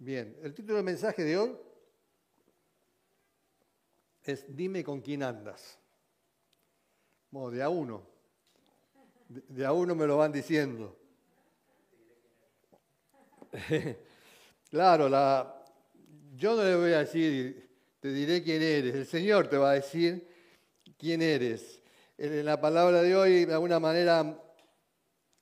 Bien, 0.00 0.38
el 0.42 0.54
título 0.54 0.76
del 0.76 0.84
mensaje 0.84 1.24
de 1.24 1.36
hoy 1.36 1.56
es 4.22 4.44
Dime 4.54 4.84
con 4.84 5.00
quién 5.00 5.24
andas. 5.24 5.76
Bueno, 7.32 7.50
de 7.50 7.60
a 7.64 7.68
uno. 7.68 8.06
De 9.28 9.66
a 9.66 9.72
uno 9.72 9.96
me 9.96 10.06
lo 10.06 10.16
van 10.16 10.30
diciendo. 10.30 10.96
claro, 14.70 15.08
la, 15.08 15.64
yo 16.36 16.54
no 16.54 16.62
le 16.62 16.76
voy 16.76 16.92
a 16.92 17.00
decir, 17.00 17.68
te 17.98 18.12
diré 18.12 18.40
quién 18.44 18.62
eres, 18.62 18.94
el 18.94 19.06
Señor 19.06 19.48
te 19.48 19.56
va 19.56 19.72
a 19.72 19.74
decir 19.74 20.28
quién 20.96 21.22
eres. 21.22 21.82
En 22.16 22.44
la 22.44 22.60
palabra 22.60 23.02
de 23.02 23.16
hoy, 23.16 23.46
de 23.46 23.52
alguna 23.52 23.80
manera, 23.80 24.40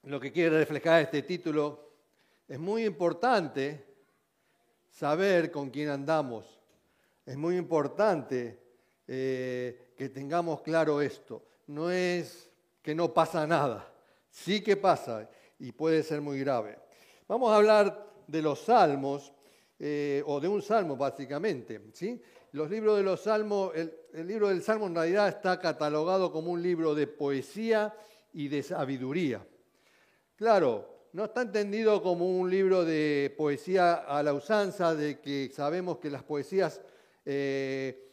lo 0.05 0.19
que 0.19 0.33
quiere 0.33 0.59
reflejar 0.59 1.03
este 1.03 1.21
título 1.21 1.93
es 2.49 2.59
muy 2.59 2.87
importante 2.87 3.86
saber 4.97 5.51
con 5.51 5.69
quién 5.69 5.91
andamos. 5.91 6.59
Es 7.27 7.37
muy 7.37 7.57
importante 7.57 8.59
eh, 9.07 9.93
que 9.95 10.09
tengamos 10.09 10.63
claro 10.63 11.03
esto. 11.03 11.43
No 11.67 11.91
es 11.91 12.51
que 12.81 12.95
no 12.95 13.13
pasa 13.13 13.47
nada, 13.47 13.93
sí 14.31 14.63
que 14.63 14.77
pasa 14.77 15.29
y 15.59 15.73
puede 15.73 16.03
ser 16.03 16.23
muy 16.23 16.41
grave. 16.41 16.79
Vamos 17.29 17.53
a 17.53 17.57
hablar 17.57 18.07
de 18.27 18.41
los 18.41 18.61
salmos, 18.61 19.33
eh, 19.79 20.23
o 20.25 20.41
de 20.41 20.49
un 20.49 20.63
salmo 20.63 20.97
básicamente. 20.97 21.91
¿sí? 21.93 22.23
Los 22.53 22.71
libros 22.71 22.97
de 22.97 23.03
los 23.03 23.21
salmos, 23.21 23.73
el, 23.75 23.93
el 24.15 24.27
libro 24.27 24.49
del 24.49 24.63
salmo 24.63 24.87
en 24.87 24.95
realidad 24.95 25.29
está 25.29 25.61
catalogado 25.61 26.33
como 26.33 26.53
un 26.53 26.63
libro 26.63 26.95
de 26.95 27.07
poesía 27.07 27.95
y 28.33 28.49
de 28.49 28.63
sabiduría. 28.63 29.47
Claro, 30.37 30.96
no 31.17 31.25
está 31.25 31.41
entendido 31.41 32.03
como 32.03 32.29
un 32.29 32.51
libro 32.51 32.85
de 32.85 33.35
poesía 33.39 33.95
a 33.95 34.23
la 34.23 34.35
usanza, 34.35 34.95
de 34.95 35.19
que 35.19 35.51
sabemos 35.51 35.97
que 35.97 36.11
las 36.11 36.23
poesías 36.23 36.83
eh, 37.25 38.13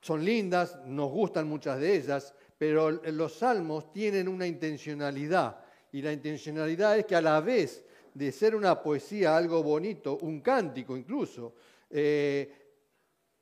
son 0.00 0.24
lindas, 0.24 0.76
nos 0.86 1.08
gustan 1.12 1.46
muchas 1.46 1.78
de 1.78 1.94
ellas, 1.94 2.34
pero 2.58 2.90
los 2.90 3.32
salmos 3.32 3.92
tienen 3.92 4.26
una 4.26 4.44
intencionalidad, 4.44 5.60
y 5.92 6.02
la 6.02 6.12
intencionalidad 6.12 6.98
es 6.98 7.06
que 7.06 7.14
a 7.14 7.20
la 7.20 7.40
vez 7.40 7.84
de 8.12 8.32
ser 8.32 8.56
una 8.56 8.82
poesía, 8.82 9.36
algo 9.36 9.62
bonito, 9.62 10.18
un 10.22 10.40
cántico 10.40 10.96
incluso, 10.96 11.54
eh, 11.90 12.56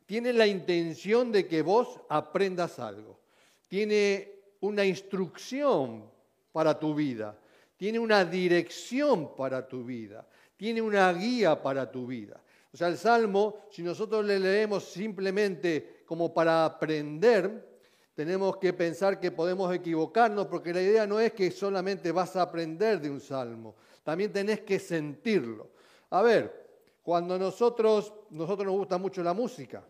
tiene 0.05 0.34
la 0.34 0.47
intención 0.47 1.33
de 1.33 1.47
que 1.47 1.62
vos 1.62 2.00
aprendas 2.11 2.81
algo, 2.81 3.19
tiene 3.67 4.41
una 4.61 4.84
instrucción 4.84 6.05
para 6.53 6.78
tu 6.78 6.95
vida 6.95 7.39
tiene 7.77 7.99
una 7.99 8.25
dirección 8.25 9.35
para 9.37 9.67
tu 9.67 9.85
vida, 9.85 10.27
tiene 10.57 10.81
una 10.81 11.13
guía 11.13 11.61
para 11.63 11.91
tu 11.91 12.07
vida. 12.07 12.41
O 12.73 12.77
sea, 12.77 12.89
el 12.89 12.99
Salmo, 12.99 13.67
si 13.71 13.83
nosotros 13.83 14.25
le 14.25 14.39
leemos 14.39 14.85
simplemente 14.85 16.03
como 16.07 16.33
para 16.33 16.65
aprender, 16.65 17.77
tenemos 18.15 18.57
que 18.57 18.73
pensar 18.73 19.21
que 19.21 19.31
podemos 19.31 19.75
equivocarnos 19.75 20.47
porque 20.47 20.73
la 20.73 20.81
idea 20.81 21.07
no 21.07 21.21
es 21.21 21.33
que 21.33 21.51
solamente 21.51 22.13
vas 22.13 22.35
a 22.37 22.43
aprender 22.43 23.01
de 23.01 23.11
un 23.11 23.21
salmo, 23.21 23.77
también 24.03 24.33
tenés 24.33 24.61
que 24.61 24.79
sentirlo. 24.79 25.71
A 26.11 26.23
ver, 26.23 26.67
cuando 27.03 27.39
nosotros, 27.39 28.13
nosotros 28.31 28.67
nos 28.67 28.77
gusta 28.77 28.99
mucho 28.99 29.23
la 29.23 29.35
música, 29.35 29.85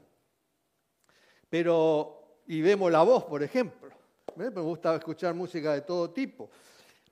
pero, 1.49 2.41
y 2.47 2.61
vemos 2.61 2.91
la 2.91 3.03
voz, 3.03 3.25
por 3.25 3.43
ejemplo, 3.43 3.91
¿eh? 4.37 4.51
me 4.51 4.61
gusta 4.61 4.97
escuchar 4.97 5.35
música 5.35 5.75
de 5.75 5.83
todo 5.83 6.11
tipo, 6.11 6.51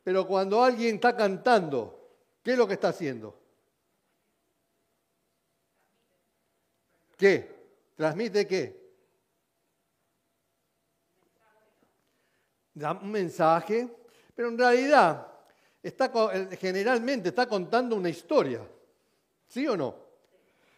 pero 0.05 0.27
cuando 0.27 0.63
alguien 0.63 0.97
está 0.97 1.17
cantando, 1.17 2.11
¿qué 2.43 2.53
es 2.53 2.59
lo 2.59 2.69
que 2.69 2.75
está 2.75 2.89
haciendo? 2.89 3.41
¿Qué? 7.17 7.55
¿Transmite 7.97 8.47
qué? 8.47 8.85
Da 12.75 12.93
un 12.93 13.11
mensaje, 13.11 13.89
pero 14.35 14.49
en 14.49 14.59
realidad 14.59 15.27
está, 15.83 16.13
generalmente 16.61 17.31
está 17.31 17.49
contando 17.49 17.97
una 17.97 18.11
historia. 18.11 18.61
¿Sí 19.47 19.67
o 19.67 19.75
no? 19.75 20.05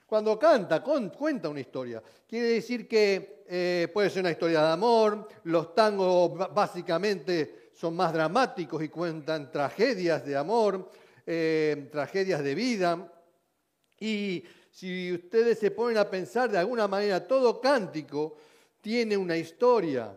Cuando 0.07 0.39
canta, 0.39 0.85
cuenta 0.85 1.49
una 1.49 1.61
historia. 1.61 2.01
Quiere 2.29 2.47
decir 2.49 2.87
que 2.87 3.45
eh, 3.49 3.89
puede 3.93 4.09
ser 4.09 4.21
una 4.21 4.31
historia 4.31 4.63
de 4.63 4.73
amor, 4.73 5.27
los 5.45 5.75
tangos 5.75 6.55
básicamente 6.55 7.66
son 7.77 7.95
más 7.95 8.13
dramáticos 8.13 8.83
y 8.83 8.89
cuentan 8.89 9.53
tragedias 9.53 10.25
de 10.25 10.35
amor, 10.35 10.91
eh, 11.27 11.89
tragedias 11.93 12.43
de 12.43 12.55
vida. 12.55 13.13
Y 14.01 14.43
si 14.71 15.13
ustedes 15.13 15.59
se 15.59 15.71
ponen 15.71 15.99
a 15.99 16.09
pensar 16.09 16.51
de 16.51 16.57
alguna 16.57 16.89
manera, 16.89 17.27
todo 17.27 17.61
cántico 17.61 18.39
tiene 18.81 19.15
una 19.15 19.37
historia. 19.37 20.17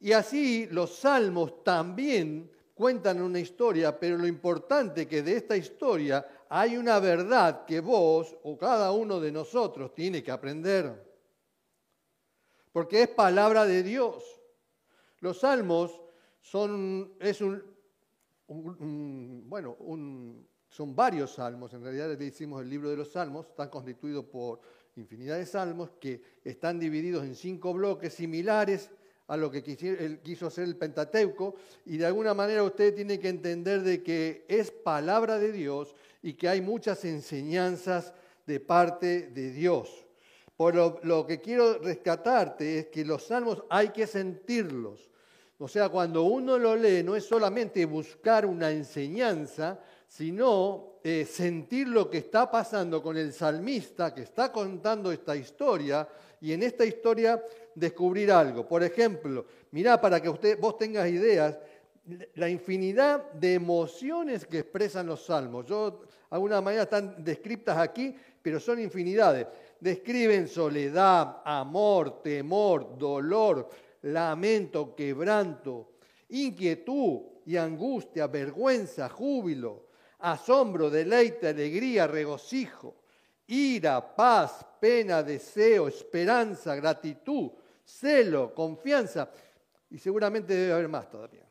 Y 0.00 0.12
así 0.12 0.66
los 0.72 0.96
salmos 0.96 1.62
también 1.62 2.50
cuentan 2.74 3.22
una 3.22 3.38
historia, 3.38 3.98
pero 4.00 4.18
lo 4.18 4.26
importante 4.26 5.02
es 5.02 5.06
que 5.06 5.22
de 5.22 5.36
esta 5.36 5.56
historia 5.56 6.26
hay 6.48 6.76
una 6.76 6.98
verdad 6.98 7.64
que 7.64 7.78
vos 7.78 8.34
o 8.42 8.58
cada 8.58 8.90
uno 8.90 9.20
de 9.20 9.30
nosotros 9.30 9.94
tiene 9.94 10.24
que 10.24 10.32
aprender. 10.32 11.08
Porque 12.72 13.02
es 13.02 13.08
palabra 13.10 13.64
de 13.64 13.84
Dios. 13.84 14.24
Los 15.20 15.38
salmos 15.38 16.02
son, 16.42 17.14
es 17.20 17.40
un, 17.40 17.62
bueno, 19.48 19.76
son 20.68 20.94
varios 20.94 21.34
salmos, 21.34 21.72
en 21.72 21.82
realidad 21.82 22.18
le 22.18 22.24
hicimos 22.26 22.60
el 22.62 22.68
libro 22.68 22.90
de 22.90 22.96
los 22.96 23.12
salmos, 23.12 23.46
están 23.46 23.70
constituidos 23.70 24.24
por 24.26 24.60
infinidad 24.96 25.38
de 25.38 25.46
salmos 25.46 25.92
que 25.98 26.20
están 26.44 26.78
divididos 26.78 27.24
en 27.24 27.34
cinco 27.34 27.72
bloques 27.72 28.12
similares 28.12 28.90
a 29.28 29.36
lo 29.36 29.50
que 29.50 29.62
quiso 29.62 30.46
hacer 30.48 30.64
el 30.64 30.76
Pentateuco, 30.76 31.54
y 31.86 31.96
de 31.96 32.06
alguna 32.06 32.34
manera 32.34 32.64
usted 32.64 32.94
tiene 32.94 33.18
que 33.18 33.28
entender 33.28 33.82
de 33.82 34.02
que 34.02 34.44
es 34.48 34.70
palabra 34.70 35.38
de 35.38 35.52
Dios 35.52 35.94
y 36.22 36.34
que 36.34 36.48
hay 36.48 36.60
muchas 36.60 37.04
enseñanzas 37.04 38.12
de 38.46 38.60
parte 38.60 39.28
de 39.28 39.52
Dios. 39.52 40.06
Por 40.56 40.74
lo 41.04 41.26
que 41.26 41.40
quiero 41.40 41.78
rescatarte 41.78 42.80
es 42.80 42.86
que 42.88 43.04
los 43.04 43.26
salmos 43.26 43.64
hay 43.70 43.88
que 43.88 44.06
sentirlos. 44.06 45.08
O 45.62 45.68
sea, 45.68 45.88
cuando 45.90 46.24
uno 46.24 46.58
lo 46.58 46.74
lee 46.74 47.04
no 47.04 47.14
es 47.14 47.24
solamente 47.24 47.84
buscar 47.84 48.44
una 48.44 48.72
enseñanza, 48.72 49.78
sino 50.08 50.98
eh, 51.04 51.24
sentir 51.24 51.86
lo 51.86 52.10
que 52.10 52.18
está 52.18 52.50
pasando 52.50 53.00
con 53.00 53.16
el 53.16 53.32
salmista 53.32 54.12
que 54.12 54.22
está 54.22 54.50
contando 54.50 55.12
esta 55.12 55.36
historia 55.36 56.08
y 56.40 56.52
en 56.52 56.64
esta 56.64 56.84
historia 56.84 57.40
descubrir 57.76 58.32
algo. 58.32 58.66
Por 58.66 58.82
ejemplo, 58.82 59.46
mirá 59.70 60.00
para 60.00 60.20
que 60.20 60.28
usted, 60.28 60.58
vos 60.58 60.76
tengas 60.76 61.08
ideas, 61.08 61.56
la 62.34 62.48
infinidad 62.48 63.30
de 63.30 63.54
emociones 63.54 64.44
que 64.44 64.58
expresan 64.58 65.06
los 65.06 65.24
salmos. 65.24 65.64
Yo, 65.66 66.02
alguna 66.30 66.60
manera 66.60 66.82
están 66.82 67.22
descritas 67.22 67.78
aquí, 67.78 68.12
pero 68.42 68.58
son 68.58 68.80
infinidades. 68.80 69.46
Describen 69.78 70.48
soledad, 70.48 71.36
amor, 71.44 72.20
temor, 72.20 72.98
dolor, 72.98 73.68
lamento, 74.02 74.94
quebranto, 74.94 75.92
inquietud 76.30 77.20
y 77.46 77.56
angustia, 77.56 78.26
vergüenza, 78.26 79.08
júbilo, 79.08 79.88
asombro, 80.20 80.90
deleite, 80.90 81.48
alegría, 81.48 82.06
regocijo, 82.06 83.02
ira, 83.46 84.14
paz, 84.14 84.64
pena, 84.80 85.22
deseo, 85.22 85.88
esperanza, 85.88 86.74
gratitud, 86.74 87.50
celo, 87.84 88.54
confianza. 88.54 89.30
Y 89.90 89.98
seguramente 89.98 90.54
debe 90.54 90.72
haber 90.72 90.88
más 90.88 91.10
todavía. 91.10 91.46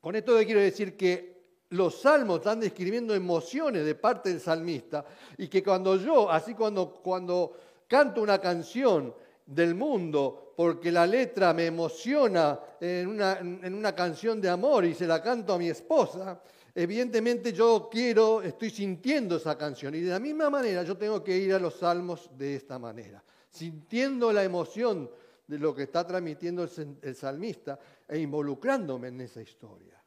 Con 0.00 0.16
esto 0.16 0.36
quiero 0.44 0.60
decir 0.60 0.96
que 0.96 1.34
los 1.70 2.00
salmos 2.00 2.38
están 2.38 2.60
describiendo 2.60 3.14
emociones 3.14 3.84
de 3.84 3.94
parte 3.94 4.28
del 4.28 4.40
salmista 4.40 5.04
y 5.36 5.48
que 5.48 5.62
cuando 5.62 5.96
yo, 5.96 6.30
así 6.30 6.54
cuando, 6.54 6.92
cuando 7.02 7.56
canto 7.88 8.22
una 8.22 8.38
canción 8.38 9.14
del 9.46 9.74
mundo 9.74 10.43
porque 10.56 10.92
la 10.92 11.06
letra 11.06 11.52
me 11.52 11.66
emociona 11.66 12.58
en 12.80 13.08
una, 13.08 13.38
en 13.38 13.74
una 13.74 13.94
canción 13.94 14.40
de 14.40 14.48
amor 14.48 14.84
y 14.84 14.94
se 14.94 15.06
la 15.06 15.22
canto 15.22 15.54
a 15.54 15.58
mi 15.58 15.68
esposa, 15.68 16.40
evidentemente 16.74 17.52
yo 17.52 17.88
quiero, 17.90 18.42
estoy 18.42 18.70
sintiendo 18.70 19.36
esa 19.36 19.56
canción. 19.58 19.94
Y 19.94 20.00
de 20.00 20.10
la 20.10 20.20
misma 20.20 20.50
manera 20.50 20.82
yo 20.82 20.96
tengo 20.96 21.22
que 21.22 21.36
ir 21.36 21.54
a 21.54 21.58
los 21.58 21.74
salmos 21.74 22.30
de 22.36 22.56
esta 22.56 22.78
manera, 22.78 23.22
sintiendo 23.50 24.32
la 24.32 24.44
emoción 24.44 25.10
de 25.46 25.58
lo 25.58 25.74
que 25.74 25.84
está 25.84 26.06
transmitiendo 26.06 26.64
el, 26.64 26.98
el 27.02 27.14
salmista 27.14 27.78
e 28.08 28.18
involucrándome 28.18 29.08
en 29.08 29.20
esa 29.20 29.42
historia. 29.42 30.02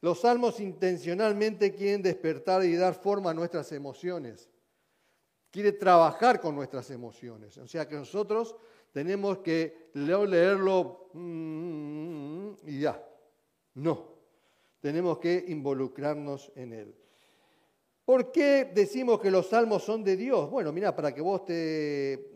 Los 0.00 0.20
salmos 0.20 0.60
intencionalmente 0.60 1.74
quieren 1.74 2.02
despertar 2.02 2.62
y 2.62 2.76
dar 2.76 2.94
forma 2.94 3.30
a 3.30 3.34
nuestras 3.34 3.72
emociones. 3.72 4.50
Quiere 5.50 5.72
trabajar 5.72 6.42
con 6.42 6.54
nuestras 6.54 6.90
emociones. 6.90 7.56
O 7.56 7.66
sea 7.66 7.88
que 7.88 7.94
nosotros 7.94 8.54
tenemos 8.94 9.38
que 9.38 9.90
leerlo 9.94 11.08
mm, 11.14 12.52
y 12.64 12.80
ya. 12.80 13.04
No, 13.74 14.06
tenemos 14.78 15.18
que 15.18 15.46
involucrarnos 15.48 16.52
en 16.54 16.72
él. 16.72 16.94
¿Por 18.04 18.30
qué 18.30 18.70
decimos 18.72 19.20
que 19.20 19.32
los 19.32 19.48
salmos 19.48 19.82
son 19.82 20.04
de 20.04 20.16
Dios? 20.16 20.48
Bueno, 20.48 20.72
mira, 20.72 20.94
para 20.94 21.12
que 21.12 21.20
vos 21.20 21.44
te... 21.44 22.30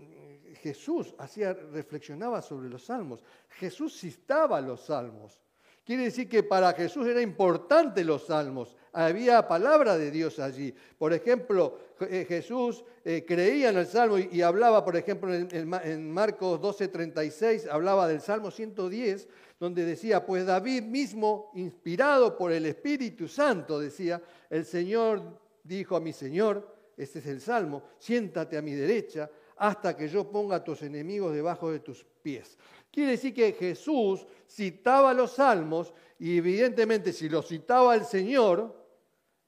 Jesús 0.60 1.14
hacía, 1.19 1.52
reflexionaba 1.52 2.43
sobre 2.43 2.69
los 2.69 2.84
salmos. 2.84 3.22
Jesús 3.50 3.96
citaba 3.96 4.61
los 4.61 4.81
salmos. 4.81 5.40
Quiere 5.88 6.02
decir 6.02 6.29
que 6.29 6.43
para 6.43 6.75
Jesús 6.75 7.06
era 7.06 7.23
importante 7.23 8.05
los 8.05 8.26
salmos. 8.26 8.76
Había 8.93 9.49
palabra 9.49 9.96
de 9.96 10.11
Dios 10.11 10.38
allí. 10.38 10.75
Por 10.99 11.14
ejemplo, 11.14 11.79
eh, 12.00 12.26
Jesús 12.29 12.85
eh, 13.02 13.25
creía 13.26 13.70
en 13.70 13.79
el 13.79 13.87
salmo 13.87 14.19
y, 14.19 14.43
hablaba, 14.43 14.85
por 14.85 14.99
ejemplo, 14.99 15.32
en, 15.32 16.11
Marcos 16.11 16.61
12:36, 16.61 17.69
hablaba 17.70 18.06
del 18.06 18.20
salmo 18.20 18.50
110, 18.50 19.29
donde 19.58 19.87
decía, 19.87 20.26
pues 20.26 20.44
David 20.44 20.82
mismo, 20.82 21.52
inspirado 21.55 22.37
por 22.37 22.52
el 22.52 22.67
Espíritu 22.67 23.26
Santo, 23.26 23.81
decía, 23.81 24.20
el 24.50 24.67
Señor 24.67 25.23
dijo 25.64 25.96
a 25.96 26.00
mi 26.00 26.12
Señor, 26.12 26.70
este 26.99 27.20
es 27.20 27.26
el 27.29 27.40
Salmo, 27.40 27.82
siéntate 27.96 28.58
a 28.58 28.62
mi 28.62 28.75
derecha 28.75 29.31
hasta 29.56 29.96
que 29.96 30.06
yo 30.08 30.31
ponga 30.31 30.56
a 30.56 30.64
tus 30.64 30.82
enemigos 30.82 31.32
debajo 31.32 31.73
de 31.73 31.81
tus 31.81 32.05
pies. 32.23 32.58
Quiere 32.90 33.12
decir 33.12 33.35
que 33.35 33.52
Jesús 33.52 34.26
citaba 34.49 35.12
los 35.14 35.32
salmos 35.32 35.93
y 36.19 36.38
evidentemente 36.38 37.12
si 37.12 37.29
lo 37.29 37.43
citaba 37.43 37.94
el 37.94 38.05
Señor, 38.05 38.75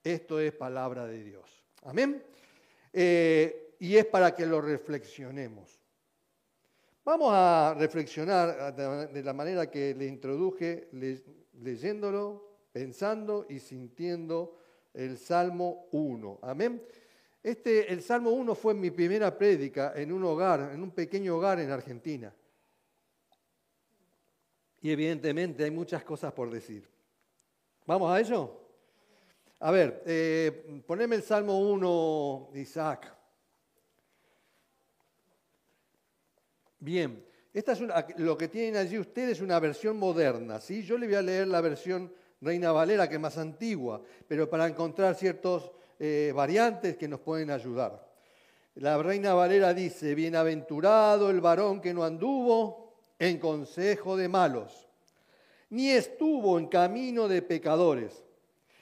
esto 0.02 0.38
es 0.38 0.52
palabra 0.52 1.06
de 1.06 1.24
Dios. 1.24 1.64
Amén. 1.82 2.22
Eh, 2.92 3.74
y 3.78 3.96
es 3.96 4.06
para 4.06 4.34
que 4.34 4.46
lo 4.46 4.60
reflexionemos. 4.60 5.80
Vamos 7.04 7.30
a 7.32 7.74
reflexionar 7.78 8.74
de 8.74 9.22
la 9.22 9.32
manera 9.32 9.70
que 9.70 9.94
le 9.94 10.06
introduje, 10.06 10.88
leyéndolo, 11.60 12.50
pensando 12.72 13.46
y 13.48 13.58
sintiendo 13.58 14.58
el 14.92 15.18
Salmo 15.18 15.88
1. 15.92 16.40
Amén. 16.42 16.82
Este, 17.42 17.90
el 17.90 18.02
Salmo 18.02 18.30
1 18.30 18.54
fue 18.54 18.74
mi 18.74 18.90
primera 18.90 19.36
prédica 19.36 19.94
en 19.96 20.12
un 20.12 20.24
hogar, 20.24 20.72
en 20.74 20.82
un 20.82 20.90
pequeño 20.90 21.36
hogar 21.36 21.58
en 21.60 21.70
Argentina. 21.70 22.34
Y 24.82 24.90
evidentemente 24.90 25.64
hay 25.64 25.70
muchas 25.70 26.02
cosas 26.04 26.32
por 26.32 26.50
decir. 26.50 26.88
¿Vamos 27.86 28.10
a 28.10 28.20
ello? 28.20 28.60
A 29.60 29.70
ver, 29.70 30.02
eh, 30.06 30.82
poneme 30.86 31.16
el 31.16 31.22
Salmo 31.22 31.58
1, 31.58 32.50
Isaac. 32.54 33.14
Bien, 36.78 37.22
esta 37.52 37.72
es 37.72 37.82
lo 38.16 38.38
que 38.38 38.48
tienen 38.48 38.76
allí 38.76 38.98
ustedes 38.98 39.32
es 39.32 39.40
una 39.42 39.60
versión 39.60 39.98
moderna. 39.98 40.60
¿sí? 40.60 40.82
Yo 40.82 40.96
le 40.96 41.06
voy 41.06 41.16
a 41.16 41.22
leer 41.22 41.48
la 41.48 41.60
versión 41.60 42.10
Reina 42.40 42.72
Valera, 42.72 43.06
que 43.06 43.16
es 43.16 43.20
más 43.20 43.36
antigua, 43.36 44.00
pero 44.26 44.48
para 44.48 44.66
encontrar 44.66 45.14
ciertos 45.14 45.70
eh, 45.98 46.32
variantes 46.34 46.96
que 46.96 47.06
nos 47.06 47.20
pueden 47.20 47.50
ayudar. 47.50 48.08
La 48.76 48.96
Reina 49.02 49.34
Valera 49.34 49.74
dice, 49.74 50.14
bienaventurado 50.14 51.28
el 51.28 51.42
varón 51.42 51.82
que 51.82 51.92
no 51.92 52.02
anduvo 52.02 52.79
en 53.20 53.38
consejo 53.38 54.16
de 54.16 54.28
malos, 54.28 54.88
ni 55.68 55.90
estuvo 55.90 56.58
en 56.58 56.66
camino 56.66 57.28
de 57.28 57.42
pecadores, 57.42 58.24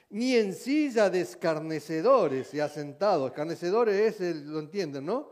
ni 0.09 0.35
en 0.35 0.53
silla 0.53 1.09
de 1.09 1.21
escarnecedores 1.21 2.53
y 2.53 2.61
asentado. 2.61 3.27
Escarnecedores 3.27 4.15
es, 4.15 4.21
el, 4.21 4.49
lo 4.49 4.59
entienden, 4.59 5.05
¿no? 5.05 5.29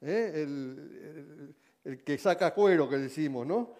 ¿Eh? 0.00 0.32
El, 0.34 1.54
que 2.02 2.18
saca 2.18 2.52
cuero 2.52 2.88
que 2.88 2.96
decimos, 2.96 3.46
¿no? 3.46 3.74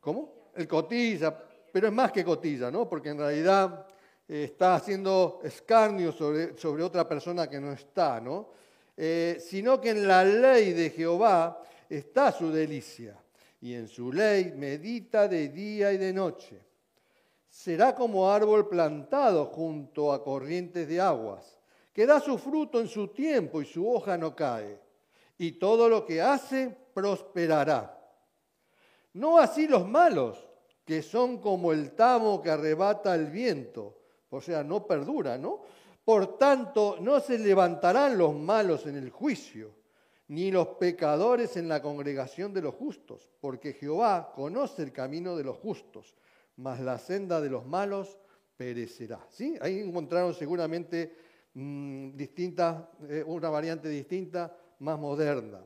¿Cómo? 0.00 0.50
El 0.54 0.68
cotilla, 0.68 1.34
pero 1.72 1.86
es 1.86 1.92
más 1.92 2.12
que 2.12 2.24
cotilla, 2.24 2.70
¿no? 2.70 2.86
Porque 2.88 3.10
en 3.10 3.18
realidad 3.18 3.86
eh, 4.28 4.44
está 4.44 4.74
haciendo 4.74 5.40
escarnio 5.44 6.12
sobre, 6.12 6.58
sobre, 6.58 6.82
otra 6.82 7.08
persona 7.08 7.48
que 7.48 7.60
no 7.60 7.72
está, 7.72 8.20
¿no? 8.20 8.50
Eh, 8.96 9.38
sino 9.40 9.80
que 9.80 9.90
en 9.90 10.06
la 10.06 10.24
ley 10.24 10.72
de 10.72 10.90
Jehová 10.90 11.62
está 11.98 12.32
su 12.32 12.50
delicia, 12.50 13.18
y 13.60 13.74
en 13.74 13.88
su 13.88 14.12
ley 14.12 14.52
medita 14.56 15.28
de 15.28 15.48
día 15.48 15.92
y 15.92 15.96
de 15.96 16.12
noche. 16.12 16.60
Será 17.48 17.94
como 17.94 18.30
árbol 18.30 18.68
plantado 18.68 19.46
junto 19.46 20.12
a 20.12 20.22
corrientes 20.22 20.88
de 20.88 21.00
aguas, 21.00 21.60
que 21.92 22.06
da 22.06 22.20
su 22.20 22.36
fruto 22.36 22.80
en 22.80 22.88
su 22.88 23.08
tiempo 23.08 23.62
y 23.62 23.64
su 23.64 23.88
hoja 23.88 24.18
no 24.18 24.34
cae, 24.34 24.80
y 25.38 25.52
todo 25.52 25.88
lo 25.88 26.04
que 26.04 26.20
hace 26.20 26.76
prosperará. 26.92 27.98
No 29.14 29.38
así 29.38 29.68
los 29.68 29.88
malos 29.88 30.44
que 30.84 31.00
son 31.00 31.38
como 31.38 31.72
el 31.72 31.92
tamo 31.92 32.42
que 32.42 32.50
arrebata 32.50 33.14
el 33.14 33.26
viento, 33.26 34.00
o 34.30 34.40
sea, 34.40 34.62
no 34.62 34.86
perdura, 34.86 35.38
¿no? 35.38 35.62
Por 36.04 36.36
tanto, 36.36 36.98
no 37.00 37.20
se 37.20 37.38
levantarán 37.38 38.18
los 38.18 38.34
malos 38.34 38.84
en 38.86 38.96
el 38.96 39.08
juicio, 39.10 39.83
ni 40.28 40.50
los 40.50 40.68
pecadores 40.68 41.56
en 41.56 41.68
la 41.68 41.82
congregación 41.82 42.52
de 42.54 42.62
los 42.62 42.74
justos, 42.74 43.30
porque 43.40 43.74
Jehová 43.74 44.32
conoce 44.34 44.82
el 44.82 44.92
camino 44.92 45.36
de 45.36 45.44
los 45.44 45.58
justos, 45.58 46.14
mas 46.56 46.80
la 46.80 46.98
senda 46.98 47.40
de 47.40 47.50
los 47.50 47.66
malos 47.66 48.18
perecerá. 48.56 49.26
¿Sí? 49.30 49.56
Ahí 49.60 49.80
encontraron 49.80 50.34
seguramente 50.34 51.14
mm, 51.54 52.10
eh, 52.18 53.24
una 53.26 53.50
variante 53.50 53.88
distinta, 53.88 54.56
más 54.78 54.98
moderna. 54.98 55.64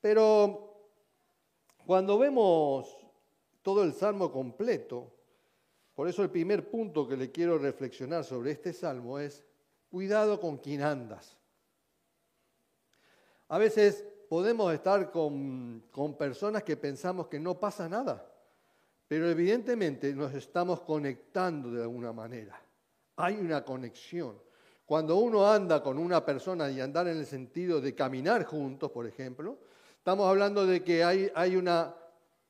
Pero 0.00 0.88
cuando 1.84 2.18
vemos 2.18 3.00
todo 3.62 3.84
el 3.84 3.92
salmo 3.92 4.32
completo. 4.32 5.12
Por 5.94 6.08
eso 6.08 6.22
el 6.22 6.30
primer 6.30 6.70
punto 6.70 7.06
que 7.06 7.16
le 7.16 7.30
quiero 7.30 7.58
reflexionar 7.58 8.24
sobre 8.24 8.52
este 8.52 8.72
salmo 8.72 9.18
es, 9.18 9.44
cuidado 9.90 10.40
con 10.40 10.58
quien 10.58 10.82
andas. 10.82 11.36
A 13.50 13.58
veces 13.58 14.04
podemos 14.28 14.72
estar 14.72 15.10
con, 15.10 15.84
con 15.92 16.16
personas 16.16 16.64
que 16.64 16.76
pensamos 16.76 17.28
que 17.28 17.38
no 17.38 17.60
pasa 17.60 17.88
nada, 17.88 18.26
pero 19.06 19.28
evidentemente 19.28 20.14
nos 20.14 20.32
estamos 20.34 20.80
conectando 20.80 21.70
de 21.70 21.82
alguna 21.82 22.12
manera. 22.12 22.60
Hay 23.16 23.36
una 23.36 23.64
conexión. 23.64 24.40
Cuando 24.86 25.16
uno 25.16 25.48
anda 25.48 25.82
con 25.82 25.98
una 25.98 26.24
persona 26.24 26.70
y 26.70 26.80
andar 26.80 27.06
en 27.06 27.18
el 27.18 27.26
sentido 27.26 27.80
de 27.80 27.94
caminar 27.94 28.44
juntos, 28.44 28.90
por 28.90 29.06
ejemplo, 29.06 29.58
estamos 29.98 30.26
hablando 30.26 30.66
de 30.66 30.82
que 30.82 31.04
hay, 31.04 31.30
hay 31.34 31.54
una 31.56 31.94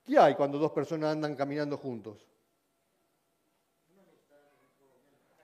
¿Qué 0.04 0.18
hay 0.18 0.34
cuando 0.34 0.58
dos 0.58 0.72
personas 0.72 1.12
andan 1.12 1.36
caminando 1.36 1.76
juntos? 1.76 2.26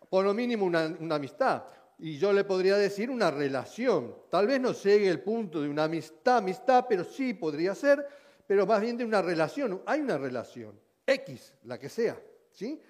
Por 0.09 0.25
lo 0.25 0.35
mínimo 0.35 0.64
una, 0.64 0.97
amistad. 1.14 1.64
Y 1.98 2.19
yo 2.19 2.32
le 2.32 2.44
podría 2.44 2.76
decir 2.76 3.11
una 3.11 3.30
relación. 3.30 4.14
Tal 4.30 4.47
vez 4.47 4.61
no 4.61 4.73
llegue 4.73 5.09
el 5.09 5.21
punto 5.21 5.62
de 5.62 5.68
una 5.68 5.85
amistad, 5.85 6.38
amistad, 6.38 6.87
pero 6.88 7.04
sí 7.04 7.35
podría 7.35 7.75
ser, 7.75 8.06
pero 8.47 8.66
más 8.66 8.80
bien 8.80 8.99
de 8.99 9.04
una 9.04 9.23
relación. 9.23 9.82
Hay 9.87 10.00
una 10.00 10.18
relación, 10.18 10.78
X, 11.06 11.54
la 11.64 11.78
que 11.78 11.88
sea. 11.88 12.21
¿sí? 12.50 12.80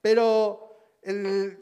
Pero 0.00 0.74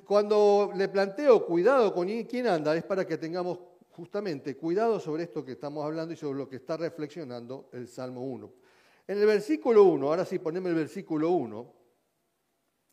cuando 0.04 0.70
le 0.74 0.88
planteo 0.88 1.44
cuidado 1.44 1.92
con 1.92 2.06
quién 2.24 2.46
anda, 2.46 2.76
es 2.76 2.84
para 2.84 3.04
que 3.04 3.18
tengamos 3.18 3.58
justamente 3.90 4.56
cuidado 4.56 5.00
sobre 5.00 5.24
esto 5.24 5.44
que 5.44 5.52
estamos 5.52 5.84
hablando 5.84 6.14
y 6.14 6.16
sobre 6.16 6.38
lo 6.38 6.48
que 6.48 6.56
está 6.56 6.76
reflexionando 6.76 7.68
el 7.72 7.88
Salmo 7.88 8.22
1. 8.22 8.52
En 9.08 9.18
el 9.18 9.26
versículo 9.26 9.84
1, 9.84 10.06
ahora 10.06 10.24
sí 10.24 10.38
ponemos 10.38 10.70
el 10.70 10.76
versículo 10.76 11.30
1, 11.30 11.74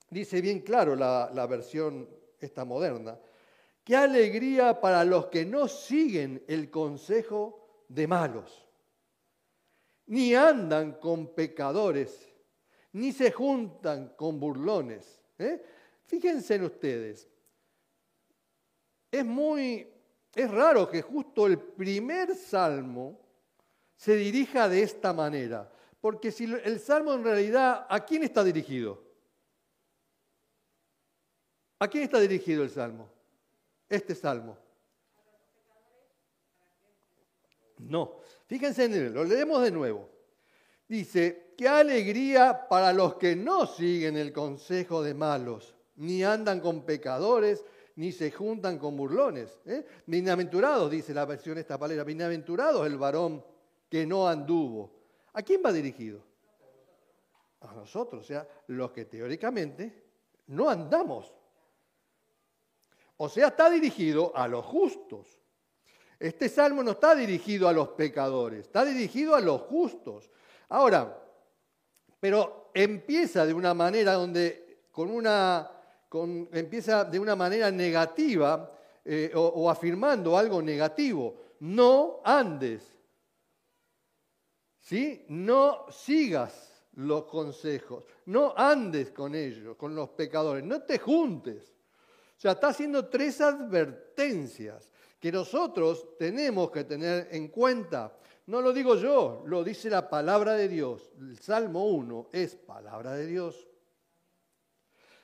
dice 0.10 0.42
bien 0.42 0.60
claro 0.62 0.96
la, 0.96 1.30
la 1.34 1.46
versión 1.46 2.10
esta 2.40 2.66
moderna, 2.66 3.18
qué 3.90 3.96
alegría 3.96 4.80
para 4.80 5.04
los 5.04 5.30
que 5.30 5.44
no 5.44 5.68
siguen 5.68 6.44
el 6.48 6.70
consejo 6.70 7.86
de 7.88 8.06
malos, 8.06 8.70
ni 10.06 10.36
andan 10.36 11.00
con 11.00 11.34
pecadores, 11.34 12.32
ni 12.92 13.12
se 13.12 13.32
juntan 13.32 14.10
con 14.10 14.40
burlones. 14.40 15.20
¿eh? 15.40 15.66
Fíjense 16.06 16.54
en 16.54 16.66
ustedes, 16.66 17.28
es 19.10 19.26
muy, 19.26 19.92
es 20.36 20.52
raro 20.52 20.88
que 20.88 21.02
justo 21.02 21.48
el 21.48 21.58
primer 21.58 22.36
salmo 22.36 23.20
se 23.96 24.16
dirija 24.16 24.70
de 24.70 24.84
esta 24.84 25.14
manera. 25.14 25.68
Porque 26.00 26.32
si 26.32 26.44
el 26.44 26.80
salmo 26.80 27.16
en 27.16 27.24
realidad, 27.24 27.88
¿a 27.90 28.06
quién 28.06 28.22
está 28.22 28.44
dirigido? 28.44 29.04
¿A 31.80 31.88
quién 31.88 32.04
está 32.04 32.20
dirigido 32.20 32.62
el 32.62 32.70
salmo? 32.70 33.18
Este 33.90 34.16
salmo. 34.16 34.58
No. 37.80 38.20
Fíjense 38.48 38.86
en 38.86 38.94
él, 38.94 39.14
lo 39.14 39.24
leemos 39.24 39.64
de 39.64 39.72
nuevo. 39.72 40.10
Dice, 40.88 41.54
qué 41.58 41.68
alegría 41.68 42.68
para 42.68 42.94
los 42.94 43.16
que 43.16 43.36
no 43.36 43.68
siguen 43.68 44.18
el 44.18 44.34
consejo 44.34 45.04
de 45.04 45.14
malos, 45.14 45.76
ni 45.98 46.24
andan 46.24 46.60
con 46.60 46.84
pecadores, 46.84 47.64
ni 47.96 48.12
se 48.12 48.32
juntan 48.32 48.80
con 48.80 48.96
burlones. 48.96 49.60
¿eh? 49.66 49.86
Bienaventurados, 50.06 50.90
dice 50.90 51.14
la 51.14 51.26
versión 51.26 51.58
esta 51.58 51.78
palabra, 51.78 52.04
bienaventurados 52.04 52.88
el 52.88 52.98
varón 52.98 53.44
que 53.90 54.06
no 54.06 54.28
anduvo 54.28 55.00
¿A 55.34 55.42
quién 55.42 55.62
va 55.66 55.72
dirigido? 55.72 56.22
A 57.62 57.74
nosotros, 57.74 58.24
o 58.24 58.26
sea, 58.26 58.48
los 58.68 58.92
que 58.92 59.06
teóricamente 59.06 60.04
no 60.48 60.70
andamos. 60.70 61.34
O 63.22 63.28
sea, 63.28 63.48
está 63.48 63.70
dirigido 63.70 64.32
a 64.34 64.48
los 64.48 64.64
justos. 64.64 65.28
Este 66.18 66.48
salmo 66.48 66.82
no 66.84 66.92
está 66.92 67.16
dirigido 67.16 67.68
a 67.68 67.74
los 67.74 67.90
pecadores, 67.90 68.62
está 68.62 68.86
dirigido 68.86 69.36
a 69.36 69.42
los 69.42 69.62
justos. 69.64 70.30
Ahora, 70.70 71.22
pero 72.18 72.72
empieza 72.74 73.46
de 73.46 73.54
una 73.54 73.74
manera 73.74 74.14
donde, 74.14 74.86
con 74.92 75.12
una, 75.12 75.70
empieza 76.54 77.04
de 77.04 77.20
una 77.20 77.36
manera 77.36 77.70
negativa 77.70 78.72
eh, 79.04 79.32
o 79.36 79.70
afirmando 79.70 80.38
algo 80.38 80.62
negativo. 80.62 81.42
No 81.60 82.22
andes. 82.24 82.84
¿Sí? 84.80 85.26
No 85.28 85.88
sigas 85.92 86.86
los 86.94 87.26
consejos. 87.26 88.06
No 88.28 88.54
andes 88.56 89.12
con 89.12 89.36
ellos, 89.36 89.76
con 89.76 89.94
los 89.94 90.10
pecadores. 90.12 90.64
No 90.64 90.84
te 90.84 91.00
juntes. 91.00 91.79
O 92.40 92.42
sea, 92.42 92.54
está 92.54 92.70
haciendo 92.70 93.10
tres 93.10 93.42
advertencias 93.42 94.90
que 95.20 95.30
nosotros 95.30 96.16
tenemos 96.18 96.72
que 96.72 96.86
tener 96.86 97.28
en 97.32 97.50
cuenta. 97.50 98.16
No 98.46 98.62
lo 98.62 98.72
digo 98.72 98.96
yo, 98.96 99.44
lo 99.46 99.62
dice 99.62 99.90
la 99.90 100.10
palabra 100.10 100.54
de 100.54 100.70
Dios. 100.70 101.12
El 101.20 101.38
Salmo 101.38 101.88
1 101.88 102.30
es 102.32 102.56
palabra 102.56 103.14
de 103.16 103.26
Dios. 103.26 103.68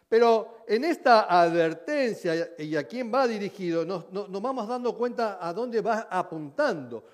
Pero 0.10 0.66
en 0.68 0.84
esta 0.84 1.22
advertencia 1.22 2.54
y 2.58 2.76
a 2.76 2.84
quién 2.86 3.10
va 3.14 3.26
dirigido, 3.30 3.86
nos, 3.86 4.12
vamos 4.12 4.68
dando 4.68 4.94
cuenta 4.98 5.40
a 5.40 5.54
dónde 5.54 5.80
va 5.80 6.10
apuntando. 6.12 7.06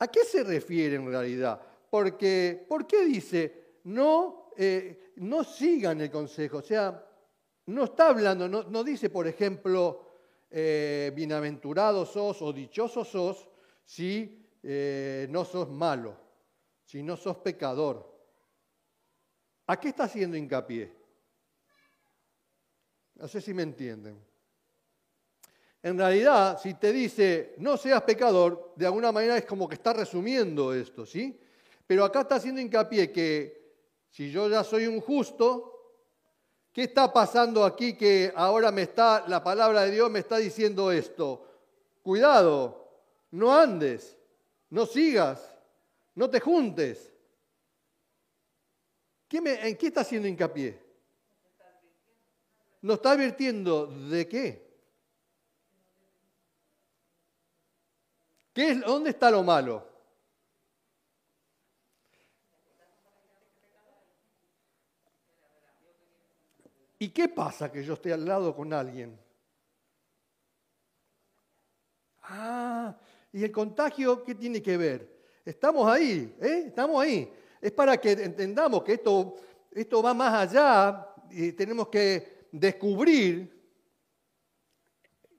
¿A 0.00 0.08
qué 0.08 0.24
se 0.24 0.42
refiere 0.42 0.96
en 0.96 1.06
realidad? 1.06 1.60
Porque, 1.88 2.66
¿por 2.68 2.88
qué 2.88 3.04
dice 3.04 3.78
no, 3.84 4.50
eh, 4.56 5.12
no 5.18 5.44
sigan 5.44 6.00
el 6.00 6.10
consejo? 6.10 6.58
O 6.58 6.62
sea, 6.62 7.06
no 7.70 7.84
está 7.84 8.08
hablando, 8.08 8.48
no, 8.48 8.84
dice, 8.84 9.10
por 9.10 9.26
ejemplo, 9.26 10.06
eh, 10.50 11.12
bienaventurados 11.14 12.10
sos 12.10 12.42
o 12.42 12.52
dichosos 12.52 13.08
sos 13.08 13.48
si 13.84 14.44
eh, 14.62 15.26
no 15.30 15.44
sos 15.44 15.70
malo, 15.70 16.16
si 16.84 17.02
no 17.02 17.16
sos 17.16 17.36
pecador. 17.38 18.10
¿A 19.68 19.78
qué 19.78 19.90
está 19.90 20.04
haciendo 20.04 20.36
hincapié? 20.36 20.92
No 23.14 23.28
sé 23.28 23.40
si 23.40 23.54
me 23.54 23.62
entienden. 23.62 24.18
En 25.82 25.96
realidad, 25.96 26.58
si 26.60 26.74
te 26.74 26.92
dice 26.92 27.54
no 27.58 27.76
seas 27.76 28.02
pecador, 28.02 28.74
de 28.76 28.86
alguna 28.86 29.12
manera 29.12 29.38
es 29.38 29.44
como 29.44 29.68
que 29.68 29.76
está 29.76 29.92
resumiendo 29.92 30.74
esto, 30.74 31.06
¿sí? 31.06 31.38
Pero 31.86 32.04
acá 32.04 32.22
está 32.22 32.34
haciendo 32.34 32.60
hincapié 32.60 33.12
que 33.12 33.60
si 34.08 34.30
yo 34.30 34.48
ya 34.48 34.64
soy 34.64 34.86
un 34.86 35.00
justo, 35.00 35.69
¿Qué 36.72 36.84
está 36.84 37.12
pasando 37.12 37.64
aquí 37.64 37.96
que 37.96 38.32
ahora 38.36 38.70
me 38.70 38.82
está, 38.82 39.24
la 39.26 39.42
palabra 39.42 39.82
de 39.82 39.90
Dios 39.90 40.10
me 40.10 40.20
está 40.20 40.36
diciendo 40.36 40.92
esto? 40.92 41.46
Cuidado, 42.02 42.88
no 43.32 43.54
andes, 43.54 44.16
no 44.70 44.86
sigas, 44.86 45.56
no 46.14 46.30
te 46.30 46.38
juntes. 46.38 47.12
¿En 49.30 49.76
qué 49.76 49.86
está 49.88 50.02
haciendo 50.02 50.28
hincapié? 50.28 50.80
¿Nos 52.82 52.96
está 52.96 53.12
advirtiendo 53.12 53.86
de 53.86 54.28
qué? 54.28 54.70
¿Qué 58.52 58.70
es, 58.70 58.80
¿Dónde 58.80 59.10
está 59.10 59.30
lo 59.30 59.42
malo? 59.42 59.89
¿Y 67.02 67.08
qué 67.08 67.30
pasa 67.30 67.72
que 67.72 67.82
yo 67.82 67.94
esté 67.94 68.12
al 68.12 68.26
lado 68.26 68.54
con 68.54 68.74
alguien? 68.74 69.18
Ah, 72.24 72.94
¿y 73.32 73.42
el 73.42 73.50
contagio 73.50 74.22
qué 74.22 74.34
tiene 74.34 74.60
que 74.60 74.76
ver? 74.76 75.10
Estamos 75.42 75.90
ahí, 75.90 76.36
¿eh? 76.38 76.64
Estamos 76.66 77.02
ahí. 77.02 77.32
Es 77.58 77.72
para 77.72 77.96
que 77.96 78.12
entendamos 78.12 78.82
que 78.84 78.92
esto, 78.92 79.34
esto 79.70 80.02
va 80.02 80.12
más 80.12 80.46
allá 80.46 81.08
y 81.30 81.52
tenemos 81.52 81.88
que 81.88 82.48
descubrir 82.52 83.50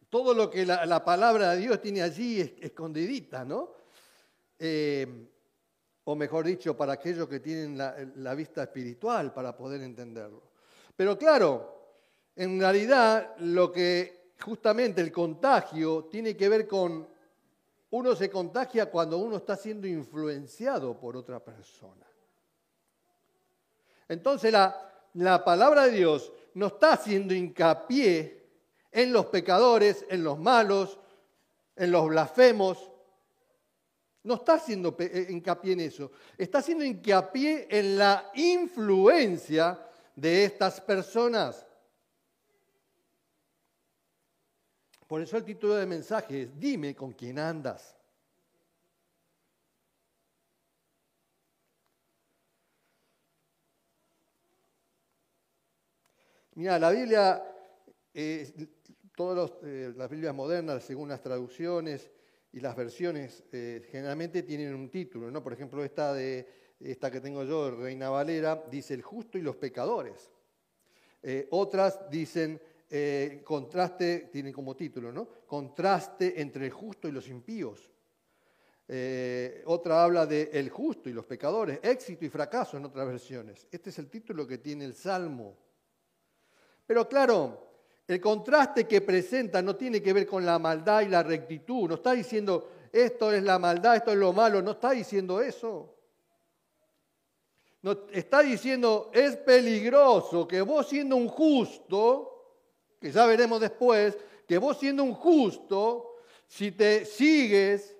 todo 0.10 0.34
lo 0.34 0.50
que 0.50 0.66
la, 0.66 1.06
palabra 1.06 1.52
de 1.52 1.58
Dios 1.60 1.80
tiene 1.80 2.02
allí 2.02 2.42
escondidita, 2.60 3.46
¿no? 3.46 3.76
Eh, 4.58 5.28
o 6.06 6.16
mejor 6.16 6.44
dicho, 6.48 6.76
para 6.76 6.94
aquellos 6.94 7.30
que 7.30 7.40
tienen 7.40 7.78
la 7.78 8.34
vista 8.34 8.64
espiritual 8.64 9.32
para 9.32 9.56
poder 9.56 9.82
entenderlo. 9.84 10.51
Pero 11.02 11.18
claro, 11.18 11.96
en 12.36 12.60
realidad 12.60 13.36
lo 13.40 13.72
que 13.72 14.34
justamente 14.40 15.02
el 15.02 15.12
contagio 15.12 16.04
tiene 16.12 16.38
que 16.38 16.48
ver 16.48 16.68
con, 16.68 17.10
uno 17.90 18.16
se 18.16 18.30
contagia 18.30 18.86
cuando 18.86 19.18
uno 19.18 19.38
está 19.38 19.56
siendo 19.56 19.88
influenciado 19.88 21.00
por 21.00 21.18
otra 21.18 21.44
persona. 21.44 22.06
Entonces 24.10 24.54
la, 24.54 25.44
palabra 25.44 25.86
de 25.88 25.94
Dios 25.94 26.32
no 26.54 26.68
está 26.68 26.94
haciendo 26.94 27.34
hincapié 27.34 28.46
en 28.92 29.12
los 29.12 29.26
pecadores, 29.26 30.06
en 30.08 30.24
los 30.24 30.38
malos, 30.38 31.00
en 31.76 31.90
los 31.90 32.10
blasfemos. 32.10 32.92
No 34.22 34.36
está 34.36 34.54
haciendo 34.54 34.96
eh, 35.00 35.26
hincapié 35.32 35.74
en 35.74 35.80
eso. 35.80 36.12
Está 36.38 36.60
haciendo 36.60 36.86
hincapié 36.86 37.66
en 37.72 37.98
la 37.98 38.30
influencia 38.36 39.88
de 40.16 40.46
estas 40.46 40.82
personas. 40.82 41.66
Por 45.08 45.22
eso 45.22 45.38
el 45.38 45.44
título 45.44 45.76
del 45.76 45.88
mensaje 45.88 46.44
es, 46.44 46.60
dime 46.60 46.96
con 46.96 47.12
quién 47.14 47.38
andas. 47.38 47.98
Mira, 56.56 56.78
la 56.78 56.92
Biblia, 56.92 57.44
eh, 58.14 58.68
todas 59.16 59.52
eh, 59.64 59.94
las 59.96 60.10
Biblias 60.10 60.36
modernas, 60.36 60.84
según 60.84 61.10
las 61.10 61.22
traducciones 61.22 62.12
y 62.52 62.60
las 62.60 62.76
versiones, 62.76 63.44
eh, 63.52 63.88
generalmente 63.90 64.44
tienen 64.44 64.76
un 64.76 64.90
título, 64.90 65.32
¿no? 65.32 65.42
Por 65.42 65.54
ejemplo, 65.54 65.84
esta 65.84 66.14
de 66.14 66.61
esta 66.84 67.12
que 67.12 67.22
tengo 67.22 67.44
yo, 67.44 67.72
Reina 67.72 68.10
Valera, 68.10 68.64
dice 68.70 68.94
el 68.94 69.02
justo 69.02 69.38
y 69.38 69.42
los 69.42 69.56
pecadores. 69.56 70.32
Eh, 71.24 71.48
otras 71.52 72.10
dicen 72.10 72.60
eh, 72.94 73.42
contraste, 73.46 74.30
tienen 74.34 74.52
como 74.52 74.76
título, 74.76 75.14
¿no? 75.14 75.26
Contraste 75.48 76.42
entre 76.42 76.66
el 76.66 76.72
justo 76.72 77.08
y 77.08 77.14
los 77.14 77.28
impíos. 77.30 77.90
Eh, 78.86 79.64
otra 79.68 80.04
habla 80.04 80.26
de 80.26 80.50
el 80.52 80.70
justo 80.70 81.10
y 81.10 81.14
los 81.14 81.26
pecadores, 81.26 81.80
éxito 81.82 82.26
y 82.26 82.30
fracaso 82.30 82.76
en 82.76 82.84
otras 82.84 83.08
versiones. 83.08 83.66
Este 83.72 83.92
es 83.92 84.00
el 84.00 84.10
título 84.10 84.46
que 84.46 84.58
tiene 84.58 84.84
el 84.84 84.94
Salmo. 84.94 85.56
Pero 86.86 87.08
claro, 87.08 87.66
el 88.06 88.20
contraste 88.20 88.86
que 88.86 89.00
presenta 89.00 89.62
no 89.62 89.78
tiene 89.78 90.02
que 90.02 90.12
ver 90.12 90.28
con 90.28 90.46
la 90.46 90.60
maldad 90.60 91.04
y 91.04 91.08
la 91.08 91.24
rectitud. 91.24 91.88
No 91.88 91.96
está 91.96 92.12
diciendo 92.12 92.70
esto 92.92 93.32
es 93.32 93.42
la 93.42 93.58
maldad, 93.58 93.96
esto 93.96 94.12
es 94.12 94.18
lo 94.18 94.34
malo. 94.34 94.62
No 94.62 94.72
está 94.72 94.92
diciendo 94.92 95.40
eso 95.40 96.01
está 98.12 98.42
diciendo, 98.42 99.10
es 99.14 99.36
peligroso 99.38 100.48
que 100.48 100.62
vos 100.62 100.88
siendo 100.88 101.16
un 101.16 101.28
justo, 101.28 102.56
que 103.00 103.12
ya 103.12 103.26
veremos 103.26 103.60
después, 103.60 104.18
que 104.48 104.58
vos 104.58 104.78
siendo 104.78 105.04
un 105.04 105.14
justo, 105.14 106.18
si 106.48 106.72
te 106.72 107.06
sigues, 107.06 107.98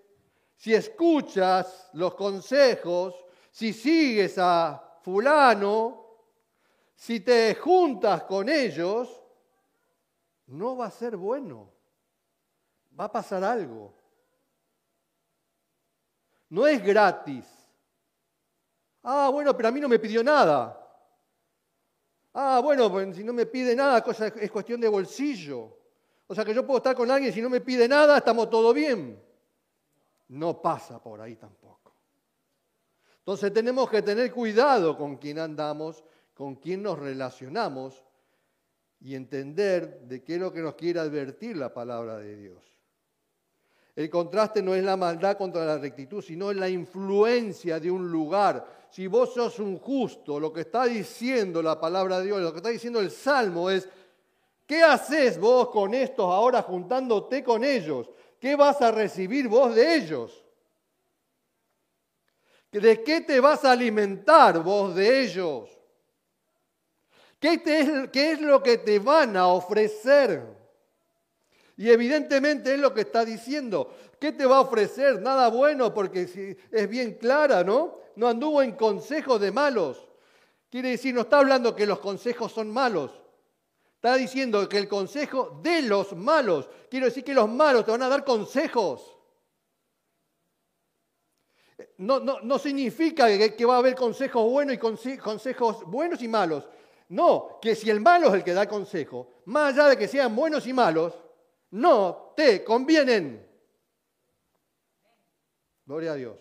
si 0.56 0.74
escuchas 0.76 1.90
los 1.94 2.14
consejos, 2.14 3.16
si 3.50 3.74
sigues 3.74 4.38
a 4.38 5.00
fulano, 5.02 6.06
si 6.94 7.22
te 7.22 7.56
juntas 7.56 8.24
con 8.24 8.48
ellos, 8.48 9.22
no 10.48 10.78
va 10.78 10.86
a 10.86 10.92
ser 10.92 11.18
bueno. 11.18 11.72
Va 13.00 13.06
a 13.06 13.12
pasar 13.12 13.44
algo. 13.44 13.94
No 16.50 16.68
es 16.68 16.84
gratis. 16.84 17.46
Ah, 19.04 19.30
bueno, 19.32 19.56
pero 19.56 19.70
a 19.70 19.72
mí 19.72 19.80
no 19.80 19.90
me 19.90 20.00
pidió 20.00 20.24
nada. 20.24 20.78
Ah, 22.34 22.62
bueno, 22.64 22.90
pues 22.90 23.16
si 23.16 23.24
no 23.24 23.34
me 23.34 23.46
pide 23.46 23.76
nada, 23.76 24.02
cosa, 24.04 24.28
es 24.28 24.52
cuestión 24.52 24.80
de 24.80 24.88
bolsillo. 24.88 25.78
O 26.28 26.36
sea 26.36 26.46
que 26.46 26.54
yo 26.54 26.66
puedo 26.66 26.78
estar 26.78 26.96
con 26.96 27.12
alguien, 27.12 27.34
si 27.34 27.42
no 27.42 27.50
me 27.50 27.60
pide 27.60 27.88
nada, 27.88 28.18
estamos 28.18 28.50
todo 28.50 28.74
bien. 28.74 29.22
No 30.30 30.62
pasa 30.62 31.02
por 31.02 31.20
ahí 31.20 31.36
tampoco. 31.36 31.94
Entonces 33.18 33.54
tenemos 33.54 33.90
que 33.90 34.02
tener 34.02 34.32
cuidado 34.32 34.98
con 34.98 35.18
quién 35.18 35.40
andamos, 35.40 36.04
con 36.34 36.56
quién 36.56 36.82
nos 36.84 36.98
relacionamos 36.98 38.06
y 39.02 39.16
entender 39.16 40.02
de 40.02 40.24
qué 40.24 40.36
es 40.36 40.40
lo 40.40 40.54
que 40.54 40.62
nos 40.62 40.76
quiere 40.76 41.00
advertir 41.00 41.58
la 41.58 41.74
palabra 41.74 42.18
de 42.18 42.36
Dios. 42.36 42.71
El 44.02 44.10
contraste 44.10 44.62
no 44.62 44.74
es 44.74 44.84
la 44.84 44.98
maldad 44.98 45.38
contra 45.38 45.64
la 45.64 45.78
rectitud, 45.78 46.24
sino 46.24 46.52
la 46.52 46.68
influencia 46.68 47.80
de 47.80 47.92
un 47.92 48.12
lugar. 48.12 48.88
Si 48.90 49.08
vos 49.08 49.34
sos 49.34 49.60
un 49.60 49.78
justo, 49.78 50.40
lo 50.40 50.52
que 50.52 50.62
está 50.62 50.86
diciendo 50.86 51.62
la 51.62 51.80
palabra 51.80 52.20
de 52.20 52.26
Dios, 52.26 52.42
lo 52.42 52.52
que 52.52 52.58
está 52.58 52.70
diciendo 52.70 53.00
el 53.00 53.12
Salmo 53.12 53.70
es, 53.70 53.88
¿Qué 54.72 54.82
haces 54.84 55.38
vos 55.38 55.70
con 55.70 55.94
estos 55.94 56.26
ahora 56.26 56.62
juntándote 56.62 57.44
con 57.44 57.62
ellos? 57.62 58.10
¿Qué 58.40 58.56
vas 58.56 58.82
a 58.82 58.90
recibir 58.90 59.50
vos 59.50 59.76
de 59.76 59.96
ellos? 59.96 60.46
¿De 62.72 63.04
qué 63.04 63.20
te 63.20 63.42
vas 63.42 63.66
a 63.66 63.74
alimentar 63.74 64.64
vos 64.64 64.96
de 64.96 65.24
ellos? 65.24 65.70
¿Qué, 67.38 67.62
¿Qué, 67.62 68.32
es 68.32 68.40
lo 68.40 68.64
que 68.64 68.78
te 68.78 68.98
van 68.98 69.36
a 69.36 69.48
ofrecer? 69.48 70.61
Y 71.82 71.90
evidentemente 71.90 72.76
es 72.76 72.80
lo 72.80 72.94
que 72.94 73.02
está 73.02 73.26
diciendo. 73.26 73.92
¿Qué 74.20 74.34
te 74.34 74.46
va 74.46 74.58
a 74.58 74.62
ofrecer? 74.62 75.20
Nada 75.20 75.48
bueno, 75.48 75.92
porque 75.92 76.60
es 76.72 76.88
bien 76.88 77.16
clara, 77.16 77.64
¿no? 77.64 77.98
No 78.18 78.28
anduvo 78.28 78.62
en 78.62 78.74
consejos 78.74 79.42
de 79.42 79.52
malos. 79.52 80.08
Quiere 80.70 80.90
decir, 80.90 81.12
no 81.16 81.22
está 81.22 81.40
hablando 81.40 81.76
que 81.76 81.88
los 81.88 81.98
consejos 81.98 82.52
son 82.52 82.70
malos. 82.70 83.20
Está 83.96 84.14
diciendo 84.14 84.70
que 84.70 84.78
el 84.78 84.88
consejo 84.88 85.60
de 85.64 85.82
los 85.82 86.16
malos. 86.16 86.70
Quiero 86.88 87.08
decir 87.08 87.24
que 87.24 87.34
los 87.34 87.50
malos 87.50 87.84
te 87.84 87.90
van 87.90 88.04
a 88.04 88.10
dar 88.10 88.24
consejos. 88.24 89.18
No, 91.98 92.20
no, 92.20 92.60
significa 92.60 93.26
que, 93.26 93.56
que, 93.56 93.66
va 93.66 93.78
a 93.78 93.80
haber 93.80 93.96
consejos 93.96 94.48
buenos 94.48 94.76
y 94.76 95.18
consejos 95.18 95.84
buenos 95.88 96.22
y 96.22 96.28
malos. 96.28 96.70
No, 97.10 97.58
que 97.60 97.74
si 97.74 97.90
el 97.90 98.02
malo 98.02 98.28
es 98.28 98.36
el 98.36 98.44
que 98.44 98.54
da 98.54 98.70
consejo, 98.70 99.30
más 99.46 99.74
allá 99.74 99.90
de 99.90 99.98
que 99.98 100.08
sean 100.08 100.36
buenos 100.36 100.68
y 100.68 100.74
malos, 100.74 101.16
no 101.72 102.34
te 102.36 102.64
convienen. 102.64 103.48
Gloria 105.86 106.14
a 106.14 106.16
Dios. 106.16 106.38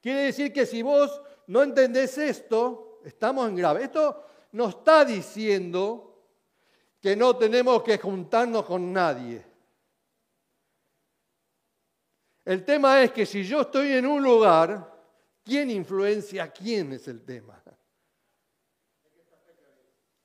Quiere 0.00 0.22
decir 0.22 0.52
que 0.52 0.66
si 0.66 0.82
vos 0.82 1.20
no 1.48 1.62
entendés 1.62 2.18
esto, 2.18 3.00
estamos 3.04 3.48
en 3.48 3.56
grave. 3.56 3.84
Esto 3.84 4.24
no 4.52 4.68
está 4.68 5.04
diciendo 5.04 6.26
que 7.00 7.14
no 7.14 7.36
tenemos 7.36 7.82
que 7.82 7.98
juntarnos 7.98 8.64
con 8.64 8.92
nadie. 8.92 9.44
El 12.44 12.64
tema 12.64 13.02
es 13.02 13.12
que 13.12 13.26
si 13.26 13.44
yo 13.44 13.60
estoy 13.62 13.92
en 13.92 14.06
un 14.06 14.22
lugar, 14.22 14.96
¿quién 15.44 15.70
influencia 15.70 16.44
a 16.44 16.50
quién 16.50 16.92
es 16.94 17.06
el 17.08 17.24
tema? 17.24 17.62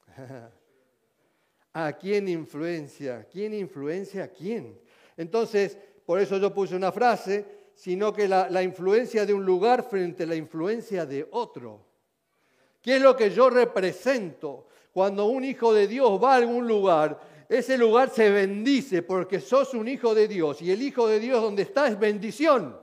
¿A 1.74 1.94
quién 1.94 2.28
influencia? 2.30 3.28
¿Quién 3.32 3.54
influencia 3.54 4.26
a 4.26 4.28
quién? 4.28 4.80
Entonces, 5.18 5.78
por 6.06 6.20
eso 6.20 6.38
yo 6.38 6.54
puse 6.54 6.76
una 6.76 6.92
frase, 6.92 7.46
sino 7.74 8.14
que 8.14 8.28
la, 8.28 8.64
influencia 8.64 9.26
de 9.26 9.34
un 9.34 9.44
lugar 9.44 9.84
frente 9.90 10.24
a 10.24 10.28
la 10.28 10.36
influencia 10.36 11.06
de 11.06 11.28
otro. 11.32 11.86
¿Qué 12.82 12.98
es 12.98 13.02
lo 13.02 13.16
que 13.16 13.32
yo 13.32 13.50
represento? 13.50 14.68
Cuando 14.92 15.26
un 15.26 15.44
hijo 15.44 15.74
de 15.74 15.88
Dios 15.88 16.22
va 16.22 16.34
a 16.34 16.38
algún 16.38 16.68
lugar, 16.68 17.20
ese 17.50 17.78
lugar 17.78 18.10
se 18.10 18.30
bendice 18.30 19.02
porque 19.02 19.40
sos 19.40 19.74
un 19.74 19.88
hijo 19.88 20.14
de 20.14 20.28
Dios 20.28 20.62
y 20.62 20.72
el 20.72 20.82
hijo 20.82 21.08
de 21.08 21.20
Dios 21.20 21.42
donde 21.42 21.64
está 21.64 21.88
es 21.88 21.98
bendición. 21.98 22.83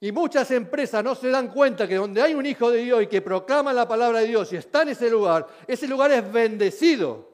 Y 0.00 0.12
muchas 0.12 0.50
empresas 0.52 1.02
no 1.02 1.14
se 1.14 1.28
dan 1.28 1.48
cuenta 1.48 1.88
que 1.88 1.96
donde 1.96 2.22
hay 2.22 2.34
un 2.34 2.46
hijo 2.46 2.70
de 2.70 2.78
Dios 2.78 3.02
y 3.02 3.06
que 3.08 3.20
proclama 3.20 3.72
la 3.72 3.88
palabra 3.88 4.20
de 4.20 4.28
Dios 4.28 4.52
y 4.52 4.56
está 4.56 4.82
en 4.82 4.90
ese 4.90 5.10
lugar, 5.10 5.46
ese 5.66 5.88
lugar 5.88 6.12
es 6.12 6.32
bendecido. 6.32 7.28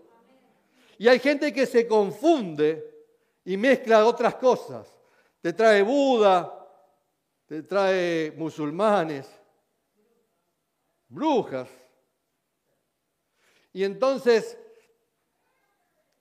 Y 0.97 1.09
hay 1.09 1.19
gente 1.19 1.53
que 1.53 1.67
se 1.67 1.87
confunde 1.87 3.05
y 3.45 3.57
mezcla 3.59 4.07
otras 4.07 4.37
cosas. 4.37 4.95
Te 5.43 5.53
trae 5.53 5.83
Buda, 5.83 6.67
te 7.45 7.63
trae 7.65 8.33
musulmanes, 8.33 9.29
brujas. 11.09 11.69
Y 13.75 13.85
entonces, 13.85 14.57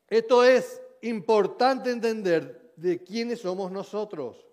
esto 0.08 0.44
es 0.44 0.82
importante 1.04 1.90
entender 1.90 2.74
de 2.75 3.01
quiénes 3.01 3.40
somos 3.40 3.72
nosotros. 3.72 4.46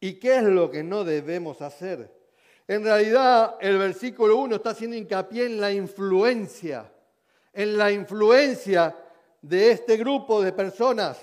¿Y 0.00 0.14
qué 0.14 0.38
es 0.38 0.44
lo 0.44 0.70
que 0.70 0.82
no 0.82 1.04
debemos 1.04 1.60
hacer? 1.60 2.10
En 2.66 2.84
realidad, 2.84 3.56
el 3.60 3.78
versículo 3.78 4.36
1 4.38 4.56
está 4.56 4.70
haciendo 4.70 4.96
hincapié 4.96 5.46
en 5.46 5.60
la 5.60 5.70
influencia, 5.70 6.90
en 7.52 7.76
la 7.76 7.92
influencia 7.92 8.96
de 9.42 9.72
este 9.72 9.96
grupo 9.96 10.40
de 10.40 10.52
personas. 10.52 11.18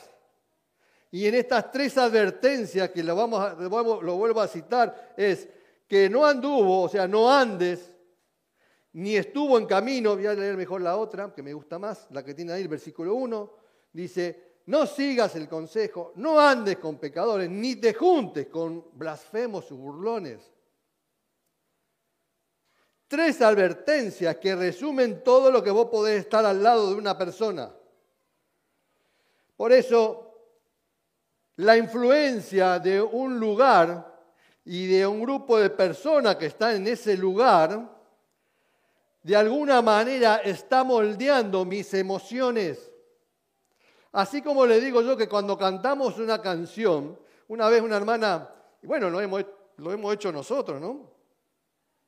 Y 1.09 1.25
en 1.25 1.35
estas 1.35 1.71
tres 1.71 1.97
advertencias 1.97 2.89
que 2.91 3.01
lo, 3.01 3.15
vamos 3.15 4.03
lo 4.03 4.15
vuelvo 4.15 4.41
a 4.41 4.47
citar, 4.47 5.13
es 5.17 5.47
que 5.87 6.09
no 6.09 6.25
anduvo, 6.25 6.83
o 6.83 6.89
sea, 6.89 7.07
no 7.07 7.31
andes, 7.31 7.95
ni 8.93 9.15
estuvo 9.15 9.57
en 9.57 9.65
camino, 9.65 10.15
voy 10.15 10.25
a 10.25 10.33
leer 10.33 10.57
mejor 10.57 10.81
la 10.81 10.97
otra, 10.97 11.33
que 11.33 11.41
me 11.41 11.53
gusta 11.53 11.79
más, 11.79 12.07
la 12.11 12.23
que 12.23 12.33
tiene 12.33 12.51
ahí 12.51 12.63
el 12.63 12.67
versículo 12.67 13.15
1, 13.15 13.53
dice, 13.93 14.46
no 14.67 14.85
sigas 14.85 15.35
el 15.37 15.47
consejo, 15.47 16.11
no 16.15 16.39
andes 16.39 16.77
con 16.77 16.97
pecadores, 16.97 17.49
ni 17.49 17.77
te 17.77 17.93
juntes 17.93 18.47
con 18.47 18.85
blasfemos 18.93 19.71
o 19.71 19.75
burlones. 19.75 20.51
Tres 23.07 23.41
advertencias 23.41 24.35
que 24.35 24.55
resumen 24.55 25.23
todo 25.23 25.51
lo 25.51 25.63
que 25.63 25.71
vos 25.71 25.87
podés 25.87 26.19
estar 26.19 26.45
al 26.45 26.61
lado 26.61 26.89
de 26.89 26.95
una 26.95 27.17
persona. 27.17 27.73
Por 29.55 29.71
eso, 29.71 30.35
la 31.55 31.77
influencia 31.77 32.77
de 32.79 33.01
un 33.01 33.39
lugar 33.39 34.19
y 34.65 34.85
de 34.87 35.07
un 35.07 35.21
grupo 35.21 35.57
de 35.57 35.69
personas 35.69 36.35
que 36.35 36.47
están 36.47 36.75
en 36.75 36.87
ese 36.87 37.15
lugar, 37.15 37.89
de 39.23 39.35
alguna 39.35 39.81
manera 39.81 40.37
está 40.37 40.83
moldeando 40.83 41.63
mis 41.63 41.93
emociones 41.93 42.91
Así 44.11 44.41
como 44.41 44.65
le 44.65 44.79
digo 44.79 45.01
yo 45.01 45.15
que 45.17 45.27
cuando 45.27 45.57
cantamos 45.57 46.17
una 46.17 46.41
canción, 46.41 47.17
una 47.47 47.69
vez 47.69 47.81
una 47.81 47.97
hermana, 47.97 48.49
bueno, 48.83 49.09
lo 49.09 49.21
hemos, 49.21 49.45
lo 49.77 49.91
hemos 49.91 50.13
hecho 50.13 50.31
nosotros, 50.31 50.79
¿no? 50.81 51.17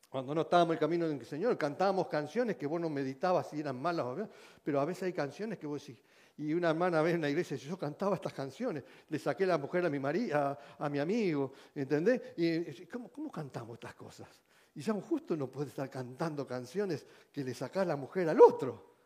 Cuando 0.10 0.34
no 0.34 0.42
estábamos 0.42 0.72
en 0.72 0.74
el 0.74 0.80
camino 0.80 1.08
del 1.08 1.24
Señor, 1.26 1.58
cantábamos 1.58 2.08
canciones 2.08 2.58
que 2.58 2.66
vos 2.66 2.82
no 2.82 2.90
meditabas 2.90 3.50
si 3.50 3.60
eran 3.60 3.80
malas 3.80 4.08
o 4.08 4.16
bien, 4.16 4.30
pero 4.64 4.80
a 4.80 4.86
veces 4.86 5.04
hay 5.04 5.14
canciones 5.14 5.60
que 5.60 5.68
vos 5.68 5.86
decís, 5.86 6.04
y 6.38 6.54
una 6.54 6.70
hermana 6.70 7.02
ve 7.02 7.12
en 7.12 7.22
la 7.22 7.30
iglesia 7.30 7.58
yo 7.58 7.78
cantaba 7.78 8.16
estas 8.16 8.34
canciones, 8.34 8.84
le 9.08 9.20
saqué 9.20 9.46
la 9.46 9.58
mujer 9.58 9.86
a 9.86 9.90
mi 9.90 10.00
marido, 10.00 10.58
a, 10.80 10.90
mi 10.90 10.98
amigo, 10.98 11.52
¿entendés? 11.76 12.22
Y 12.38 12.86
¿cómo, 12.88 13.12
¿cómo, 13.12 13.32
cantamos 13.32 13.76
estas 13.76 13.94
cosas? 13.94 14.28
Y 14.74 14.82
ya 14.82 14.94
justo 14.94 15.36
no 15.36 15.48
puede 15.48 15.68
estar 15.68 15.90
cantando 15.90 16.48
canciones 16.48 17.06
que 17.32 17.44
le 17.44 17.54
sacás 17.54 17.86
la 17.86 17.96
mujer 17.96 18.30
al 18.30 18.40
otro. 18.42 18.99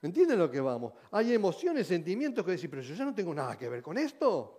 ¿Entienden 0.00 0.38
lo 0.38 0.50
que 0.50 0.60
vamos? 0.60 0.92
Hay 1.10 1.34
emociones, 1.34 1.86
sentimientos 1.86 2.44
que 2.44 2.52
decir, 2.52 2.70
pero 2.70 2.82
yo 2.82 2.94
ya 2.94 3.04
no 3.04 3.14
tengo 3.14 3.34
nada 3.34 3.58
que 3.58 3.68
ver 3.68 3.82
con 3.82 3.98
esto. 3.98 4.58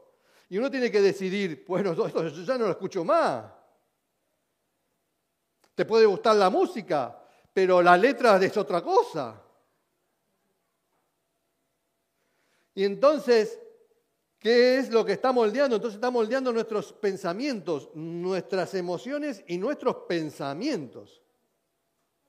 Y 0.50 0.58
uno 0.58 0.70
tiene 0.70 0.92
que 0.92 1.02
decidir, 1.02 1.64
bueno, 1.68 1.92
esto 2.06 2.28
yo 2.28 2.44
ya 2.44 2.58
no 2.58 2.66
lo 2.66 2.72
escucho 2.72 3.06
más. 3.06 3.46
Te 5.76 5.86
puede 5.86 6.06
gustar 6.06 6.36
la 6.36 6.50
música, 6.50 7.24
pero 7.54 7.82
la 7.82 7.96
letra 7.96 8.36
es 8.44 8.58
otra 8.58 8.82
cosa. 8.82 9.42
Y 12.76 12.84
entonces, 12.84 13.60
¿qué 14.38 14.78
es 14.78 14.90
lo 14.90 15.06
que 15.06 15.14
está 15.14 15.32
moldeando? 15.32 15.78
Entonces 15.78 15.96
está 15.96 16.12
moldeando 16.12 16.52
nuestros 16.52 16.92
pensamientos, 16.92 17.92
nuestras 17.94 18.74
emociones 18.74 19.44
y 19.48 19.58
nuestros 19.58 19.96
pensamientos. 20.08 21.22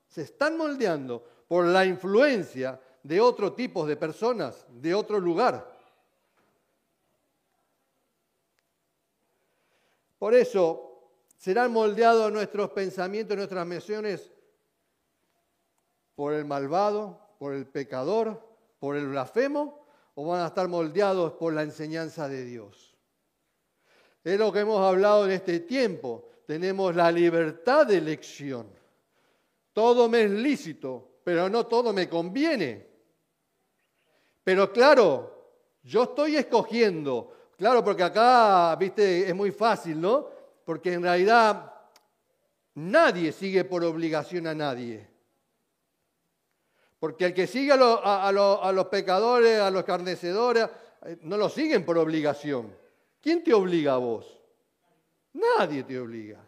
Se 0.07 0.23
están 0.23 0.57
moldeando 0.57 1.25
por 1.49 1.67
la 1.67 1.85
influencia 1.85 2.81
de 3.03 3.21
otro 3.21 3.53
tipo 3.53 3.87
de 3.87 3.97
personas, 3.97 4.67
de 4.69 4.95
otro 4.95 5.19
lugar. 5.19 5.71
Por 10.19 10.35
eso 10.35 10.91
serán 11.37 11.73
moldeados 11.73 12.31
nuestros 12.31 12.71
pensamientos, 12.71 13.37
nuestras 13.37 13.63
emociones 13.63 14.31
por 16.15 16.35
el 16.35 16.45
malvado, 16.45 17.19
por 17.39 17.55
el 17.55 17.67
pecador, 17.67 18.47
por 18.79 18.97
el 18.97 19.09
blasfemo, 19.09 19.87
o 20.15 20.27
van 20.27 20.43
a 20.43 20.49
estar 20.49 20.69
moldeados 20.69 21.33
por 21.33 21.55
la 21.55 21.63
enseñanza 21.63 22.29
de 22.29 22.45
Dios. 22.45 22.95
Es 24.23 24.39
lo 24.39 24.53
que 24.53 24.61
hemos 24.61 24.81
hablado 24.81 25.25
en 25.25 25.31
este 25.31 25.61
tiempo. 25.61 26.29
Tenemos 26.47 26.95
la 26.95 27.11
libertad 27.11 27.87
de 27.87 27.97
elección. 27.97 28.67
Todo 29.73 30.09
me 30.11 30.25
es 30.25 30.31
lícito, 30.31 31.21
pero 31.25 31.49
no 31.49 31.67
todo 31.67 31.95
me 31.95 32.07
conviene. 32.07 32.90
Pero 34.51 34.73
claro, 34.73 35.55
yo 35.85 36.03
estoy 36.03 36.35
escogiendo, 36.35 37.53
claro, 37.57 37.85
porque 37.85 38.03
acá, 38.03 38.75
viste, 38.75 39.29
es 39.29 39.33
muy 39.33 39.53
fácil, 39.53 40.01
¿no? 40.01 40.27
Porque 40.65 40.95
en 40.95 41.05
realidad 41.05 41.73
nadie 42.75 43.31
sigue 43.31 43.63
por 43.63 43.85
obligación 43.85 44.49
a 44.49 44.55
nadie. 44.57 45.09
Porque 46.99 47.27
el 47.27 47.33
que 47.33 47.47
sigue 47.47 47.71
a, 47.71 48.73
los 48.73 48.87
pecadores, 48.87 49.61
a 49.61 49.71
los 49.71 49.85
carnecedores, 49.85 50.69
eh, 51.03 51.19
no 51.23 51.37
lo 51.37 51.49
siguen 51.49 51.85
por 51.85 51.97
obligación. 51.97 52.77
¿Quién 53.21 53.45
te 53.45 53.55
obliga 53.55 53.93
a 53.93 53.99
vos? 53.99 54.37
Nadie 55.35 55.85
te 55.85 55.97
obliga. 55.97 56.45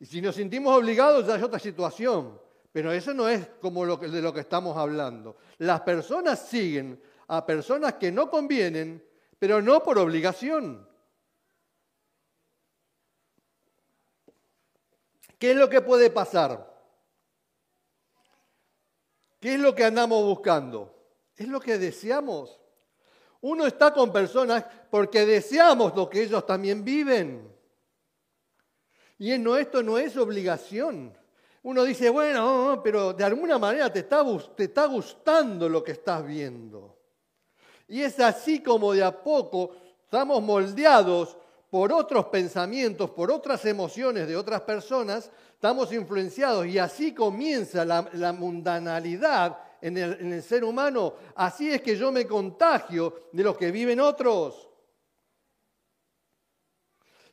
Y 0.00 0.06
si 0.06 0.20
nos 0.20 0.34
sentimos 0.34 0.76
obligados 0.76 1.24
ya 1.28 1.36
es 1.36 1.42
otra 1.44 1.60
situación. 1.60 2.44
Pero 2.76 2.92
eso 2.92 3.14
no 3.14 3.26
es 3.26 3.48
como 3.62 3.86
de 3.96 4.20
lo 4.20 4.34
que 4.34 4.40
estamos 4.40 4.76
hablando. 4.76 5.38
Las 5.56 5.80
personas 5.80 6.46
siguen 6.46 7.02
a 7.28 7.46
personas 7.46 7.94
que 7.94 8.12
no 8.12 8.28
convienen, 8.28 9.02
pero 9.38 9.62
no 9.62 9.82
por 9.82 9.98
obligación. 9.98 10.86
¿Qué 15.38 15.52
es 15.52 15.56
lo 15.56 15.70
que 15.70 15.80
puede 15.80 16.10
pasar? 16.10 16.70
¿Qué 19.40 19.54
es 19.54 19.60
lo 19.60 19.74
que 19.74 19.84
andamos 19.84 20.22
buscando? 20.24 20.94
Es 21.34 21.48
lo 21.48 21.60
que 21.60 21.78
deseamos. 21.78 22.60
Uno 23.40 23.66
está 23.66 23.94
con 23.94 24.12
personas 24.12 24.66
porque 24.90 25.24
deseamos 25.24 25.96
lo 25.96 26.10
que 26.10 26.24
ellos 26.24 26.44
también 26.44 26.84
viven. 26.84 27.56
Y 29.16 29.32
esto 29.56 29.82
no 29.82 29.96
es 29.96 30.14
obligación. 30.18 31.16
Uno 31.66 31.82
dice, 31.82 32.10
bueno, 32.10 32.80
pero 32.80 33.12
de 33.12 33.24
alguna 33.24 33.58
manera 33.58 33.92
te 33.92 33.98
está, 33.98 34.24
te 34.54 34.64
está 34.64 34.86
gustando 34.86 35.68
lo 35.68 35.82
que 35.82 35.90
estás 35.90 36.24
viendo. 36.24 36.96
Y 37.88 38.02
es 38.02 38.20
así 38.20 38.62
como 38.62 38.92
de 38.92 39.02
a 39.02 39.10
poco 39.10 39.72
estamos 40.04 40.40
moldeados 40.44 41.36
por 41.68 41.92
otros 41.92 42.26
pensamientos, 42.26 43.10
por 43.10 43.32
otras 43.32 43.64
emociones 43.64 44.28
de 44.28 44.36
otras 44.36 44.60
personas, 44.60 45.28
estamos 45.54 45.92
influenciados 45.92 46.68
y 46.68 46.78
así 46.78 47.12
comienza 47.12 47.84
la, 47.84 48.32
mundanalidad 48.32 49.58
en 49.80 49.98
el, 49.98 50.12
en 50.20 50.32
el 50.34 50.44
ser 50.44 50.62
humano. 50.62 51.14
Así 51.34 51.72
es 51.72 51.82
que 51.82 51.96
yo 51.96 52.12
me 52.12 52.28
contagio 52.28 53.30
de 53.32 53.42
lo 53.42 53.56
que 53.56 53.72
viven 53.72 53.98
otros. 53.98 54.68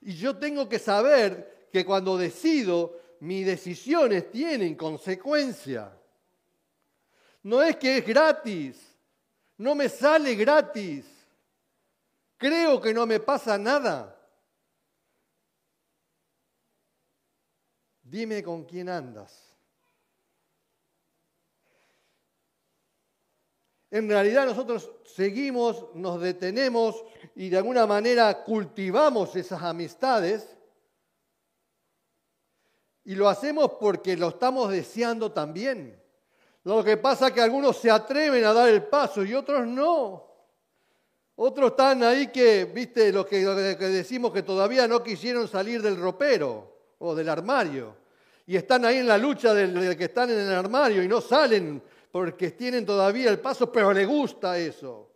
Y 0.02 0.16
yo 0.16 0.36
tengo 0.38 0.68
que 0.68 0.80
saber 0.80 1.68
que 1.72 1.86
cuando 1.86 2.18
decido, 2.18 3.03
mis 3.24 3.46
decisiones 3.46 4.30
tienen 4.30 4.76
consecuencia. 4.76 5.98
No 7.44 7.64
es 7.64 7.78
que 7.78 8.00
es 8.00 8.06
gratis, 8.06 8.98
no 9.58 9.76
me 9.76 9.88
sale 9.88 10.36
gratis. 10.36 11.06
Creo 12.38 12.82
que 12.82 12.94
no 12.94 13.06
me 13.06 13.22
pasa 13.22 13.58
nada. 13.58 14.14
Dime 18.04 18.44
con 18.44 18.66
quién 18.66 18.90
andas. 18.90 19.56
En 23.90 24.10
realidad 24.10 24.48
nosotros 24.48 24.92
seguimos, 25.06 25.96
nos 25.96 26.20
detenemos 26.20 27.02
y 27.36 27.48
de 27.48 27.58
alguna 27.58 27.88
manera 27.88 28.44
cultivamos 28.44 29.34
esas 29.38 29.62
amistades 29.62 30.58
y 33.06 33.16
lo 33.16 33.28
hacemos 33.28 33.74
porque 33.80 34.16
lo 34.16 34.30
estamos 34.30 34.72
deseando 34.72 35.32
también. 35.32 36.00
Lo 36.64 36.84
que 36.84 36.98
pasa 36.98 37.28
es 37.28 37.34
que 37.34 37.42
algunos 37.42 37.78
se 37.78 37.92
atreven 37.92 38.46
a 38.46 38.54
dar 38.54 38.70
el 38.70 38.84
paso 38.84 39.24
y 39.24 39.34
otros 39.34 39.68
no. 39.68 40.32
Otros 41.36 41.72
están 41.72 42.04
ahí 42.04 42.28
que, 42.28 42.66
viste, 42.66 43.12
lo 43.12 43.26
que, 43.26 43.42
lo 43.42 43.56
que 43.56 43.88
decimos 43.88 44.32
que 44.32 44.44
todavía 44.44 44.88
no 44.88 45.04
quisieron 45.04 45.48
salir 45.48 45.82
del 45.82 45.98
ropero 45.98 46.78
o 47.00 47.16
del 47.16 47.28
armario 47.28 48.04
y 48.46 48.56
están 48.56 48.86
ahí 48.86 48.98
en 48.98 49.08
la 49.08 49.18
lucha 49.18 49.54
de 49.54 49.98
que 49.98 50.06
están 50.06 50.30
en 50.30 50.40
el 50.40 50.54
armario 50.54 51.02
y 51.02 51.08
no 51.08 51.22
salen 51.22 51.82
porque 52.12 52.52
tienen 52.52 52.86
todavía 52.86 53.30
el 53.30 53.40
paso, 53.40 53.72
pero 53.72 53.92
les 53.92 54.08
gusta 54.08 54.58
eso. 54.58 55.10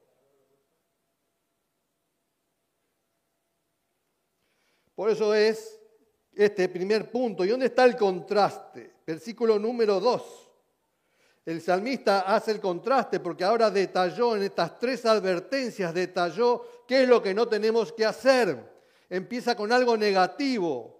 Por 4.95 5.12
eso 5.12 5.36
es 5.36 5.80
este 6.38 6.69
primer 6.69 7.10
punto. 7.10 7.43
¿Y 7.43 7.50
dónde 7.50 7.65
está 7.67 7.86
el 7.86 7.95
contraste? 7.95 8.95
Versículo 9.06 9.58
número 9.58 10.00
2. 10.00 10.50
El 11.45 11.62
salmista 11.62 12.21
hace 12.21 12.52
el 12.52 12.60
contraste 12.60 13.19
porque 13.19 13.43
ahora 13.43 13.71
detalló 13.71 14.36
en 14.36 14.43
estas 14.43 14.78
tres 14.78 15.06
advertencias, 15.06 15.93
detalló 15.93 16.84
qué 16.88 17.04
es 17.04 17.10
lo 17.10 17.21
que 17.21 17.34
no 17.34 17.47
tenemos 17.47 17.93
que 17.93 18.06
hacer. 18.06 18.78
Empieza 19.10 19.56
con 19.56 19.71
algo 19.71 19.95
negativo, 19.95 20.97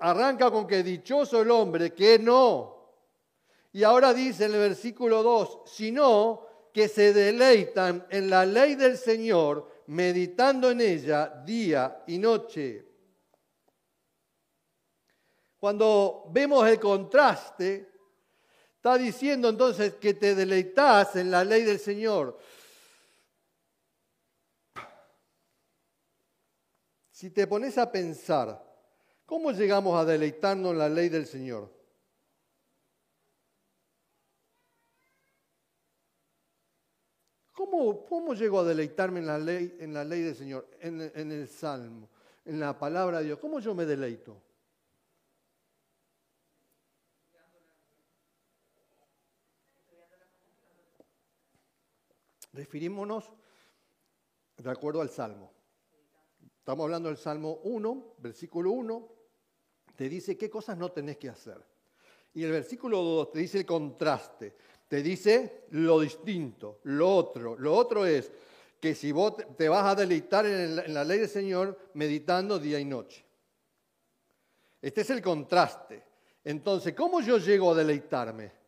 Arranca 0.00 0.50
con 0.50 0.66
que 0.66 0.82
dichoso 0.82 1.42
el 1.42 1.50
hombre, 1.50 1.92
que 1.92 2.18
no. 2.18 2.76
Y 3.72 3.82
ahora 3.82 4.14
dice 4.14 4.46
en 4.46 4.54
el 4.54 4.60
versículo 4.60 5.22
2, 5.22 5.62
sino 5.66 6.46
que 6.72 6.88
se 6.88 7.12
deleitan 7.12 8.06
en 8.10 8.30
la 8.30 8.46
ley 8.46 8.74
del 8.74 8.96
Señor, 8.96 9.70
meditando 9.88 10.70
en 10.70 10.80
ella 10.80 11.42
día 11.44 12.02
y 12.06 12.18
noche. 12.18 12.85
Cuando 15.58 16.24
vemos 16.30 16.66
el 16.68 16.78
contraste, 16.78 17.90
está 18.76 18.96
diciendo 18.98 19.48
entonces 19.48 19.94
que 19.94 20.14
te 20.14 20.34
deleitas 20.34 21.16
en 21.16 21.30
la 21.30 21.44
ley 21.44 21.62
del 21.62 21.78
Señor. 21.78 22.38
Si 27.10 27.30
te 27.30 27.46
pones 27.46 27.78
a 27.78 27.90
pensar, 27.90 28.66
¿Cómo 29.26 29.50
llegamos 29.50 30.00
a 30.00 30.04
deleitarnos 30.04 30.70
en 30.70 30.78
la 30.78 30.88
ley 30.88 31.08
del 31.08 31.26
Señor? 31.26 31.68
¿Cómo, 37.52 38.06
cómo 38.06 38.34
llego 38.34 38.60
a 38.60 38.64
deleitarme 38.64 39.18
en 39.18 39.26
la 39.26 39.38
ley, 39.38 39.76
en 39.80 39.92
la 39.92 40.04
ley 40.04 40.22
del 40.22 40.36
Señor, 40.36 40.68
en, 40.78 41.10
en 41.12 41.32
el 41.32 41.48
Salmo, 41.48 42.08
en 42.44 42.60
la 42.60 42.78
palabra 42.78 43.18
de 43.18 43.24
Dios? 43.24 43.40
¿Cómo 43.40 43.58
yo 43.58 43.74
me 43.74 43.84
deleito? 43.84 44.40
Refirímonos 52.56 53.30
de 54.56 54.70
acuerdo 54.70 55.02
al 55.02 55.10
Salmo. 55.10 55.52
Estamos 56.58 56.84
hablando 56.84 57.10
del 57.10 57.18
Salmo 57.18 57.60
1, 57.64 58.14
versículo 58.18 58.70
1, 58.70 59.08
te 59.94 60.08
dice 60.08 60.38
qué 60.38 60.48
cosas 60.48 60.78
no 60.78 60.90
tenés 60.90 61.18
que 61.18 61.28
hacer. 61.28 61.62
Y 62.32 62.44
el 62.44 62.52
versículo 62.52 63.02
2 63.02 63.32
te 63.32 63.38
dice 63.40 63.58
el 63.58 63.66
contraste, 63.66 64.56
te 64.88 65.02
dice 65.02 65.66
lo 65.72 66.00
distinto, 66.00 66.80
lo 66.84 67.14
otro. 67.14 67.58
Lo 67.58 67.74
otro 67.74 68.06
es 68.06 68.32
que 68.80 68.94
si 68.94 69.12
vos 69.12 69.34
te 69.54 69.68
vas 69.68 69.84
a 69.84 69.94
deleitar 69.94 70.46
en 70.46 70.94
la 70.94 71.04
ley 71.04 71.18
del 71.18 71.28
Señor 71.28 71.78
meditando 71.92 72.58
día 72.58 72.80
y 72.80 72.86
noche. 72.86 73.22
Este 74.80 75.02
es 75.02 75.10
el 75.10 75.20
contraste. 75.20 76.02
Entonces, 76.42 76.94
¿cómo 76.94 77.20
yo 77.20 77.36
llego 77.36 77.72
a 77.72 77.74
deleitarme? 77.74 78.65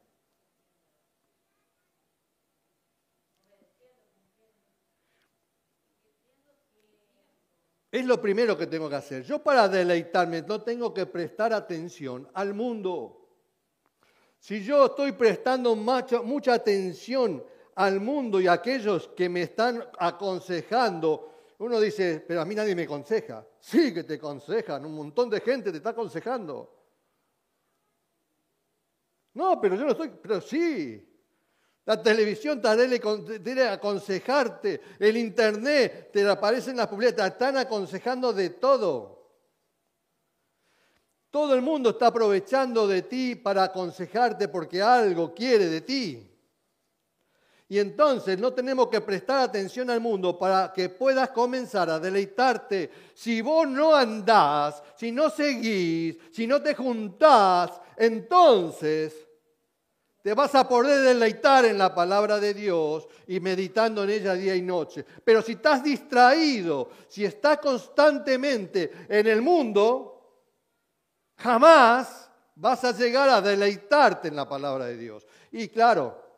Es 7.99 8.07
lo 8.07 8.23
primero 8.23 8.57
que 8.57 8.69
tengo 8.69 8.89
que 8.89 8.95
hacer. 8.95 9.25
Yo 9.25 9.43
para 9.43 9.69
deleitarme 9.69 10.43
no 10.43 10.63
tengo 10.63 10.95
que 10.95 11.07
prestar 11.07 11.53
atención 11.53 12.29
al 12.33 12.55
mundo. 12.55 13.27
Si 14.39 14.63
yo 14.63 14.87
estoy 14.87 15.11
prestando 15.11 15.75
mucha, 15.75 16.55
atención 16.55 17.45
al 17.75 17.99
mundo 17.99 18.41
y 18.41 18.47
a 18.47 18.53
aquellos 18.53 19.09
que 19.09 19.29
me 19.29 19.43
están 19.43 19.85
aconsejando, 19.99 21.57
uno 21.59 21.81
dice, 21.81 22.25
pero 22.25 22.41
a 22.41 22.45
mí 22.45 22.55
nadie 22.55 22.77
me 22.77 22.85
aconseja. 22.85 23.45
Sí 23.59 23.93
que 23.93 24.05
te 24.05 24.15
aconsejan, 24.15 24.87
un 24.87 24.95
montón 24.95 25.29
de 25.29 25.41
gente 25.41 25.73
te 25.73 25.79
está 25.79 25.91
aconsejando. 25.91 26.73
No, 29.35 29.61
pero 29.61 29.75
yo 29.75 29.87
no 29.87 29.91
estoy, 29.91 30.13
pero 30.23 30.41
sí. 30.41 31.05
La 31.89 32.03
televisión 32.03 32.61
te 32.61 32.69
debe 33.39 33.67
aconsejarte, 33.67 34.79
el 34.99 35.17
internet 35.17 36.11
te 36.13 36.29
aparece 36.29 36.71
en 36.71 36.77
las 36.77 36.87
publicidades, 36.87 37.17
te 37.17 37.29
están 37.29 37.57
aconsejando 37.57 38.31
de 38.35 38.51
todo. 38.51 39.31
Todo 41.31 41.55
el 41.55 41.63
mundo 41.63 41.89
está 41.89 42.09
aprovechando 42.09 42.87
de 42.87 43.01
ti 43.01 43.37
para 43.37 43.63
aconsejarte 43.63 44.49
porque 44.49 44.83
algo 44.83 45.33
quiere 45.33 45.65
de 45.65 45.81
ti. 45.81 46.31
Y 47.71 47.79
entonces 47.79 48.39
no 48.39 48.53
tenemos 48.53 48.89
que 48.89 49.01
prestar 49.01 49.39
atención 49.39 49.89
al 49.89 50.03
mundo 50.03 50.39
para 50.39 50.71
que 50.75 50.91
puedas 50.91 51.31
comenzar 51.31 51.89
a 51.89 51.99
deleitarte. 51.99 52.91
Si 53.15 53.41
vos 53.41 53.67
no 53.67 53.97
andás, 53.97 54.83
si 54.95 55.11
no 55.11 55.31
seguís, 55.31 56.19
si 56.33 56.47
no 56.47 56.61
te 56.61 56.75
juntás, 56.75 57.81
entonces 57.97 59.28
te 60.23 60.35
vas 60.35 60.55
a 60.55 60.69
poder 60.69 61.03
deleitar 61.03 61.65
en 61.65 61.79
la 61.79 61.95
palabra 61.95 62.41
de 62.41 62.53
Dios 62.53 63.09
y 63.27 63.41
meditando 63.41 64.05
en 64.05 64.11
ella 64.11 64.35
día 64.35 64.57
y 64.57 64.63
noche. 64.63 65.05
Pero 65.25 65.43
si 65.43 65.53
estás 65.53 65.83
distraído, 65.83 66.91
si 67.09 67.25
estás 67.25 67.59
constantemente 67.59 69.07
en 69.09 69.27
el 69.27 69.41
mundo, 69.41 70.43
jamás 71.37 72.31
vas 72.57 72.85
a 72.85 72.93
llegar 72.93 73.29
a 73.29 73.41
deleitarte 73.41 74.29
en 74.29 74.37
la 74.37 74.49
palabra 74.49 74.87
de 74.87 74.97
Dios. 74.97 75.27
Y 75.53 75.69
claro, 75.69 76.29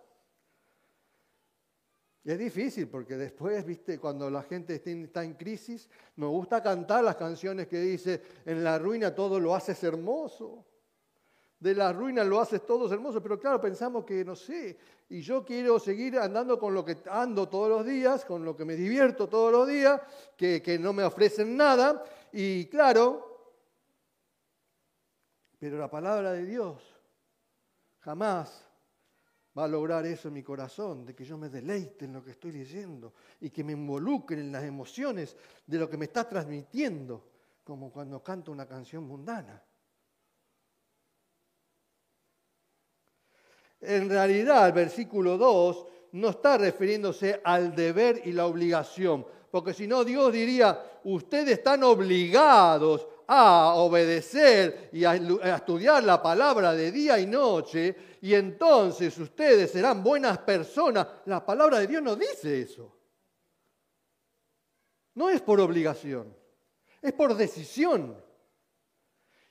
es 2.22 2.38
difícil 2.38 2.86
porque 2.86 3.16
después, 3.16 3.64
viste, 3.64 3.98
cuando 3.98 4.28
la 4.28 4.42
gente 4.42 4.74
está 4.74 5.24
en 5.24 5.34
crisis, 5.34 5.88
nos 6.16 6.30
gusta 6.30 6.62
cantar 6.62 7.02
las 7.02 7.16
canciones 7.16 7.66
que 7.66 7.80
dice, 7.80 8.22
en 8.44 8.62
la 8.62 8.78
ruina 8.78 9.14
todo 9.14 9.40
lo 9.40 9.54
haces 9.54 9.82
hermoso. 9.82 10.66
De 11.60 11.74
la 11.74 11.92
ruina 11.92 12.24
lo 12.24 12.40
haces 12.40 12.64
todo 12.64 12.92
hermoso, 12.92 13.22
pero 13.22 13.38
claro, 13.38 13.60
pensamos 13.60 14.04
que, 14.04 14.24
no 14.24 14.34
sé, 14.34 14.78
y 15.10 15.20
yo 15.20 15.44
quiero 15.44 15.78
seguir 15.78 16.18
andando 16.18 16.58
con 16.58 16.72
lo 16.72 16.82
que 16.82 16.96
ando 17.10 17.48
todos 17.48 17.68
los 17.68 17.84
días, 17.84 18.24
con 18.24 18.44
lo 18.44 18.56
que 18.56 18.64
me 18.64 18.76
divierto 18.76 19.28
todos 19.28 19.52
los 19.52 19.68
días, 19.68 20.00
que, 20.36 20.62
que 20.62 20.78
no 20.78 20.94
me 20.94 21.04
ofrecen 21.04 21.56
nada, 21.56 22.02
y 22.32 22.64
claro, 22.66 23.54
pero 25.58 25.76
la 25.76 25.90
palabra 25.90 26.32
de 26.32 26.46
Dios 26.46 26.82
jamás 27.98 28.66
va 29.56 29.64
a 29.64 29.68
lograr 29.68 30.06
eso 30.06 30.28
en 30.28 30.34
mi 30.34 30.42
corazón, 30.42 31.04
de 31.04 31.14
que 31.14 31.24
yo 31.24 31.36
me 31.36 31.50
deleite 31.50 32.06
en 32.06 32.14
lo 32.14 32.24
que 32.24 32.30
estoy 32.30 32.50
diciendo 32.50 33.12
y 33.40 33.50
que 33.50 33.64
me 33.64 33.72
involucre 33.72 34.40
en 34.40 34.52
las 34.52 34.64
emociones 34.64 35.36
de 35.66 35.78
lo 35.78 35.90
que 35.90 35.98
me 35.98 36.06
está 36.06 36.26
transmitiendo, 36.26 37.28
como 37.62 37.92
cuando 37.92 38.22
canto 38.22 38.52
una 38.52 38.66
canción 38.66 39.04
mundana. 39.04 39.62
En 43.80 44.10
realidad, 44.10 44.66
el 44.66 44.72
versículo 44.72 45.38
2 45.38 45.86
no 46.12 46.30
está 46.30 46.58
refiriéndose 46.58 47.40
al 47.42 47.74
deber 47.74 48.22
y 48.24 48.32
la 48.32 48.46
obligación, 48.46 49.26
porque 49.50 49.72
si 49.72 49.86
no, 49.86 50.04
Dios 50.04 50.32
diría, 50.32 51.00
ustedes 51.04 51.58
están 51.58 51.82
obligados 51.82 53.06
a 53.26 53.74
obedecer 53.74 54.90
y 54.92 55.04
a 55.04 55.14
estudiar 55.56 56.02
la 56.02 56.20
palabra 56.20 56.72
de 56.72 56.90
día 56.90 57.18
y 57.18 57.26
noche, 57.26 57.96
y 58.20 58.34
entonces 58.34 59.16
ustedes 59.18 59.70
serán 59.70 60.02
buenas 60.02 60.38
personas. 60.38 61.06
La 61.26 61.44
palabra 61.44 61.78
de 61.78 61.86
Dios 61.86 62.02
no 62.02 62.16
dice 62.16 62.62
eso. 62.62 62.96
No 65.14 65.30
es 65.30 65.40
por 65.40 65.60
obligación, 65.60 66.36
es 67.00 67.12
por 67.12 67.34
decisión. 67.34 68.16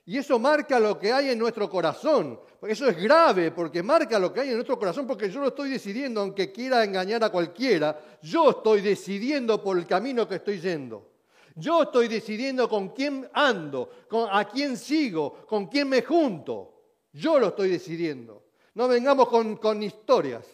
Y 0.09 0.17
eso 0.17 0.39
marca 0.39 0.79
lo 0.79 0.97
que 0.97 1.13
hay 1.13 1.29
en 1.29 1.37
nuestro 1.37 1.69
corazón. 1.69 2.39
Eso 2.63 2.89
es 2.89 2.99
grave 2.99 3.51
porque 3.51 3.83
marca 3.83 4.17
lo 4.17 4.33
que 4.33 4.39
hay 4.39 4.47
en 4.47 4.55
nuestro 4.55 4.79
corazón 4.79 5.05
porque 5.05 5.29
yo 5.29 5.39
lo 5.39 5.49
estoy 5.49 5.69
decidiendo, 5.69 6.21
aunque 6.21 6.51
quiera 6.51 6.83
engañar 6.83 7.23
a 7.23 7.29
cualquiera, 7.29 8.17
yo 8.23 8.49
estoy 8.49 8.81
decidiendo 8.81 9.61
por 9.61 9.77
el 9.77 9.85
camino 9.85 10.27
que 10.27 10.37
estoy 10.37 10.59
yendo. 10.59 11.11
Yo 11.53 11.83
estoy 11.83 12.07
decidiendo 12.07 12.67
con 12.67 12.89
quién 12.89 13.29
ando, 13.33 13.87
con, 14.09 14.27
a 14.31 14.45
quién 14.45 14.77
sigo, 14.77 15.45
con 15.45 15.67
quién 15.67 15.87
me 15.87 16.01
junto. 16.01 16.95
Yo 17.13 17.37
lo 17.37 17.49
estoy 17.49 17.69
decidiendo. 17.69 18.45
No 18.73 18.87
vengamos 18.87 19.27
con, 19.27 19.57
con 19.57 19.83
historias. 19.83 20.47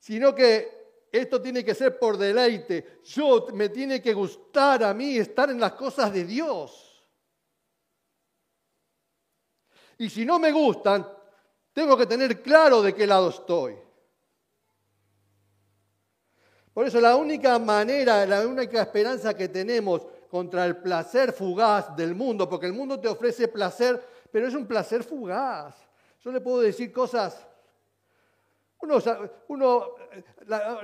Sino 0.00 0.34
que 0.34 0.77
esto 1.10 1.40
tiene 1.40 1.64
que 1.64 1.74
ser 1.74 1.98
por 1.98 2.16
deleite. 2.16 3.00
Yo 3.04 3.46
me 3.54 3.68
tiene 3.68 4.02
que 4.02 4.12
gustar 4.12 4.82
a 4.84 4.92
mí 4.92 5.16
estar 5.16 5.50
en 5.50 5.60
las 5.60 5.72
cosas 5.72 6.12
de 6.12 6.24
Dios. 6.24 6.84
Y 9.98 10.08
si 10.08 10.24
no 10.24 10.38
me 10.38 10.52
gustan, 10.52 11.06
tengo 11.72 11.96
que 11.96 12.06
tener 12.06 12.40
claro 12.42 12.82
de 12.82 12.94
qué 12.94 13.06
lado 13.06 13.30
estoy. 13.30 13.76
Por 16.72 16.86
eso 16.86 17.00
la 17.00 17.16
única 17.16 17.58
manera, 17.58 18.24
la 18.24 18.46
única 18.46 18.80
esperanza 18.80 19.34
que 19.36 19.48
tenemos 19.48 20.06
contra 20.30 20.64
el 20.64 20.76
placer 20.76 21.32
fugaz 21.32 21.96
del 21.96 22.14
mundo, 22.14 22.48
porque 22.48 22.66
el 22.66 22.72
mundo 22.72 23.00
te 23.00 23.08
ofrece 23.08 23.48
placer, 23.48 24.00
pero 24.30 24.46
es 24.46 24.54
un 24.54 24.66
placer 24.66 25.02
fugaz. 25.02 25.74
Yo 26.20 26.30
le 26.30 26.40
puedo 26.40 26.60
decir 26.60 26.92
cosas, 26.92 27.47
uno, 28.80 29.94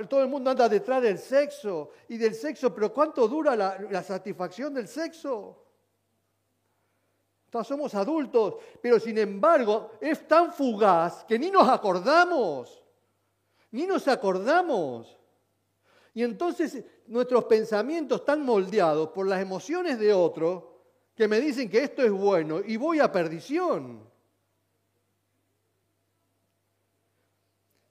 todo 0.09 0.21
el 0.21 0.27
mundo 0.27 0.51
anda 0.51 0.67
detrás 0.67 1.01
del 1.01 1.17
sexo 1.17 1.91
y 2.09 2.17
del 2.17 2.35
sexo, 2.35 2.73
pero 2.73 2.93
¿cuánto 2.93 3.27
dura 3.27 3.55
la, 3.55 3.79
la 3.89 4.03
satisfacción 4.03 4.73
del 4.73 4.87
sexo? 4.87 5.65
somos 7.63 7.95
adultos, 7.95 8.55
pero 8.81 8.99
sin 8.99 9.17
embargo 9.17 9.91
es 10.01 10.27
tan 10.27 10.51
fugaz 10.51 11.23
que 11.23 11.39
ni 11.39 11.49
nos 11.49 11.69
acordamos, 11.69 12.83
ni 13.71 13.85
nos 13.85 14.07
acordamos. 14.07 15.17
Y 16.13 16.23
entonces 16.23 16.83
nuestros 17.07 17.45
pensamientos 17.45 18.21
están 18.21 18.43
moldeados 18.43 19.09
por 19.09 19.27
las 19.27 19.41
emociones 19.41 19.99
de 19.99 20.13
otro 20.13 20.73
que 21.15 21.27
me 21.27 21.39
dicen 21.39 21.69
que 21.69 21.83
esto 21.83 22.03
es 22.03 22.11
bueno 22.11 22.61
y 22.65 22.77
voy 22.77 22.99
a 22.99 23.11
perdición. 23.11 24.09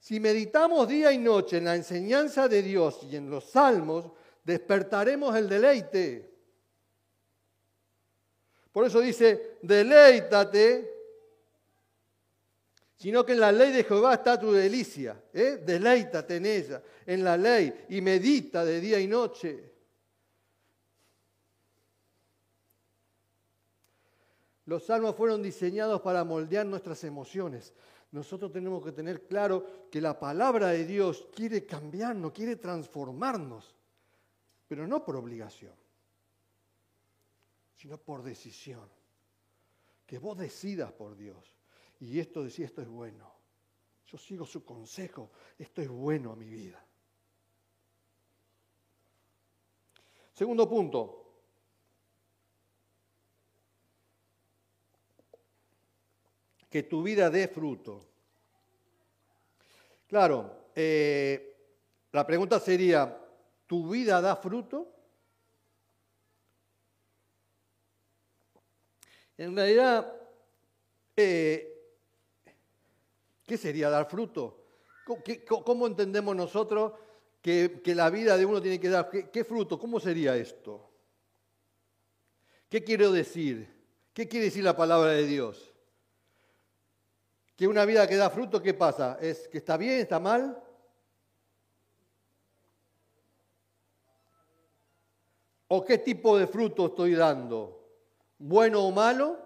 Si 0.05 0.19
meditamos 0.19 0.87
día 0.87 1.11
y 1.11 1.17
noche 1.17 1.57
en 1.57 1.65
la 1.65 1.75
enseñanza 1.75 2.47
de 2.47 2.61
Dios 2.61 2.99
y 3.09 3.15
en 3.15 3.27
los 3.27 3.45
salmos, 3.45 4.11
despertaremos 4.43 5.35
el 5.35 5.49
deleite. 5.49 6.31
Por 8.71 8.85
eso 8.85 8.99
dice, 8.99 9.57
deleítate 9.63 10.91
sino 12.97 13.25
que 13.25 13.33
en 13.33 13.39
la 13.39 13.51
ley 13.51 13.71
de 13.71 13.83
Jehová 13.83 14.13
está 14.13 14.39
tu 14.39 14.51
delicia. 14.51 15.19
¿eh? 15.33 15.59
Deleítate 15.65 16.35
en 16.35 16.45
ella, 16.45 16.83
en 17.07 17.23
la 17.23 17.35
ley, 17.35 17.85
y 17.89 17.99
medita 17.99 18.63
de 18.63 18.79
día 18.79 18.99
y 18.99 19.07
noche. 19.07 19.73
Los 24.67 24.83
salmos 24.83 25.15
fueron 25.15 25.41
diseñados 25.41 25.99
para 26.01 26.23
moldear 26.23 26.67
nuestras 26.67 27.03
emociones. 27.03 27.73
Nosotros 28.15 28.49
tenemos 28.49 28.81
que 28.81 28.93
tener 28.93 29.27
claro 29.27 29.89
que 29.91 29.99
la 29.99 30.17
palabra 30.17 30.69
de 30.69 30.85
Dios 30.85 31.27
quiere 31.35 31.65
cambiarnos, 31.65 32.31
quiere 32.31 32.55
transformarnos, 32.55 33.75
pero 34.69 34.87
no 34.87 35.03
por 35.03 35.17
obligación, 35.17 35.73
sino 37.75 37.97
por 37.97 38.23
decisión. 38.23 38.87
Que 40.05 40.17
vos 40.17 40.37
decidas 40.37 40.93
por 40.93 41.17
Dios. 41.17 41.57
Y 41.99 42.17
esto 42.17 42.41
decía, 42.41 42.67
esto 42.67 42.81
es 42.81 42.87
bueno. 42.87 43.29
Yo 44.07 44.17
sigo 44.17 44.45
su 44.45 44.63
consejo, 44.63 45.31
esto 45.59 45.81
es 45.81 45.89
bueno 45.89 46.31
a 46.31 46.37
mi 46.37 46.47
vida. 46.47 46.81
Segundo 50.31 50.69
punto. 50.69 51.24
Que 56.75 56.83
tu 56.83 57.01
vida 57.01 57.29
dé 57.29 57.47
fruto. 57.47 58.03
Claro, 60.09 60.71
eh, 60.75 61.55
la 62.11 62.27
pregunta 62.27 62.59
sería, 62.59 63.17
¿tu 63.65 63.87
vida 63.87 64.19
da 64.19 64.35
fruto? 64.35 64.91
En 69.37 69.55
realidad, 69.55 70.21
eh, 71.15 71.71
¿Qué 73.47 73.55
sería 73.55 73.89
dar 73.89 74.09
fruto? 74.09 74.65
¿Cómo, 75.47 75.87
entendemos 75.87 76.35
nosotros 76.35 76.91
que, 77.41 77.81
la 77.95 78.09
vida 78.09 78.35
de 78.35 78.45
uno 78.45 78.61
tiene 78.61 78.81
que 78.81 78.89
dar? 78.89 79.09
¿Qué, 79.09 79.45
fruto? 79.45 79.79
¿Cómo 79.79 80.01
sería 80.01 80.35
esto? 80.35 80.91
¿Qué 82.67 82.83
quiero 82.83 83.13
decir? 83.13 83.73
¿Qué 84.13 84.27
quiere 84.27 84.47
decir 84.47 84.65
la 84.65 84.75
palabra 84.75 85.11
de 85.11 85.25
Dios? 85.25 85.74
Que 87.55 87.67
una 87.67 87.85
vida 87.85 88.07
que 88.07 88.15
da 88.17 88.29
fruto, 88.29 88.61
¿qué 88.61 88.73
pasa? 88.73 89.17
¿Es 89.21 89.47
que 89.47 89.59
está 89.59 89.77
bien, 89.77 89.99
está 89.99 90.19
mal? 90.19 90.61
¿O 95.67 95.83
qué 95.83 95.97
tipo 95.97 96.37
de 96.37 96.47
fruto 96.47 96.87
estoy 96.87 97.15
dando? 97.15 97.81
¿Bueno 98.37 98.83
o 98.83 98.91
malo? 98.91 99.45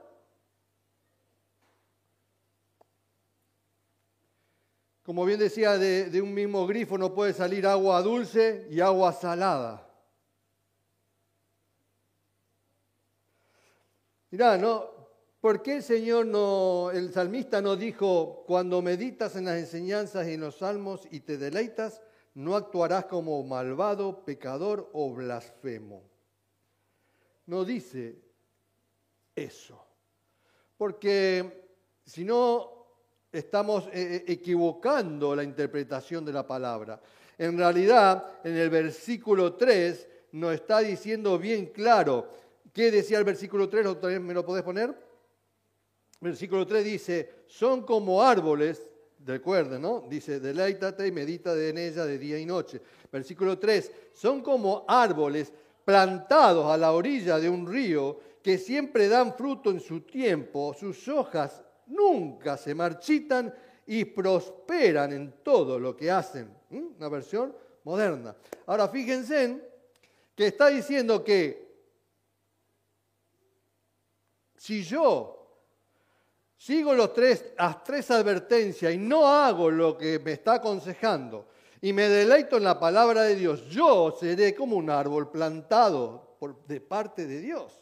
Como 5.09 5.25
bien 5.25 5.39
decía, 5.39 5.77
de, 5.77 6.21
un 6.21 6.33
mismo 6.35 6.67
grifo 6.67 6.95
no 6.95 7.15
puede 7.15 7.33
salir 7.33 7.65
agua 7.65 7.99
dulce 8.03 8.67
y 8.69 8.79
agua 8.79 9.11
salada. 9.11 9.87
Mirá, 14.29 14.55
¿no? 14.57 14.98
¿Por 15.41 15.61
qué 15.61 15.77
el 15.77 15.83
Señor 15.83 16.25
no, 16.25 16.91
el 16.91 17.13
salmista 17.13 17.61
no 17.61 17.77
dijo, 17.77 18.43
cuando 18.45 18.81
meditas 18.81 19.37
en 19.37 19.45
las 19.45 19.57
enseñanzas 19.57 20.27
y 20.27 20.33
en 20.33 20.41
los 20.41 20.57
salmos 20.57 21.07
y 21.11 21.21
te 21.21 21.37
deleitas, 21.37 22.01
no 22.33 22.57
actuarás 22.57 23.05
como 23.05 23.41
malvado, 23.43 24.25
pecador 24.25 24.89
o 24.91 25.13
blasfemo? 25.13 26.03
No 27.45 27.63
dice 27.63 28.19
eso. 29.33 29.81
Porque 30.77 31.71
si 32.05 32.25
no, 32.25 32.85
estamos 33.31 33.87
eh, 33.87 33.91
eh, 33.93 34.23
equivocando 34.27 35.33
la 35.37 35.43
interpretación 35.43 36.25
de 36.25 36.33
la 36.33 36.45
palabra. 36.45 36.99
En 37.37 37.57
realidad, 37.57 38.41
en 38.43 38.57
el 38.57 38.69
versículo 38.69 39.53
3 39.53 40.07
nos 40.33 40.53
está 40.53 40.79
diciendo 40.79 41.39
bien 41.39 41.67
claro. 41.67 42.29
¿Qué 42.73 42.91
decía 42.91 43.17
el 43.17 43.23
versículo 43.23 43.69
3? 43.69 44.19
¿Me 44.19 44.33
lo 44.33 44.45
podés 44.45 44.63
poner? 44.63 45.08
Versículo 46.21 46.67
3 46.67 46.83
dice, 46.83 47.29
son 47.47 47.83
como 47.83 48.21
árboles, 48.21 48.89
recuerden, 49.25 49.81
¿no? 49.81 50.05
Dice, 50.09 50.39
deleítate 50.39 51.07
y 51.07 51.11
medita 51.11 51.53
en 51.55 51.77
ella 51.77 52.05
de 52.05 52.17
día 52.17 52.37
y 52.37 52.45
noche. 52.45 52.81
Versículo 53.11 53.57
3, 53.57 53.91
son 54.13 54.41
como 54.41 54.85
árboles 54.87 55.53
plantados 55.85 56.65
a 56.71 56.77
la 56.77 56.91
orilla 56.91 57.39
de 57.39 57.49
un 57.49 57.65
río 57.65 58.19
que 58.43 58.57
siempre 58.57 59.07
dan 59.07 59.33
fruto 59.33 59.69
en 59.71 59.79
su 59.79 60.01
tiempo, 60.01 60.73
sus 60.73 61.07
hojas 61.07 61.63
nunca 61.87 62.57
se 62.57 62.75
marchitan 62.75 63.53
y 63.87 64.05
prosperan 64.05 65.13
en 65.13 65.33
todo 65.43 65.79
lo 65.79 65.95
que 65.95 66.11
hacen. 66.11 66.53
Una 66.69 67.09
versión 67.09 67.55
moderna. 67.83 68.35
Ahora 68.67 68.87
fíjense 68.87 69.59
que 70.35 70.47
está 70.47 70.67
diciendo 70.67 71.23
que 71.23 71.67
si 74.57 74.83
yo 74.83 75.38
sigo 76.59 76.93
los 76.93 77.13
tres, 77.13 77.53
las 77.57 77.81
tres 77.85 78.11
advertencias 78.11 78.93
y 78.93 78.97
no 78.97 79.25
hago 79.25 79.71
lo 79.71 79.97
que 79.97 80.19
me 80.19 80.33
está 80.33 80.55
aconsejando 80.55 81.47
y 81.81 81.93
me 81.93 82.09
deleito 82.09 82.57
en 82.57 82.65
la 82.65 82.77
palabra 82.77 83.23
de 83.23 83.35
Dios, 83.35 83.65
yo 83.69 84.15
seré 84.19 84.53
como 84.53 84.75
un 84.75 84.89
árbol 84.89 85.31
plantado 85.31 86.37
de 86.67 86.81
parte 86.81 87.25
de 87.25 87.39
Dios. 87.39 87.81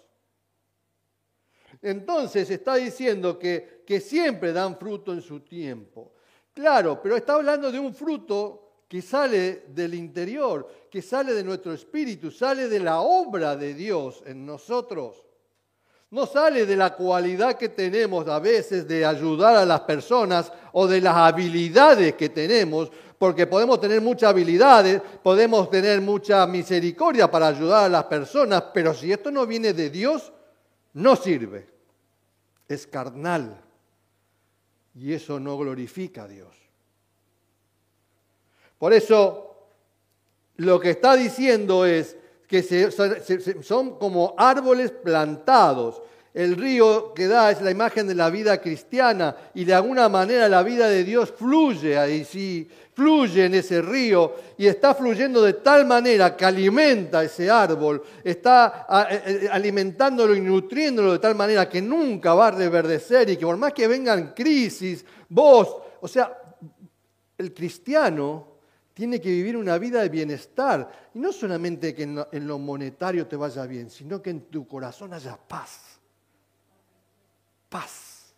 Entonces 1.81 2.49
está 2.51 2.75
diciendo 2.75 3.39
que, 3.39 3.83
que 3.85 3.99
siempre 3.99 4.53
dan 4.53 4.77
fruto 4.77 5.11
en 5.11 5.21
su 5.21 5.39
tiempo. 5.39 6.13
Claro, 6.53 7.01
pero 7.01 7.17
está 7.17 7.33
hablando 7.33 7.71
de 7.71 7.79
un 7.79 7.93
fruto 7.95 8.83
que 8.87 9.01
sale 9.01 9.65
del 9.69 9.95
interior, 9.95 10.87
que 10.89 11.01
sale 11.01 11.33
de 11.33 11.43
nuestro 11.43 11.73
espíritu, 11.73 12.29
sale 12.29 12.67
de 12.69 12.79
la 12.79 13.01
obra 13.01 13.55
de 13.55 13.73
Dios 13.73 14.21
en 14.27 14.45
nosotros. 14.45 15.26
No 16.09 16.25
sale 16.25 16.65
de 16.65 16.75
la 16.75 16.95
cualidad 16.95 17.57
que 17.57 17.69
tenemos 17.69 18.27
a 18.27 18.39
veces 18.39 18.87
de 18.87 19.05
ayudar 19.05 19.57
a 19.57 19.65
las 19.65 19.81
personas 19.81 20.51
o 20.71 20.87
de 20.87 21.01
las 21.01 21.15
habilidades 21.15 22.15
que 22.15 22.29
tenemos, 22.29 22.89
porque 23.17 23.47
podemos 23.47 23.81
tener 23.81 23.99
muchas 23.99 24.29
habilidades, 24.29 25.01
podemos 25.21 25.69
tener 25.69 25.99
mucha 25.99 26.47
misericordia 26.47 27.29
para 27.29 27.47
ayudar 27.47 27.85
a 27.85 27.89
las 27.89 28.05
personas, 28.05 28.63
pero 28.73 28.93
si 28.93 29.11
esto 29.11 29.31
no 29.31 29.45
viene 29.45 29.73
de 29.73 29.89
Dios, 29.89 30.31
no 30.93 31.15
sirve. 31.15 31.67
Es 32.69 32.87
carnal. 32.87 33.61
Y 34.95 35.13
eso 35.13 35.39
no 35.39 35.57
glorifica 35.57 36.23
a 36.23 36.27
Dios. 36.27 36.55
Por 38.77 38.93
eso, 38.93 39.67
lo 40.57 40.79
que 40.79 40.91
está 40.91 41.15
diciendo 41.15 41.85
es, 41.85 42.15
que 42.47 42.63
son 43.61 43.97
como 43.97 44.33
árboles 44.37 44.91
plantados. 44.91 46.01
El 46.33 46.55
río 46.55 47.13
que 47.13 47.27
da 47.27 47.51
es 47.51 47.61
la 47.61 47.71
imagen 47.71 48.07
de 48.07 48.13
la 48.13 48.29
vida 48.29 48.61
cristiana 48.61 49.35
y 49.55 49.65
de 49.65 49.73
alguna 49.73 50.07
manera 50.07 50.47
la 50.47 50.61
vida 50.61 50.87
de 50.87 51.03
Dios 51.03 51.33
fluye 51.35 51.97
ahí, 51.97 52.23
fluye 52.93 53.45
en 53.45 53.55
ese 53.55 53.81
río 53.81 54.35
y 54.55 54.67
está 54.67 54.93
fluyendo 54.93 55.41
de 55.41 55.53
tal 55.53 55.87
manera 55.87 56.37
que 56.37 56.45
alimenta 56.45 57.23
ese 57.23 57.49
árbol, 57.49 58.03
está 58.23 58.85
eh, 59.09 59.21
eh, 59.25 59.49
alimentándolo 59.51 60.35
y 60.35 60.41
nutriéndolo 60.41 61.13
de 61.13 61.19
tal 61.19 61.33
manera 61.33 61.67
que 61.67 61.81
nunca 61.81 62.35
va 62.35 62.47
a 62.47 62.51
reverdecer 62.51 63.29
y 63.31 63.37
que 63.37 63.45
por 63.45 63.57
más 63.57 63.73
que 63.73 63.87
vengan 63.87 64.33
crisis, 64.35 65.03
vos, 65.29 65.75
o 65.99 66.07
sea, 66.07 66.37
el 67.37 67.53
cristiano 67.53 68.56
tiene 68.97 69.21
que 69.21 69.29
vivir 69.29 69.55
una 69.55 69.77
vida 69.77 70.01
de 70.01 70.09
bienestar. 70.09 71.11
Y 71.13 71.19
no 71.19 71.31
solamente 71.31 71.93
que 71.93 72.01
en 72.01 72.47
lo, 72.47 72.57
monetario 72.57 73.27
te 73.27 73.35
vaya 73.35 73.63
bien, 73.67 73.91
sino 73.91 74.23
que 74.23 74.31
en 74.31 74.41
tu 74.49 74.67
corazón 74.67 75.13
haya 75.13 75.37
paz. 75.37 75.99
Paz. 77.69 78.33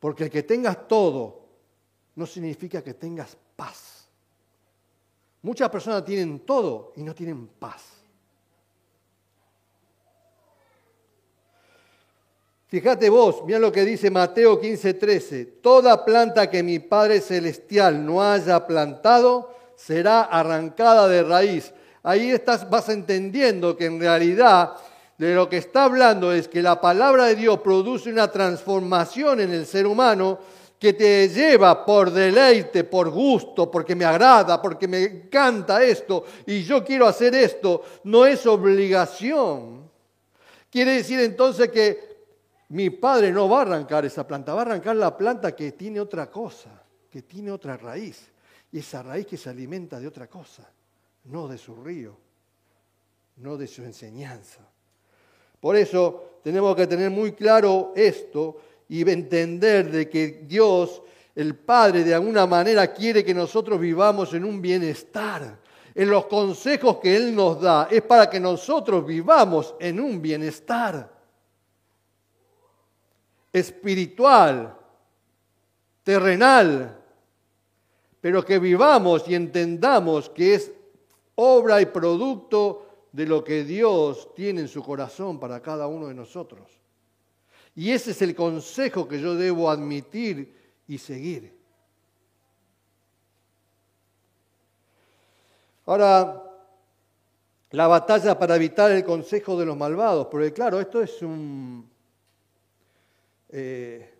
Porque 0.00 0.24
el 0.24 0.30
que 0.30 0.42
tengas 0.42 0.88
todo 0.88 1.46
no 2.16 2.26
significa 2.26 2.82
que 2.82 2.94
tengas 2.94 3.36
paz. 3.54 4.08
Muchas 5.42 5.70
personas 5.70 6.04
tienen 6.04 6.40
todo 6.40 6.92
y 6.96 7.04
no 7.04 7.14
tienen 7.14 7.46
paz. 7.46 7.95
Fíjate 12.76 13.08
vos, 13.08 13.42
mira 13.46 13.58
lo 13.58 13.72
que 13.72 13.86
dice 13.86 14.10
Mateo 14.10 14.60
15:13. 14.60 15.62
Toda 15.62 16.04
planta 16.04 16.50
que 16.50 16.62
mi 16.62 16.78
Padre 16.78 17.22
Celestial 17.22 18.04
no 18.04 18.22
haya 18.22 18.66
plantado 18.66 19.50
será 19.74 20.24
arrancada 20.24 21.08
de 21.08 21.22
raíz. 21.22 21.72
Ahí 22.02 22.30
estás, 22.30 22.68
vas 22.68 22.90
entendiendo 22.90 23.78
que 23.78 23.86
en 23.86 23.98
realidad 23.98 24.74
de 25.16 25.34
lo 25.34 25.48
que 25.48 25.56
está 25.56 25.84
hablando 25.84 26.30
es 26.32 26.48
que 26.48 26.60
la 26.60 26.78
palabra 26.78 27.24
de 27.24 27.36
Dios 27.36 27.60
produce 27.60 28.10
una 28.10 28.30
transformación 28.30 29.40
en 29.40 29.54
el 29.54 29.64
ser 29.64 29.86
humano 29.86 30.38
que 30.78 30.92
te 30.92 31.30
lleva 31.30 31.82
por 31.82 32.10
deleite, 32.10 32.84
por 32.84 33.08
gusto, 33.08 33.70
porque 33.70 33.94
me 33.94 34.04
agrada, 34.04 34.60
porque 34.60 34.86
me 34.86 35.02
encanta 35.02 35.82
esto 35.82 36.24
y 36.44 36.62
yo 36.62 36.84
quiero 36.84 37.06
hacer 37.06 37.34
esto, 37.34 37.82
no 38.04 38.26
es 38.26 38.44
obligación. 38.44 39.90
Quiere 40.70 40.96
decir 40.96 41.20
entonces 41.20 41.70
que 41.70 42.15
mi 42.68 42.90
padre 42.90 43.30
no 43.30 43.48
va 43.48 43.58
a 43.58 43.62
arrancar 43.62 44.04
esa 44.04 44.26
planta, 44.26 44.54
va 44.54 44.62
a 44.62 44.64
arrancar 44.64 44.96
la 44.96 45.16
planta 45.16 45.54
que 45.54 45.72
tiene 45.72 46.00
otra 46.00 46.30
cosa, 46.30 46.70
que 47.10 47.22
tiene 47.22 47.52
otra 47.52 47.76
raíz. 47.76 48.32
Y 48.72 48.80
esa 48.80 49.02
raíz 49.02 49.26
que 49.26 49.36
se 49.36 49.50
alimenta 49.50 50.00
de 50.00 50.08
otra 50.08 50.26
cosa, 50.26 50.68
no 51.24 51.46
de 51.46 51.58
su 51.58 51.76
río, 51.76 52.16
no 53.36 53.56
de 53.56 53.68
su 53.68 53.82
enseñanza. 53.82 54.60
Por 55.60 55.76
eso 55.76 56.40
tenemos 56.42 56.74
que 56.74 56.86
tener 56.86 57.10
muy 57.10 57.32
claro 57.32 57.92
esto 57.94 58.58
y 58.88 59.08
entender 59.08 59.90
de 59.90 60.08
que 60.08 60.42
Dios, 60.46 61.02
el 61.34 61.54
Padre, 61.54 62.02
de 62.02 62.14
alguna 62.14 62.46
manera 62.46 62.92
quiere 62.92 63.24
que 63.24 63.34
nosotros 63.34 63.78
vivamos 63.78 64.34
en 64.34 64.44
un 64.44 64.60
bienestar. 64.60 65.58
En 65.94 66.10
los 66.10 66.26
consejos 66.26 66.98
que 66.98 67.16
Él 67.16 67.34
nos 67.34 67.60
da 67.60 67.88
es 67.90 68.02
para 68.02 68.28
que 68.28 68.38
nosotros 68.38 69.06
vivamos 69.06 69.74
en 69.78 69.98
un 69.98 70.20
bienestar 70.20 71.15
espiritual, 73.56 74.76
terrenal, 76.02 77.02
pero 78.20 78.44
que 78.44 78.58
vivamos 78.58 79.26
y 79.28 79.34
entendamos 79.34 80.28
que 80.28 80.54
es 80.54 80.72
obra 81.36 81.80
y 81.80 81.86
producto 81.86 82.86
de 83.12 83.24
lo 83.24 83.42
que 83.42 83.64
Dios 83.64 84.34
tiene 84.34 84.60
en 84.60 84.68
su 84.68 84.82
corazón 84.82 85.40
para 85.40 85.62
cada 85.62 85.86
uno 85.86 86.08
de 86.08 86.14
nosotros. 86.14 86.70
Y 87.74 87.92
ese 87.92 88.10
es 88.10 88.20
el 88.20 88.34
consejo 88.34 89.08
que 89.08 89.20
yo 89.20 89.34
debo 89.34 89.70
admitir 89.70 90.54
y 90.86 90.98
seguir. 90.98 91.56
Ahora, 95.86 96.42
la 97.70 97.86
batalla 97.86 98.38
para 98.38 98.56
evitar 98.56 98.90
el 98.90 99.04
consejo 99.04 99.58
de 99.58 99.64
los 99.64 99.76
malvados, 99.78 100.26
porque 100.26 100.52
claro, 100.52 100.78
esto 100.78 101.00
es 101.00 101.22
un, 101.22 101.88
eh, 103.48 104.14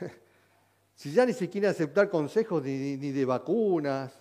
si 0.94 1.12
ya 1.12 1.26
ni 1.26 1.32
siquiera 1.32 1.70
aceptar 1.70 2.08
consejos 2.08 2.62
ni, 2.62 2.96
de 2.96 3.24
vacunas, 3.24 4.12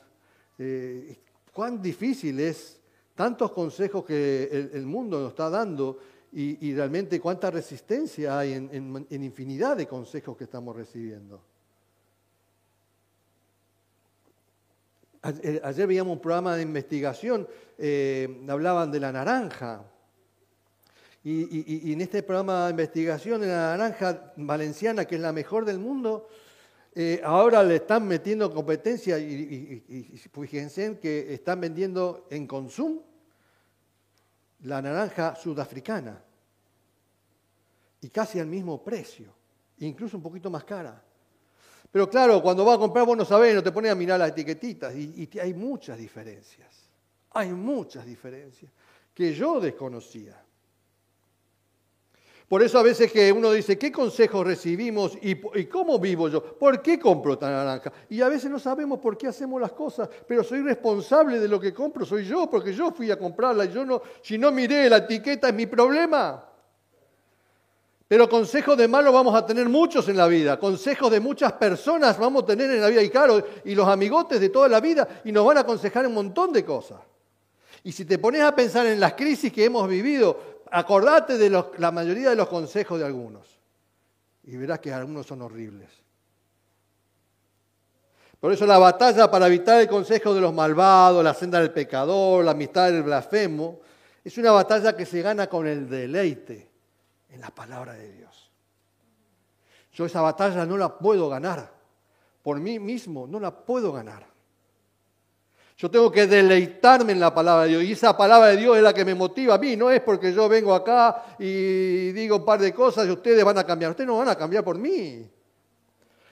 eh, 0.57 1.17
cuán 1.53 1.81
difícil 1.81 2.39
es 2.39 2.79
tantos 3.15 3.51
consejos 3.51 4.05
que 4.05 4.69
el, 4.73 4.85
mundo 4.85 5.19
nos 5.19 5.29
está 5.29 5.49
dando 5.49 5.99
y, 6.31 6.73
realmente 6.73 7.19
cuánta 7.19 7.49
resistencia 7.49 8.37
hay 8.37 8.53
en, 8.53 9.07
infinidad 9.09 9.75
de 9.75 9.87
consejos 9.87 10.37
que 10.37 10.43
estamos 10.43 10.75
recibiendo. 10.75 11.41
Ayer, 15.23 15.87
veíamos 15.87 16.13
un 16.13 16.21
programa 16.21 16.55
de 16.55 16.61
investigación, 16.61 17.47
eh, 17.77 18.45
hablaban 18.47 18.91
de 18.91 18.99
la 18.99 19.11
naranja, 19.11 19.83
y, 21.29 21.91
en 21.91 21.99
este 21.99 22.23
programa 22.23 22.65
de 22.65 22.71
investigación, 22.71 23.43
en 23.43 23.49
la 23.49 23.75
naranja 23.75 24.31
valenciana, 24.37 25.03
que 25.03 25.15
es 25.15 25.21
la 25.21 25.33
mejor 25.33 25.65
del 25.65 25.77
mundo, 25.77 26.29
eh, 26.95 27.19
ahora 27.21 27.61
le 27.63 27.75
están 27.75 28.07
metiendo 28.07 28.53
competencia 28.53 29.19
y, 29.19 29.83
fíjense 30.31 30.97
que 30.99 31.33
están 31.33 31.59
vendiendo 31.59 32.27
en 32.29 32.47
consumo 32.47 33.03
la 34.63 34.81
naranja 34.81 35.35
sudafricana 35.35 36.23
y 37.99 38.09
casi 38.09 38.39
al 38.39 38.47
mismo 38.47 38.81
precio, 38.81 39.33
incluso 39.79 40.15
un 40.15 40.23
poquito 40.23 40.49
más 40.49 40.63
cara. 40.63 41.03
Pero 41.91 42.09
claro, 42.09 42.41
cuando 42.41 42.63
vas 42.63 42.77
a 42.77 42.79
comprar 42.79 43.05
vos 43.05 43.17
no 43.17 43.25
sabés, 43.25 43.53
no 43.53 43.63
te 43.63 43.73
pones 43.73 43.91
a 43.91 43.95
mirar 43.95 44.17
las 44.17 44.29
etiquetitas 44.29 44.95
y 44.95 45.29
hay 45.41 45.53
muchas 45.53 45.97
diferencias, 45.97 46.89
hay 47.31 47.49
muchas 47.49 48.05
diferencias 48.05 48.71
que 49.13 49.33
yo 49.33 49.59
desconocía. 49.59 50.46
Por 52.47 52.63
eso 52.63 52.79
a 52.79 52.83
veces 52.83 53.11
que 53.11 53.29
uno 53.31 53.51
dice, 53.51 53.77
¿qué 53.77 53.91
consejos 53.91 54.47
recibimos 54.47 55.17
y, 55.21 55.35
cómo 55.65 55.99
vivo 55.99 56.29
yo? 56.29 56.41
¿Por 56.41 56.81
qué 56.81 56.97
compro 56.97 57.33
esta 57.33 57.51
naranja? 57.51 57.91
Y 58.09 58.21
a 58.21 58.29
veces 58.29 58.49
no 58.49 58.57
sabemos 58.57 58.99
por 58.99 59.17
qué 59.17 59.27
hacemos 59.27 59.59
las 59.59 59.73
cosas, 59.73 60.07
pero 60.25 60.45
soy 60.45 60.61
responsable 60.61 61.39
de 61.39 61.47
lo 61.49 61.59
que 61.59 61.73
compro, 61.73 62.05
soy 62.05 62.23
yo, 62.23 62.49
porque 62.49 62.71
yo 62.73 62.91
fui 62.91 63.11
a 63.11 63.19
comprarla 63.19 63.65
y 63.65 63.73
yo 63.73 63.85
no, 63.85 64.01
si 64.21 64.37
no 64.37 64.49
miré 64.53 64.89
la 64.89 64.97
etiqueta 64.97 65.49
es 65.49 65.53
mi 65.53 65.65
problema. 65.65 66.45
Pero 68.07 68.29
consejos 68.29 68.77
de 68.77 68.87
malo 68.87 69.11
vamos 69.11 69.35
a 69.35 69.45
tener 69.45 69.67
muchos 69.67 70.07
en 70.07 70.15
la 70.15 70.27
vida, 70.27 70.57
consejos 70.57 71.11
de 71.11 71.19
muchas 71.19 71.51
personas 71.51 72.17
vamos 72.17 72.43
a 72.43 72.45
tener 72.45 72.71
en 72.71 72.79
la 72.79 72.87
vida 72.87 73.03
y 73.03 73.09
claro, 73.09 73.45
y 73.65 73.75
los 73.75 73.85
amigotes 73.89 74.39
de 74.39 74.47
toda 74.47 74.69
la 74.69 74.79
vida 74.79 75.21
y 75.25 75.33
nos 75.33 75.45
van 75.45 75.57
a 75.57 75.61
aconsejar 75.61 76.07
un 76.07 76.13
montón 76.13 76.53
de 76.53 76.63
cosas. 76.63 77.01
Y 77.83 77.91
si 77.91 78.05
te 78.05 78.17
pones 78.17 78.41
a 78.41 78.55
pensar 78.55 78.85
en 78.85 79.01
las 79.01 79.13
crisis 79.13 79.51
que 79.51 79.65
hemos 79.65 79.87
vivido, 79.87 80.56
acordate 80.71 81.37
de 81.37 81.49
la 81.77 81.91
mayoría 81.91 82.29
de 82.29 82.35
los 82.35 82.47
consejos 82.47 82.99
de 82.99 83.05
algunos 83.05 83.47
y 84.43 84.55
verás 84.55 84.79
que 84.79 84.93
algunos 84.93 85.27
son 85.27 85.41
horribles. 85.41 85.89
Por 88.39 88.53
eso 88.53 88.65
la 88.65 88.77
batalla 88.77 89.29
para 89.29 89.47
evitar 89.47 89.81
el 89.81 89.87
consejo 89.87 90.33
de 90.33 90.41
los 90.41 90.53
malvados, 90.53 91.23
la 91.23 91.33
senda 91.33 91.59
del 91.59 91.71
pecador, 91.71 92.45
la 92.45 92.51
amistad 92.51 92.91
del 92.91 93.03
blasfemo, 93.03 93.79
es 94.23 94.37
una 94.37 94.51
batalla 94.51 94.95
que 94.95 95.05
se 95.05 95.21
gana 95.21 95.47
con 95.47 95.65
el 95.67 95.89
deleite 95.89 96.69
en 97.29 97.41
la 97.41 97.49
palabra 97.49 97.93
de 97.93 98.11
Dios. 98.11 98.51
Yo 99.93 100.05
esa 100.05 100.21
batalla 100.21 100.65
no 100.65 100.77
la 100.77 100.97
puedo 100.97 101.29
ganar. 101.29 101.71
Por 102.43 102.59
mí 102.59 102.77
mismo 102.77 103.25
no 103.27 103.39
la 103.39 103.51
puedo 103.51 103.91
ganar. 103.91 104.27
Yo 105.77 105.91
tengo 105.91 106.11
que 106.11 106.25
deleitarme 106.25 107.11
en 107.11 107.19
la 107.19 107.31
palabra 107.31 107.65
de 107.65 107.69
Dios. 107.69 107.83
Y 107.83 107.91
esa 107.91 108.17
palabra 108.17 108.47
de 108.47 108.57
Dios 108.57 108.75
es 108.77 108.81
la 108.81 108.93
que 108.93 109.05
me 109.05 109.13
motiva 109.13 109.55
a 109.55 109.57
mí. 109.59 109.75
No 109.75 109.91
es 109.91 110.01
porque 110.01 110.33
yo 110.33 110.49
vengo 110.49 110.73
acá 110.73 111.35
y 111.37 112.11
digo 112.13 112.37
un 112.37 112.45
par 112.45 112.59
de 112.59 112.73
cosas 112.73 113.07
y 113.07 113.11
ustedes 113.11 113.45
van 113.45 113.59
a 113.59 113.63
cambiar. 113.63 113.91
Ustedes 113.91 114.07
no 114.07 114.17
van 114.17 114.29
a 114.29 114.35
cambiar 114.35 114.63
por 114.63 114.75
mí. 114.75 115.29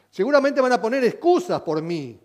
Seguramente 0.09 0.61
van 0.61 0.71
a 0.71 0.81
poner 0.81 1.03
excusas 1.03 1.61
por 1.61 1.79
mí. 1.83 2.19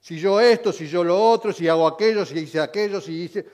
Si 0.00 0.18
yo 0.18 0.40
esto, 0.40 0.72
si 0.72 0.88
yo 0.88 1.04
lo 1.04 1.22
otro, 1.22 1.52
si 1.52 1.68
hago 1.68 1.86
aquello, 1.86 2.24
si 2.24 2.38
hice 2.38 2.58
aquello, 2.58 3.02
si 3.02 3.24
hice, 3.24 3.44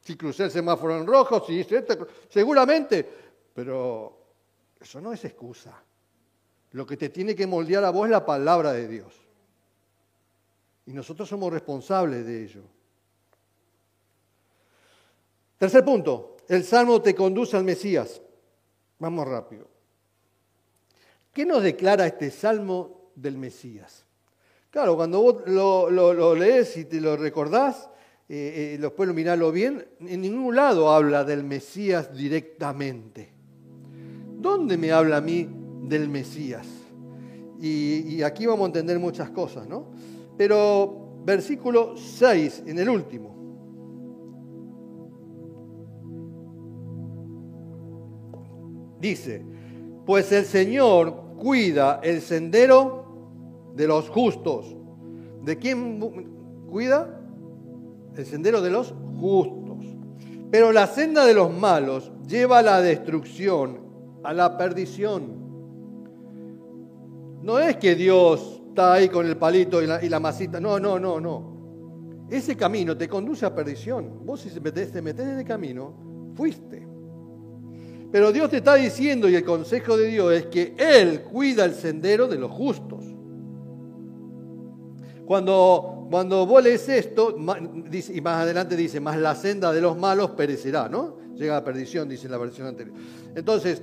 si 0.00 0.16
crucé 0.16 0.44
el 0.44 0.50
semáforo 0.50 0.96
en 0.96 1.06
rojo, 1.06 1.44
si 1.46 1.60
hice 1.60 1.76
esto. 1.78 2.08
Seguramente, 2.28 3.08
pero 3.54 4.18
eso 4.80 5.00
no 5.00 5.12
es 5.12 5.24
excusa. 5.24 5.80
Lo 6.72 6.84
que 6.84 6.96
te 6.96 7.10
tiene 7.10 7.36
que 7.36 7.46
moldear 7.46 7.84
a 7.84 7.90
vos 7.90 8.06
es 8.06 8.10
la 8.10 8.26
palabra 8.26 8.72
de 8.72 8.88
Dios. 8.88 9.27
Y 10.88 10.94
nosotros 10.94 11.28
somos 11.28 11.52
responsables 11.52 12.24
de 12.24 12.44
ello. 12.44 12.62
Tercer 15.58 15.84
punto, 15.84 16.38
el 16.48 16.64
Salmo 16.64 17.02
te 17.02 17.14
conduce 17.14 17.58
al 17.58 17.64
Mesías. 17.64 18.22
Vamos 18.98 19.28
rápido. 19.28 19.68
¿Qué 21.30 21.44
nos 21.44 21.62
declara 21.62 22.06
este 22.06 22.30
Salmo 22.30 23.10
del 23.14 23.36
Mesías. 23.36 24.06
Claro, 24.70 24.96
cuando 24.96 25.20
vos 25.20 25.42
lo, 25.46 26.34
lees 26.34 26.74
y 26.78 26.86
te 26.86 27.02
lo 27.02 27.18
recordás, 27.18 27.90
eh, 28.26 28.78
eh, 28.80 29.12
mirarlo 29.12 29.52
bien, 29.52 29.86
en 30.00 30.22
ningún 30.22 30.56
lado 30.56 30.90
habla 30.90 31.22
del 31.22 31.44
Mesías 31.44 32.16
directamente. 32.16 33.30
¿Dónde 34.38 34.78
me 34.78 34.90
habla 34.90 35.18
a 35.18 35.20
mí 35.20 35.46
del 35.82 36.08
Mesías? 36.08 36.66
Y 37.60 38.22
aquí 38.22 38.46
vamos 38.46 38.64
a 38.64 38.66
entender 38.68 38.98
muchas 38.98 39.28
cosas, 39.30 39.68
¿no? 39.68 39.88
Pero 40.38 41.20
versículo 41.24 41.96
6, 41.96 42.62
en 42.66 42.78
el 42.78 42.88
último. 42.88 43.36
Dice, 49.00 49.44
pues 50.06 50.32
el 50.32 50.44
Señor 50.44 51.36
cuida 51.36 52.00
el 52.02 52.20
sendero 52.20 53.04
de 53.74 53.86
los 53.86 54.08
justos. 54.08 54.76
¿De 55.42 55.58
quién 55.58 56.00
cuida? 56.70 57.20
El 58.16 58.24
sendero 58.24 58.60
de 58.60 58.70
los 58.70 58.94
justos. 59.20 59.84
Pero 60.50 60.72
la 60.72 60.86
senda 60.86 61.26
de 61.26 61.34
los 61.34 61.52
malos 61.52 62.10
lleva 62.26 62.58
a 62.58 62.62
la 62.62 62.80
destrucción, 62.80 63.80
a 64.24 64.32
la 64.32 64.56
perdición. 64.56 65.36
No 67.42 67.58
es 67.58 67.76
que 67.76 67.94
Dios 67.94 68.57
está 68.78 68.92
ahí 68.92 69.08
con 69.08 69.26
el 69.26 69.36
palito 69.36 69.82
y 69.82 70.08
la, 70.08 70.20
masita. 70.20 70.60
No, 70.60 70.78
no, 70.78 71.00
no, 71.00 71.18
no. 71.18 72.26
Ese 72.30 72.56
camino 72.56 72.96
te 72.96 73.08
conduce 73.08 73.44
a 73.44 73.52
perdición. 73.52 74.24
Vos 74.24 74.40
si 74.40 74.50
te 74.50 74.60
metés 75.02 75.26
en 75.26 75.38
el 75.40 75.44
camino, 75.44 76.32
fuiste. 76.36 76.86
Pero 78.12 78.30
Dios 78.30 78.48
te 78.48 78.58
está 78.58 78.76
diciendo, 78.76 79.28
y 79.28 79.34
el 79.34 79.44
consejo 79.44 79.96
de 79.96 80.06
Dios 80.06 80.32
es 80.32 80.46
que 80.46 80.76
Él 80.78 81.22
cuida 81.22 81.64
el 81.64 81.74
sendero 81.74 82.28
de 82.28 82.38
los 82.38 82.52
justos. 82.52 83.04
Cuando, 85.26 86.06
cuando 86.08 86.46
vos 86.46 86.62
lees 86.62 86.88
esto, 86.88 87.36
y 87.36 88.20
más 88.20 88.42
adelante 88.42 88.76
dice, 88.76 89.00
más 89.00 89.18
la 89.18 89.34
senda 89.34 89.72
de 89.72 89.80
los 89.80 89.98
malos 89.98 90.30
perecerá, 90.30 90.88
¿no? 90.88 91.16
Llega 91.34 91.56
a 91.56 91.64
perdición, 91.64 92.08
dice 92.08 92.28
la 92.28 92.38
versión 92.38 92.68
anterior. 92.68 92.96
Entonces, 93.34 93.82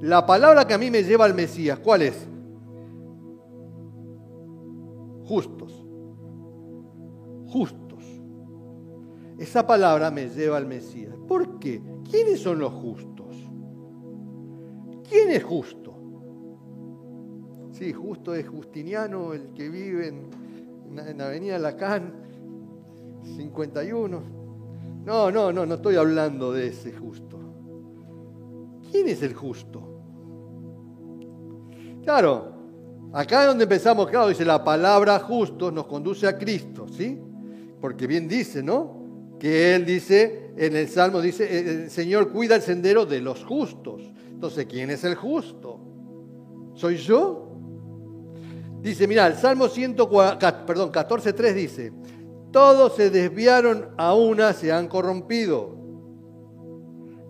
la 0.00 0.26
palabra 0.26 0.66
que 0.66 0.74
a 0.74 0.78
mí 0.78 0.90
me 0.90 1.04
lleva 1.04 1.26
al 1.26 1.34
Mesías, 1.34 1.78
¿cuál 1.78 2.02
es? 2.02 2.26
Justos. 5.24 5.84
Justos. 7.46 8.04
Esa 9.38 9.66
palabra 9.66 10.10
me 10.10 10.28
lleva 10.28 10.56
al 10.56 10.66
Mesías. 10.66 11.16
¿Por 11.28 11.58
qué? 11.58 11.82
¿Quiénes 12.10 12.40
son 12.40 12.58
los 12.58 12.72
justos? 12.72 13.36
¿Quién 15.08 15.30
es 15.30 15.42
justo? 15.42 15.92
Sí, 17.72 17.92
justo 17.92 18.34
es 18.34 18.48
Justiniano, 18.48 19.32
el 19.32 19.52
que 19.54 19.68
vive 19.68 20.08
en 20.08 20.42
en 20.98 21.20
Avenida 21.20 21.58
Lacan 21.58 22.12
51. 23.36 24.22
No, 25.04 25.30
no, 25.30 25.52
no, 25.52 25.66
no 25.66 25.74
estoy 25.74 25.96
hablando 25.96 26.52
de 26.52 26.68
ese 26.68 26.92
justo. 26.92 27.38
¿Quién 28.90 29.08
es 29.08 29.22
el 29.22 29.34
justo? 29.34 29.82
Claro, 32.02 32.51
acá 33.12 33.42
es 33.42 33.48
donde 33.48 33.64
empezamos, 33.64 34.08
claro, 34.08 34.28
dice 34.28 34.44
la 34.44 34.62
palabra 34.64 35.18
justo 35.18 35.70
nos 35.70 35.86
conduce 35.86 36.26
a 36.26 36.38
Cristo, 36.38 36.86
¿sí? 36.88 37.18
Porque 37.80 38.06
bien 38.06 38.28
dice, 38.28 38.62
¿no? 38.62 39.36
Que 39.38 39.74
Él 39.74 39.84
dice, 39.84 40.52
en 40.56 40.76
el 40.76 40.88
Salmo 40.88 41.20
dice, 41.20 41.58
el 41.58 41.90
Señor 41.90 42.30
cuida 42.30 42.56
el 42.56 42.62
sendero 42.62 43.06
de 43.06 43.20
los 43.20 43.44
justos. 43.44 44.02
Entonces, 44.30 44.66
¿quién 44.66 44.90
es 44.90 45.04
el 45.04 45.14
justo? 45.14 45.80
¿Soy 46.74 46.96
yo? 46.96 47.48
Dice, 48.80 49.06
mira, 49.06 49.26
el 49.26 49.34
Salmo 49.34 49.66
14.3 49.68 51.52
dice, 51.54 51.92
todos 52.50 52.96
se 52.96 53.10
desviaron 53.10 53.90
a 53.96 54.14
una, 54.14 54.52
se 54.52 54.72
han 54.72 54.88
corrompido. 54.88 55.76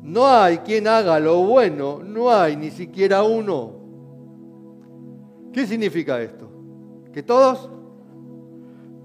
No 0.03 0.26
hay 0.26 0.59
quien 0.59 0.89
haga 0.89 1.20
lo 1.20 1.39
bueno, 1.45 2.01
no 2.03 2.30
hay 2.30 2.57
ni 2.57 2.70
siquiera 2.70 3.22
uno. 3.22 3.82
¿Qué 5.53 5.67
significa 5.67 6.21
esto? 6.21 6.49
Que 7.13 7.23
todos, 7.23 7.69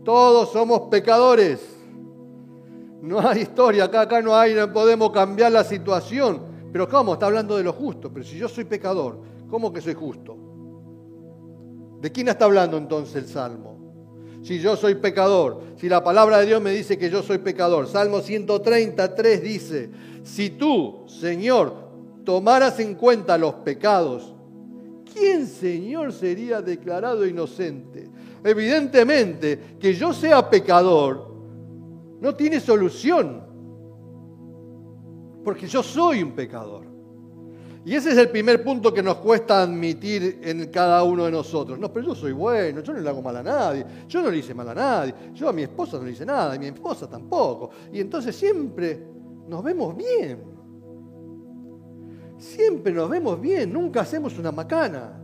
todos 0.03 0.51
somos 0.51 0.81
pecadores. 0.89 1.59
No 3.01 3.19
hay 3.19 3.41
historia, 3.41 3.85
acá, 3.85 4.01
acá 4.01 4.21
no 4.21 4.35
hay, 4.35 4.53
no 4.53 4.71
podemos 4.71 5.11
cambiar 5.11 5.51
la 5.51 5.63
situación. 5.63 6.41
Pero 6.71 6.87
¿cómo? 6.87 7.13
Está 7.13 7.25
hablando 7.25 7.57
de 7.57 7.63
lo 7.63 7.73
justo. 7.73 8.11
Pero 8.11 8.25
si 8.25 8.37
yo 8.37 8.47
soy 8.47 8.63
pecador, 8.63 9.19
¿cómo 9.49 9.71
que 9.71 9.81
soy 9.81 9.93
justo? 9.93 10.37
¿De 12.01 12.11
quién 12.11 12.27
está 12.29 12.45
hablando 12.45 12.77
entonces 12.77 13.15
el 13.15 13.27
Salmo? 13.27 13.77
Si 14.43 14.59
yo 14.59 14.75
soy 14.77 14.95
pecador, 14.95 15.61
si 15.75 15.89
la 15.89 16.03
palabra 16.03 16.39
de 16.39 16.45
Dios 16.45 16.61
me 16.61 16.71
dice 16.71 16.97
que 16.97 17.09
yo 17.09 17.21
soy 17.21 17.39
pecador. 17.39 17.87
Salmo 17.87 18.21
133 18.21 19.43
dice, 19.43 19.89
si 20.23 20.51
tú, 20.51 21.03
Señor, 21.07 21.73
tomaras 22.23 22.79
en 22.79 22.95
cuenta 22.95 23.37
los 23.37 23.55
pecados, 23.55 24.36
¿quién, 25.17 25.47
Señor, 25.47 26.13
sería 26.13 26.61
declarado 26.61 27.25
inocente? 27.25 28.09
Evidentemente, 28.43 29.77
que 29.79 29.93
yo 29.93 30.13
sea 30.13 30.49
pecador 30.49 31.27
no 32.19 32.35
tiene 32.35 32.59
solución, 32.59 33.43
porque 35.43 35.67
yo 35.67 35.83
soy 35.83 36.23
un 36.23 36.31
pecador. 36.33 36.85
Y 37.85 37.95
ese 37.95 38.11
es 38.11 38.17
el 38.17 38.29
primer 38.29 38.63
punto 38.65 38.93
que 38.93 39.01
nos 39.01 39.15
cuesta 39.17 39.61
admitir 39.61 40.41
en 40.43 40.69
cada 40.69 41.03
uno 41.03 41.23
de 41.23 41.31
nosotros. 41.31 41.79
No, 41.79 41.91
pero 41.93 42.07
yo 42.07 42.15
soy 42.15 42.33
bueno, 42.33 42.81
yo 42.81 42.91
no 42.91 42.99
le 42.99 43.09
hago 43.09 43.21
mal 43.21 43.37
a 43.37 43.43
nadie, 43.43 43.85
yo 44.09 44.21
no 44.21 44.29
le 44.29 44.37
hice 44.37 44.53
mal 44.53 44.67
a 44.67 44.75
nadie, 44.75 45.15
yo 45.33 45.47
a 45.47 45.53
mi 45.53 45.61
esposa 45.61 45.97
no 45.97 46.03
le 46.03 46.11
hice 46.11 46.25
nada, 46.25 46.53
y 46.55 46.59
mi 46.59 46.65
esposa 46.65 47.07
tampoco. 47.07 47.69
Y 47.93 48.01
entonces 48.01 48.35
siempre 48.35 49.07
nos 49.47 49.63
vemos 49.63 49.95
bien. 49.95 50.56
Siempre 52.37 52.93
nos 52.93 53.09
vemos 53.09 53.41
bien, 53.41 53.73
nunca 53.73 54.01
hacemos 54.01 54.37
una 54.37 54.51
macana. 54.51 55.23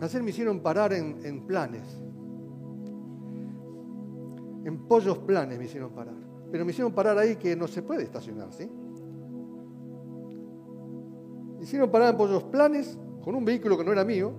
Ayer 0.00 0.22
me 0.22 0.30
hicieron 0.30 0.60
parar 0.60 0.92
en, 0.92 1.46
planes 1.46 1.82
en 4.64 4.78
Pollos 4.88 5.18
Planes 5.18 5.58
me 5.58 5.64
hicieron 5.64 5.90
parar. 5.92 6.14
Pero 6.50 6.64
me 6.64 6.72
hicieron 6.72 6.92
parar 6.92 7.18
ahí 7.18 7.36
que 7.36 7.54
no 7.56 7.66
se 7.66 7.82
puede 7.82 8.02
estacionar, 8.02 8.52
¿sí? 8.52 8.70
Me 11.58 11.64
hicieron 11.64 11.90
parar 11.90 12.10
en 12.10 12.16
Pollos 12.16 12.44
Planes 12.44 12.98
con 13.22 13.34
un 13.34 13.44
vehículo 13.44 13.76
que 13.76 13.84
no 13.84 13.92
era 13.92 14.04
mío. 14.04 14.32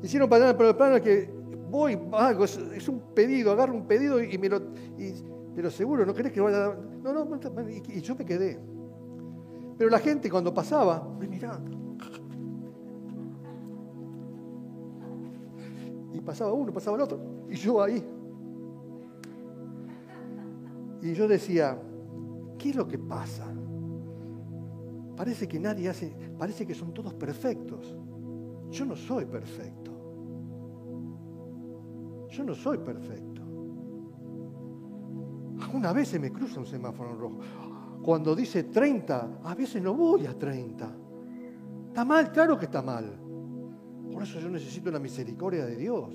Me 0.00 0.06
hicieron 0.06 0.28
parar 0.28 0.50
en 0.50 0.56
Pollos 0.56 0.74
Planes 0.74 1.02
que 1.02 1.37
voy, 1.70 1.98
algo, 2.12 2.44
es, 2.44 2.88
un 2.88 3.00
pedido, 3.14 3.52
agarro 3.52 3.74
un 3.74 3.86
pedido 3.86 4.22
y 4.22 4.36
me 4.38 4.48
lo... 4.48 4.60
pero 5.54 5.70
seguro, 5.70 6.04
¿no 6.06 6.14
querés 6.14 6.32
que 6.32 6.40
vaya 6.40 6.66
a... 6.66 6.76
No, 7.02 7.12
no, 7.12 7.38
y, 7.70 8.00
yo 8.00 8.14
me 8.14 8.24
quedé. 8.24 8.58
Pero 9.76 9.90
la 9.90 9.98
gente 9.98 10.30
cuando 10.30 10.52
pasaba, 10.52 11.06
me 11.18 11.28
miraba. 11.28 11.60
Y 16.12 16.20
pasaba 16.20 16.52
uno, 16.52 16.72
pasaba 16.72 16.96
el 16.96 17.02
otro. 17.02 17.20
Y 17.48 17.54
yo 17.54 17.80
ahí. 17.82 18.04
Y 21.00 21.12
yo 21.12 21.28
decía, 21.28 21.80
¿qué 22.58 22.70
es 22.70 22.76
lo 22.76 22.88
que 22.88 22.98
pasa? 22.98 23.46
Parece 25.16 25.46
que 25.46 25.60
nadie 25.60 25.88
hace, 25.88 26.14
parece 26.38 26.66
que 26.66 26.74
son 26.74 26.92
todos 26.92 27.14
perfectos. 27.14 27.96
Yo 28.70 28.84
no 28.84 28.96
soy 28.96 29.24
perfecto. 29.24 29.87
Yo 32.38 32.44
no 32.44 32.54
soy 32.54 32.78
perfecto. 32.78 33.42
Algunas 35.60 35.92
veces 35.92 36.20
me 36.20 36.30
cruza 36.30 36.60
un 36.60 36.66
semáforo 36.66 37.16
rojo. 37.16 37.40
Cuando 38.00 38.36
dice 38.36 38.62
30, 38.62 39.40
a 39.42 39.54
veces 39.56 39.82
no 39.82 39.92
voy 39.92 40.24
a 40.24 40.38
30. 40.38 40.88
¿Está 41.88 42.04
mal? 42.04 42.30
Claro 42.30 42.56
que 42.56 42.66
está 42.66 42.80
mal. 42.80 43.12
Por 44.12 44.22
eso 44.22 44.38
yo 44.38 44.48
necesito 44.48 44.88
la 44.88 45.00
misericordia 45.00 45.66
de 45.66 45.74
Dios. 45.74 46.14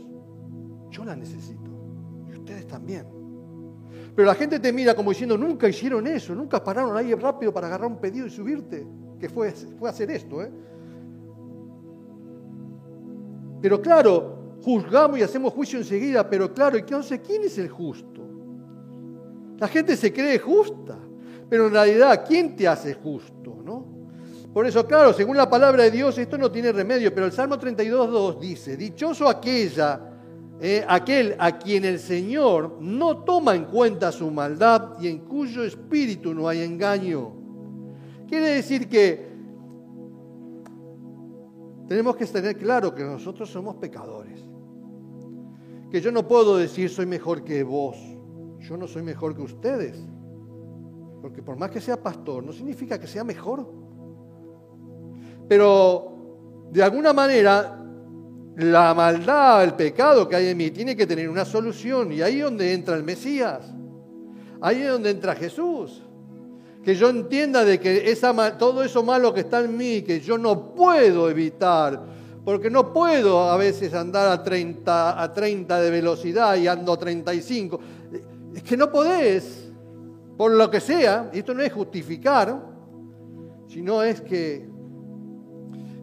Yo 0.91 1.03
la 1.03 1.13
necesito. 1.13 1.69
Y 2.30 2.32
ustedes 2.32 2.67
también. 2.67 3.05
Pero 4.15 4.26
la 4.26 4.36
gente 4.36 4.61
te 4.61 4.71
mira 4.71 4.95
como 4.95 5.09
diciendo, 5.09 5.38
nunca 5.38 5.67
hicieron 5.67 6.07
eso, 6.07 6.34
nunca 6.34 6.63
pararon 6.63 6.95
ahí 6.95 7.13
rápido 7.15 7.53
para 7.53 7.67
agarrar 7.67 7.89
un 7.89 7.97
pedido 7.97 8.28
y 8.28 8.30
subirte, 8.30 8.88
que 9.19 9.28
fue, 9.28 9.51
fue 9.51 9.89
hacer 9.89 10.09
esto. 10.09 10.41
¿eh? 10.41 10.49
Pero 13.61 13.82
claro, 13.82 14.42
juzgamos 14.64 15.20
y 15.20 15.24
hacemos 15.24 15.53
juicio 15.53 15.78
enseguida, 15.78 16.30
pero 16.30 16.53
claro, 16.53 16.78
entonces, 16.78 17.20
¿quién 17.26 17.43
es 17.43 17.57
el 17.57 17.70
justo? 17.70 18.22
La 19.59 19.68
gente 19.68 19.97
se 19.97 20.14
cree 20.14 20.39
justa, 20.39 20.97
pero 21.49 21.68
en 21.68 21.74
realidad, 21.74 22.24
¿quién 22.26 22.55
te 22.55 22.68
hace 22.68 22.93
justo? 22.93 23.61
¿no? 23.64 23.86
Por 24.53 24.66
eso, 24.66 24.86
claro, 24.88 25.14
según 25.14 25.36
la 25.36 25.49
palabra 25.49 25.84
de 25.84 25.91
Dios, 25.91 26.18
esto 26.18 26.38
no 26.38 26.49
tiene 26.49 26.72
remedio, 26.72 27.14
pero 27.14 27.26
el 27.26 27.32
Salmo 27.34 27.57
32.2 27.57 28.39
dice, 28.39 28.78
dichoso 28.78 29.28
aquella, 29.28 29.99
eh, 30.61 30.86
aquel 30.88 31.36
a 31.39 31.57
quien 31.57 31.84
el 31.84 31.99
Señor 31.99 32.78
no 32.80 33.24
toma 33.24 33.55
en 33.55 33.66
cuenta 33.66 34.11
su 34.14 34.32
maldad 34.32 34.93
y 35.01 35.07
en 35.09 35.20
cuyo 35.20 35.64
espíritu 35.64 36.34
no 36.34 36.47
hay 36.47 36.61
engaño. 36.61 37.34
Quiere 38.30 38.49
decir 38.49 38.88
que 38.88 39.34
tenemos 41.88 42.16
que 42.16 42.26
tener 42.26 42.57
claro 42.57 42.95
que 42.95 43.03
nosotros 43.03 43.49
somos 43.49 43.76
pecadores. 43.76 44.52
Que 45.93 46.01
yo 46.01 46.11
no 46.11 46.27
puedo 46.27 46.57
decir 46.57 46.89
soy 46.89 47.05
mejor 47.05 47.43
que 47.43 47.61
vos. 47.61 47.95
Yo 48.61 48.77
no 48.77 48.87
soy 48.87 49.03
mejor 49.03 49.35
que 49.35 49.43
ustedes. 49.43 49.95
Porque 51.21 51.43
por 51.43 51.55
más 51.55 51.69
que 51.69 51.79
sea 51.79 52.01
pastor, 52.01 52.43
no 52.43 52.51
significa 52.51 52.99
que 52.99 53.05
sea 53.05 53.23
mejor. 53.23 53.71
Pero 55.47 56.65
de 56.71 56.81
alguna 56.81 57.13
manera, 57.13 57.79
la 58.55 58.95
maldad, 58.95 59.63
el 59.65 59.75
pecado 59.75 60.27
que 60.27 60.35
hay 60.35 60.47
en 60.47 60.57
mí 60.57 60.71
tiene 60.71 60.95
que 60.95 61.05
tener 61.05 61.29
una 61.29 61.45
solución. 61.45 62.11
Y 62.11 62.23
ahí 62.23 62.39
es 62.39 62.43
donde 62.45 62.73
entra 62.73 62.95
el 62.95 63.03
Mesías. 63.03 63.71
Ahí 64.61 64.81
es 64.81 64.89
donde 64.89 65.11
entra 65.11 65.35
Jesús 65.35 66.01
que 66.83 66.95
yo 66.95 67.09
entienda 67.09 67.63
de 67.63 67.79
que 67.79 68.11
esa, 68.11 68.57
todo 68.57 68.83
eso 68.83 69.03
malo 69.03 69.33
que 69.33 69.41
está 69.41 69.61
en 69.61 69.77
mí, 69.77 70.01
que 70.01 70.19
yo 70.19 70.37
no 70.37 70.75
puedo 70.75 71.29
evitar, 71.29 72.03
porque 72.45 72.69
no 72.69 72.91
puedo 72.91 73.49
a 73.49 73.57
veces 73.57 73.93
andar 73.93 74.29
a 74.29 74.43
30, 74.43 75.21
a 75.21 75.33
30 75.33 75.79
de 75.79 75.91
velocidad 75.91 76.55
y 76.57 76.67
ando 76.67 76.93
a 76.93 76.97
35. 76.97 77.79
Es 78.53 78.63
que 78.63 78.75
no 78.75 78.91
podés, 78.91 79.71
por 80.37 80.51
lo 80.51 80.69
que 80.69 80.81
sea, 80.81 81.29
y 81.33 81.39
esto 81.39 81.53
no 81.53 81.61
es 81.61 81.71
justificar, 81.71 82.61
sino 83.67 84.03
es 84.03 84.21
que... 84.21 84.69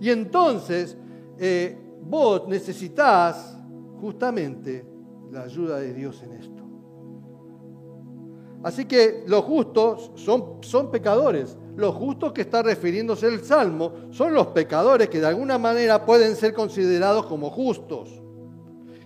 Y 0.01 0.09
entonces 0.09 0.97
eh, 1.39 1.77
vos 2.03 2.49
necesitas 2.49 3.57
justamente 4.01 4.87
la 5.31 5.43
ayuda 5.43 5.79
de 5.79 5.93
Dios 5.93 6.23
en 6.23 6.33
esto. 6.33 6.63
Así 8.63 8.87
que 8.87 9.25
los 9.27 9.45
justos 9.45 10.11
son, 10.17 10.59
son 10.63 10.91
pecadores. 10.91 11.57
Los 11.77 11.95
justos 11.95 12.33
que 12.33 12.43
está 12.43 12.63
refiriéndose 12.63 13.27
el 13.27 13.45
Salmo 13.45 13.93
son 14.11 14.35
los 14.35 14.49
pecadores 14.49 15.09
que 15.09 15.21
de 15.21 15.27
alguna 15.27 15.59
manera 15.59 16.05
pueden 16.05 16.37
ser 16.37 16.53
considerados 16.53 17.27
como 17.27 17.51
justos. 17.51 18.11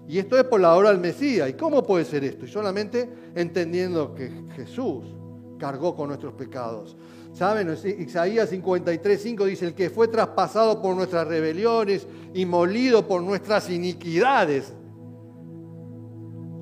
Y 0.09 0.19
esto 0.19 0.39
es 0.39 0.45
por 0.45 0.61
la 0.61 0.75
obra 0.77 0.91
del 0.91 1.01
Mesías. 1.01 1.49
¿Y 1.49 1.55
cómo 1.55 1.83
puede 1.83 2.05
ser 2.05 2.25
esto? 2.25 2.45
Y 2.45 2.49
solamente 2.49 3.09
entendiendo 3.35 4.15
que 4.15 4.31
Jesús 4.55 5.05
cargó 5.59 5.95
con 5.95 6.09
nuestros 6.09 6.35
pecados. 6.35 6.97
¿Saben? 7.33 7.77
Isaías 7.99 8.53
53.5 8.53 9.45
dice, 9.45 9.67
el 9.67 9.75
que 9.75 9.91
fue 9.91 10.09
traspasado 10.09 10.81
por 10.81 10.95
nuestras 10.95 11.27
rebeliones 11.27 12.07
y 12.33 12.47
molido 12.47 13.07
por 13.09 13.23
nuestras 13.23 13.71
iniquidades 13.71 14.73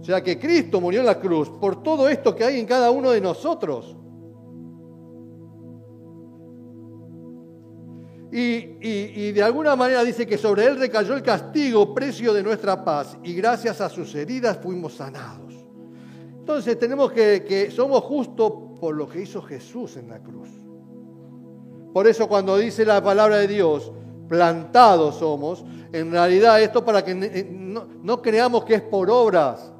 o 0.03 0.05
sea 0.05 0.20
que 0.20 0.36
Cristo 0.36 0.80
murió 0.80 0.98
en 0.98 1.07
la 1.07 1.20
cruz 1.20 1.48
por 1.48 1.80
todo 1.80 2.09
esto 2.09 2.34
que 2.34 2.42
hay 2.42 2.59
en 2.59 2.66
cada 2.66 2.90
uno 2.90 3.12
de 3.12 3.20
nosotros. 3.20 3.96
Y, 8.34 9.32
de 9.32 9.42
alguna 9.42 9.76
manera 9.76 10.02
dice 10.02 10.26
que 10.26 10.38
sobre 10.38 10.64
él 10.64 10.78
recayó 10.78 11.14
el 11.14 11.22
castigo, 11.22 11.94
precio 11.94 12.32
de 12.32 12.42
nuestra 12.42 12.82
paz, 12.82 13.18
y 13.22 13.34
gracias 13.34 13.82
a 13.82 13.90
sus 13.90 14.14
heridas 14.14 14.58
fuimos 14.62 14.94
sanados. 14.94 15.52
Entonces 16.38 16.78
tenemos 16.78 17.12
que, 17.12 17.44
que 17.46 17.70
somos 17.70 18.02
justos 18.02 18.52
por 18.80 18.96
lo 18.96 19.06
que 19.06 19.20
hizo 19.20 19.42
Jesús 19.42 19.98
en 19.98 20.08
la 20.08 20.18
cruz. 20.18 20.48
Por 21.92 22.06
eso 22.06 22.26
cuando 22.26 22.56
dice 22.56 22.86
la 22.86 23.04
palabra 23.04 23.36
de 23.36 23.48
Dios, 23.48 23.92
plantados 24.28 25.16
somos, 25.16 25.62
en 25.92 26.10
realidad 26.10 26.62
esto 26.62 26.82
para 26.82 27.04
que 27.04 27.14
no, 27.14 27.86
no 28.02 28.22
creamos 28.22 28.64
que 28.64 28.76
es 28.76 28.82
por 28.82 29.10
obras, 29.10 29.70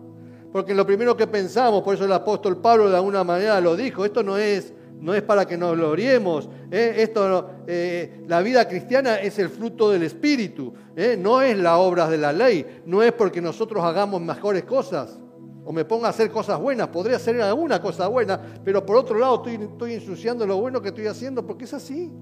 porque 0.53 0.75
lo 0.75 0.87
primero 0.87 1.17
que 1.17 1.27
pensamos, 1.27 1.83
por 1.83 1.95
eso 1.95 2.05
el 2.05 2.13
apóstol 2.13 2.59
Pablo 2.59 2.91
de 2.91 2.97
alguna 2.97 3.25
manera 3.25 3.59
lo 3.63 3.75
dijo, 3.75 4.05
esto 4.05 4.23
no 4.23 4.37
es, 4.37 4.75
no 5.03 5.13
es 5.15 5.23
para 5.23 5.47
que 5.47 5.59
nos 5.59 5.77
gloriemos, 5.77 6.49
¿eh? 6.71 6.95
esto, 6.99 7.51
eh, 7.67 8.23
la 8.29 8.41
vida 8.41 8.69
cristiana 8.69 9.17
es 9.17 9.37
el 9.41 9.49
fruto 9.49 9.91
del 9.91 10.05
Espíritu, 10.05 10.73
¿eh? 10.95 11.17
no 11.19 11.43
es 11.43 11.59
la 11.59 11.79
obra 11.79 12.09
de 12.09 12.19
la 12.19 12.33
ley, 12.33 12.83
no 12.87 13.03
es 13.03 13.11
porque 13.11 13.41
nosotros 13.41 13.83
hagamos 13.83 14.21
mejores 14.21 14.63
cosas 14.63 15.19
o 15.65 15.73
me 15.73 15.85
ponga 15.85 16.07
a 16.07 16.11
hacer 16.11 16.31
cosas 16.31 16.61
buenas, 16.61 16.87
podría 16.87 17.17
hacer 17.17 17.43
alguna 17.43 17.83
cosa 17.83 18.07
buena, 18.07 18.41
pero 18.65 18.87
por 18.87 18.95
otro 18.95 19.19
lado 19.19 19.43
estoy, 19.45 19.95
ensuciando 19.95 20.47
lo 20.47 20.59
bueno 20.59 20.81
que 20.81 20.91
estoy 20.91 21.09
haciendo 21.09 21.45
porque 21.45 21.65
es 21.65 21.75
así. 21.75 22.13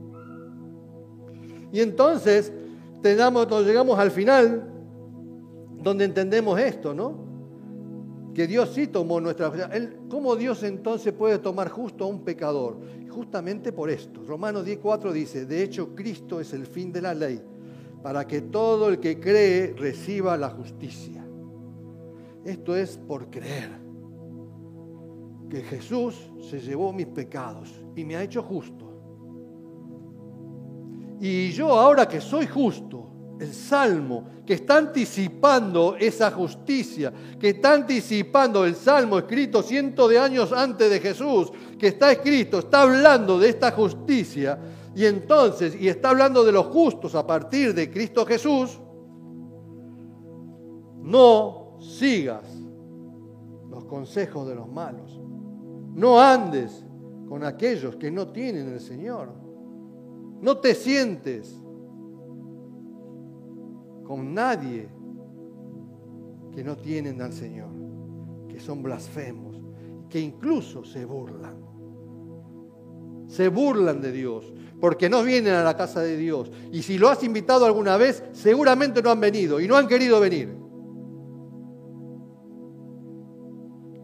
Y 1.72 1.80
entonces 1.80 2.50
tenemos, 3.02 3.46
llegamos 3.62 3.98
al 3.98 4.10
final 4.10 4.72
donde 5.82 6.06
entendemos 6.06 6.58
esto, 6.58 6.94
¿no? 6.94 7.29
Que 8.34 8.46
Dios 8.46 8.70
sí 8.74 8.86
tomó 8.86 9.20
nuestra... 9.20 9.52
¿Cómo 10.08 10.36
Dios 10.36 10.62
entonces 10.62 11.12
puede 11.12 11.38
tomar 11.38 11.68
justo 11.68 12.04
a 12.04 12.08
un 12.08 12.22
pecador? 12.24 12.78
Justamente 13.08 13.72
por 13.72 13.90
esto. 13.90 14.22
Romanos 14.24 14.66
10.4 14.66 15.12
dice, 15.12 15.46
de 15.46 15.62
hecho 15.62 15.94
Cristo 15.94 16.40
es 16.40 16.52
el 16.52 16.66
fin 16.66 16.92
de 16.92 17.02
la 17.02 17.14
ley, 17.14 17.40
para 18.02 18.26
que 18.26 18.42
todo 18.42 18.88
el 18.88 19.00
que 19.00 19.18
cree 19.18 19.74
reciba 19.76 20.36
la 20.36 20.50
justicia. 20.50 21.24
Esto 22.44 22.76
es 22.76 22.96
por 22.96 23.30
creer. 23.30 23.70
Que 25.48 25.62
Jesús 25.62 26.30
se 26.48 26.60
llevó 26.60 26.92
mis 26.92 27.08
pecados 27.08 27.84
y 27.96 28.04
me 28.04 28.16
ha 28.16 28.22
hecho 28.22 28.42
justo. 28.42 28.86
Y 31.20 31.50
yo 31.50 31.68
ahora 31.78 32.08
que 32.08 32.20
soy 32.20 32.46
justo, 32.46 33.10
el 33.40 33.54
Salmo, 33.54 34.24
que 34.46 34.54
está 34.54 34.76
anticipando 34.76 35.96
esa 35.98 36.30
justicia, 36.30 37.10
que 37.38 37.50
está 37.50 37.72
anticipando 37.72 38.66
el 38.66 38.74
Salmo 38.74 39.18
escrito 39.18 39.62
cientos 39.62 40.10
de 40.10 40.18
años 40.18 40.52
antes 40.52 40.90
de 40.90 41.00
Jesús, 41.00 41.50
que 41.78 41.88
está 41.88 42.12
escrito, 42.12 42.58
está 42.58 42.82
hablando 42.82 43.38
de 43.38 43.48
esta 43.48 43.72
justicia, 43.72 44.58
y 44.94 45.06
entonces, 45.06 45.74
y 45.80 45.88
está 45.88 46.10
hablando 46.10 46.44
de 46.44 46.52
los 46.52 46.66
justos 46.66 47.14
a 47.14 47.26
partir 47.26 47.72
de 47.72 47.90
Cristo 47.90 48.26
Jesús, 48.26 48.78
no 50.98 51.78
sigas 51.80 52.44
los 53.70 53.86
consejos 53.86 54.46
de 54.46 54.54
los 54.54 54.68
malos, 54.68 55.18
no 55.94 56.20
andes 56.20 56.84
con 57.26 57.42
aquellos 57.42 57.96
que 57.96 58.10
no 58.10 58.28
tienen 58.28 58.68
el 58.68 58.80
Señor, 58.80 59.32
no 60.42 60.58
te 60.58 60.74
sientes 60.74 61.59
con 64.10 64.34
nadie 64.34 64.88
que 66.52 66.64
no 66.64 66.76
tienen 66.76 67.22
al 67.22 67.32
Señor, 67.32 67.68
que 68.48 68.58
son 68.58 68.82
blasfemos, 68.82 69.56
que 70.08 70.18
incluso 70.18 70.84
se 70.84 71.04
burlan. 71.04 71.54
Se 73.28 73.46
burlan 73.46 74.00
de 74.00 74.10
Dios, 74.10 74.52
porque 74.80 75.08
no 75.08 75.22
vienen 75.22 75.54
a 75.54 75.62
la 75.62 75.76
casa 75.76 76.00
de 76.00 76.16
Dios. 76.16 76.50
Y 76.72 76.82
si 76.82 76.98
lo 76.98 77.08
has 77.08 77.22
invitado 77.22 77.64
alguna 77.64 77.96
vez, 77.96 78.24
seguramente 78.32 79.00
no 79.00 79.12
han 79.12 79.20
venido 79.20 79.60
y 79.60 79.68
no 79.68 79.76
han 79.76 79.86
querido 79.86 80.18
venir. 80.18 80.56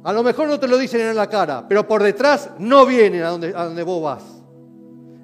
A 0.05 0.13
lo 0.13 0.23
mejor 0.23 0.47
no 0.47 0.61
te 0.61 0.69
lo 0.69 0.79
dicen 0.79 1.01
en 1.01 1.17
la 1.17 1.29
cara, 1.29 1.67
pero 1.67 1.89
por 1.89 2.05
detrás 2.05 2.53
no 2.61 2.87
vienen 2.87 3.25
a 3.25 3.31
donde, 3.31 3.49
a 3.49 3.65
donde 3.65 3.83
vos 3.83 4.01
vas. 4.01 4.23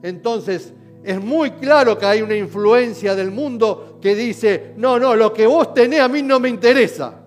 Entonces, 0.02 0.74
es 1.04 1.22
muy 1.22 1.52
claro 1.52 1.96
que 1.96 2.06
hay 2.06 2.20
una 2.22 2.36
influencia 2.36 3.14
del 3.14 3.30
mundo 3.30 3.91
que 4.02 4.16
dice, 4.16 4.74
no, 4.76 4.98
no, 4.98 5.14
lo 5.14 5.32
que 5.32 5.46
vos 5.46 5.72
tenés 5.72 6.00
a 6.00 6.08
mí 6.08 6.22
no 6.22 6.40
me 6.40 6.48
interesa, 6.48 7.24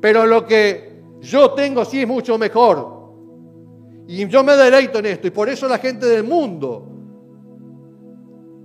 pero 0.00 0.24
lo 0.24 0.46
que 0.46 1.02
yo 1.20 1.52
tengo 1.54 1.84
sí 1.84 2.02
es 2.02 2.08
mucho 2.08 2.38
mejor. 2.38 2.94
Y 4.06 4.26
yo 4.28 4.44
me 4.44 4.52
deleito 4.52 5.00
en 5.00 5.06
esto, 5.06 5.26
y 5.26 5.30
por 5.30 5.48
eso 5.48 5.66
la 5.66 5.78
gente 5.78 6.06
del 6.06 6.22
mundo 6.22 6.86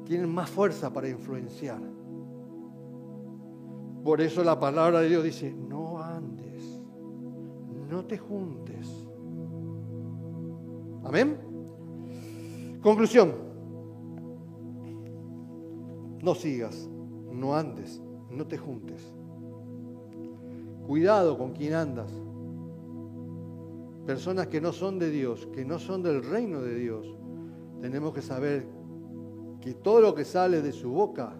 tiene 0.05 0.27
más 0.27 0.49
fuerza 0.49 0.93
para 0.93 1.09
influenciar. 1.09 1.79
Por 4.03 4.21
eso 4.21 4.43
la 4.43 4.59
palabra 4.59 4.99
de 5.01 5.09
Dios 5.09 5.23
dice, 5.23 5.51
no 5.51 6.01
andes, 6.01 6.63
no 7.89 8.05
te 8.05 8.17
juntes. 8.19 8.87
Amén. 11.03 11.37
Conclusión. 12.81 13.33
No 16.21 16.35
sigas, 16.35 16.89
no 17.32 17.55
andes, 17.55 18.01
no 18.30 18.47
te 18.47 18.57
juntes. 18.57 19.13
Cuidado 20.86 21.38
con 21.38 21.53
quien 21.53 21.73
andas. 21.73 22.11
Personas 24.05 24.47
que 24.47 24.59
no 24.59 24.73
son 24.73 24.97
de 24.97 25.11
Dios, 25.11 25.47
que 25.53 25.63
no 25.63 25.77
son 25.77 26.01
del 26.01 26.23
reino 26.23 26.61
de 26.61 26.75
Dios. 26.75 27.15
Tenemos 27.82 28.13
que 28.13 28.21
saber 28.21 28.67
que 29.61 29.75
todo 29.75 30.01
lo 30.01 30.15
que 30.15 30.25
sale 30.25 30.61
de 30.61 30.71
su 30.71 30.89
boca 30.89 31.36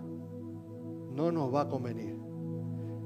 no 1.16 1.32
nos 1.32 1.54
va 1.54 1.62
a 1.62 1.68
convenir. 1.68 2.16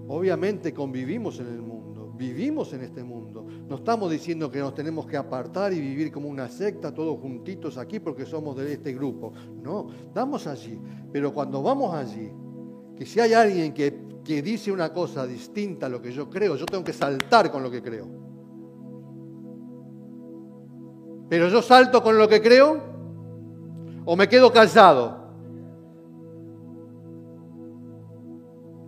Obviamente 0.07 0.73
convivimos 0.73 1.39
en 1.39 1.47
el 1.47 1.61
mundo, 1.61 2.13
vivimos 2.17 2.73
en 2.73 2.81
este 2.81 3.03
mundo. 3.03 3.45
No 3.69 3.77
estamos 3.77 4.11
diciendo 4.11 4.51
que 4.51 4.59
nos 4.59 4.75
tenemos 4.75 5.05
que 5.05 5.15
apartar 5.15 5.71
y 5.71 5.79
vivir 5.79 6.11
como 6.11 6.27
una 6.27 6.49
secta, 6.49 6.93
todos 6.93 7.19
juntitos 7.19 7.77
aquí 7.77 7.99
porque 7.99 8.25
somos 8.25 8.57
de 8.57 8.73
este 8.73 8.93
grupo. 8.93 9.31
No, 9.61 9.87
estamos 10.07 10.45
allí. 10.45 10.77
Pero 11.11 11.33
cuando 11.33 11.63
vamos 11.63 11.93
allí, 11.93 12.31
que 12.97 13.05
si 13.05 13.19
hay 13.19 13.33
alguien 13.33 13.73
que, 13.73 14.21
que 14.23 14.41
dice 14.41 14.71
una 14.71 14.93
cosa 14.93 15.25
distinta 15.25 15.87
a 15.87 15.89
lo 15.89 16.01
que 16.01 16.11
yo 16.11 16.29
creo, 16.29 16.55
yo 16.55 16.65
tengo 16.65 16.83
que 16.83 16.93
saltar 16.93 17.51
con 17.51 17.63
lo 17.63 17.71
que 17.71 17.81
creo. 17.81 18.07
Pero 21.29 21.47
yo 21.47 21.61
salto 21.61 22.03
con 22.03 22.17
lo 22.17 22.27
que 22.27 22.41
creo 22.41 22.79
o 24.05 24.15
me 24.15 24.27
quedo 24.27 24.51
callado. 24.51 25.23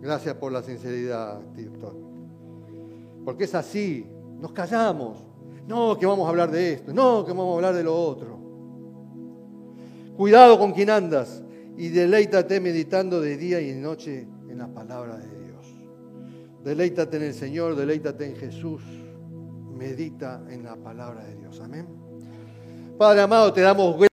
Gracias 0.00 0.36
por 0.36 0.52
la 0.52 0.62
sinceridad, 0.62 1.40
Tirton. 1.54 1.96
Porque 3.24 3.44
es 3.44 3.54
así, 3.56 4.06
nos 4.38 4.52
callamos. 4.52 5.18
No, 5.66 5.98
que 5.98 6.06
vamos 6.06 6.26
a 6.26 6.28
hablar 6.28 6.50
de 6.50 6.74
esto, 6.74 6.94
no, 6.94 7.24
que 7.24 7.32
vamos 7.32 7.54
a 7.54 7.56
hablar 7.56 7.74
de 7.74 7.82
lo 7.82 7.94
otro. 7.94 8.38
Cuidado 10.16 10.58
con 10.58 10.72
quien 10.72 10.90
andas 10.90 11.42
y 11.76 11.88
deleítate 11.88 12.60
meditando 12.60 13.20
de 13.20 13.36
día 13.36 13.60
y 13.60 13.72
de 13.72 13.80
noche 13.80 14.26
en 14.48 14.58
la 14.58 14.68
palabra 14.68 15.16
de 15.18 15.44
Dios. 15.44 15.66
Deleítate 16.64 17.18
en 17.18 17.22
el 17.24 17.34
Señor, 17.34 17.76
deleítate 17.76 18.26
en 18.26 18.36
Jesús, 18.36 18.82
medita 19.74 20.42
en 20.48 20.64
la 20.64 20.76
palabra 20.76 21.24
de 21.24 21.36
Dios. 21.36 21.60
Amén. 21.60 21.86
Padre 22.98 23.20
amado, 23.20 23.52
te 23.52 23.60
damos 23.60 23.98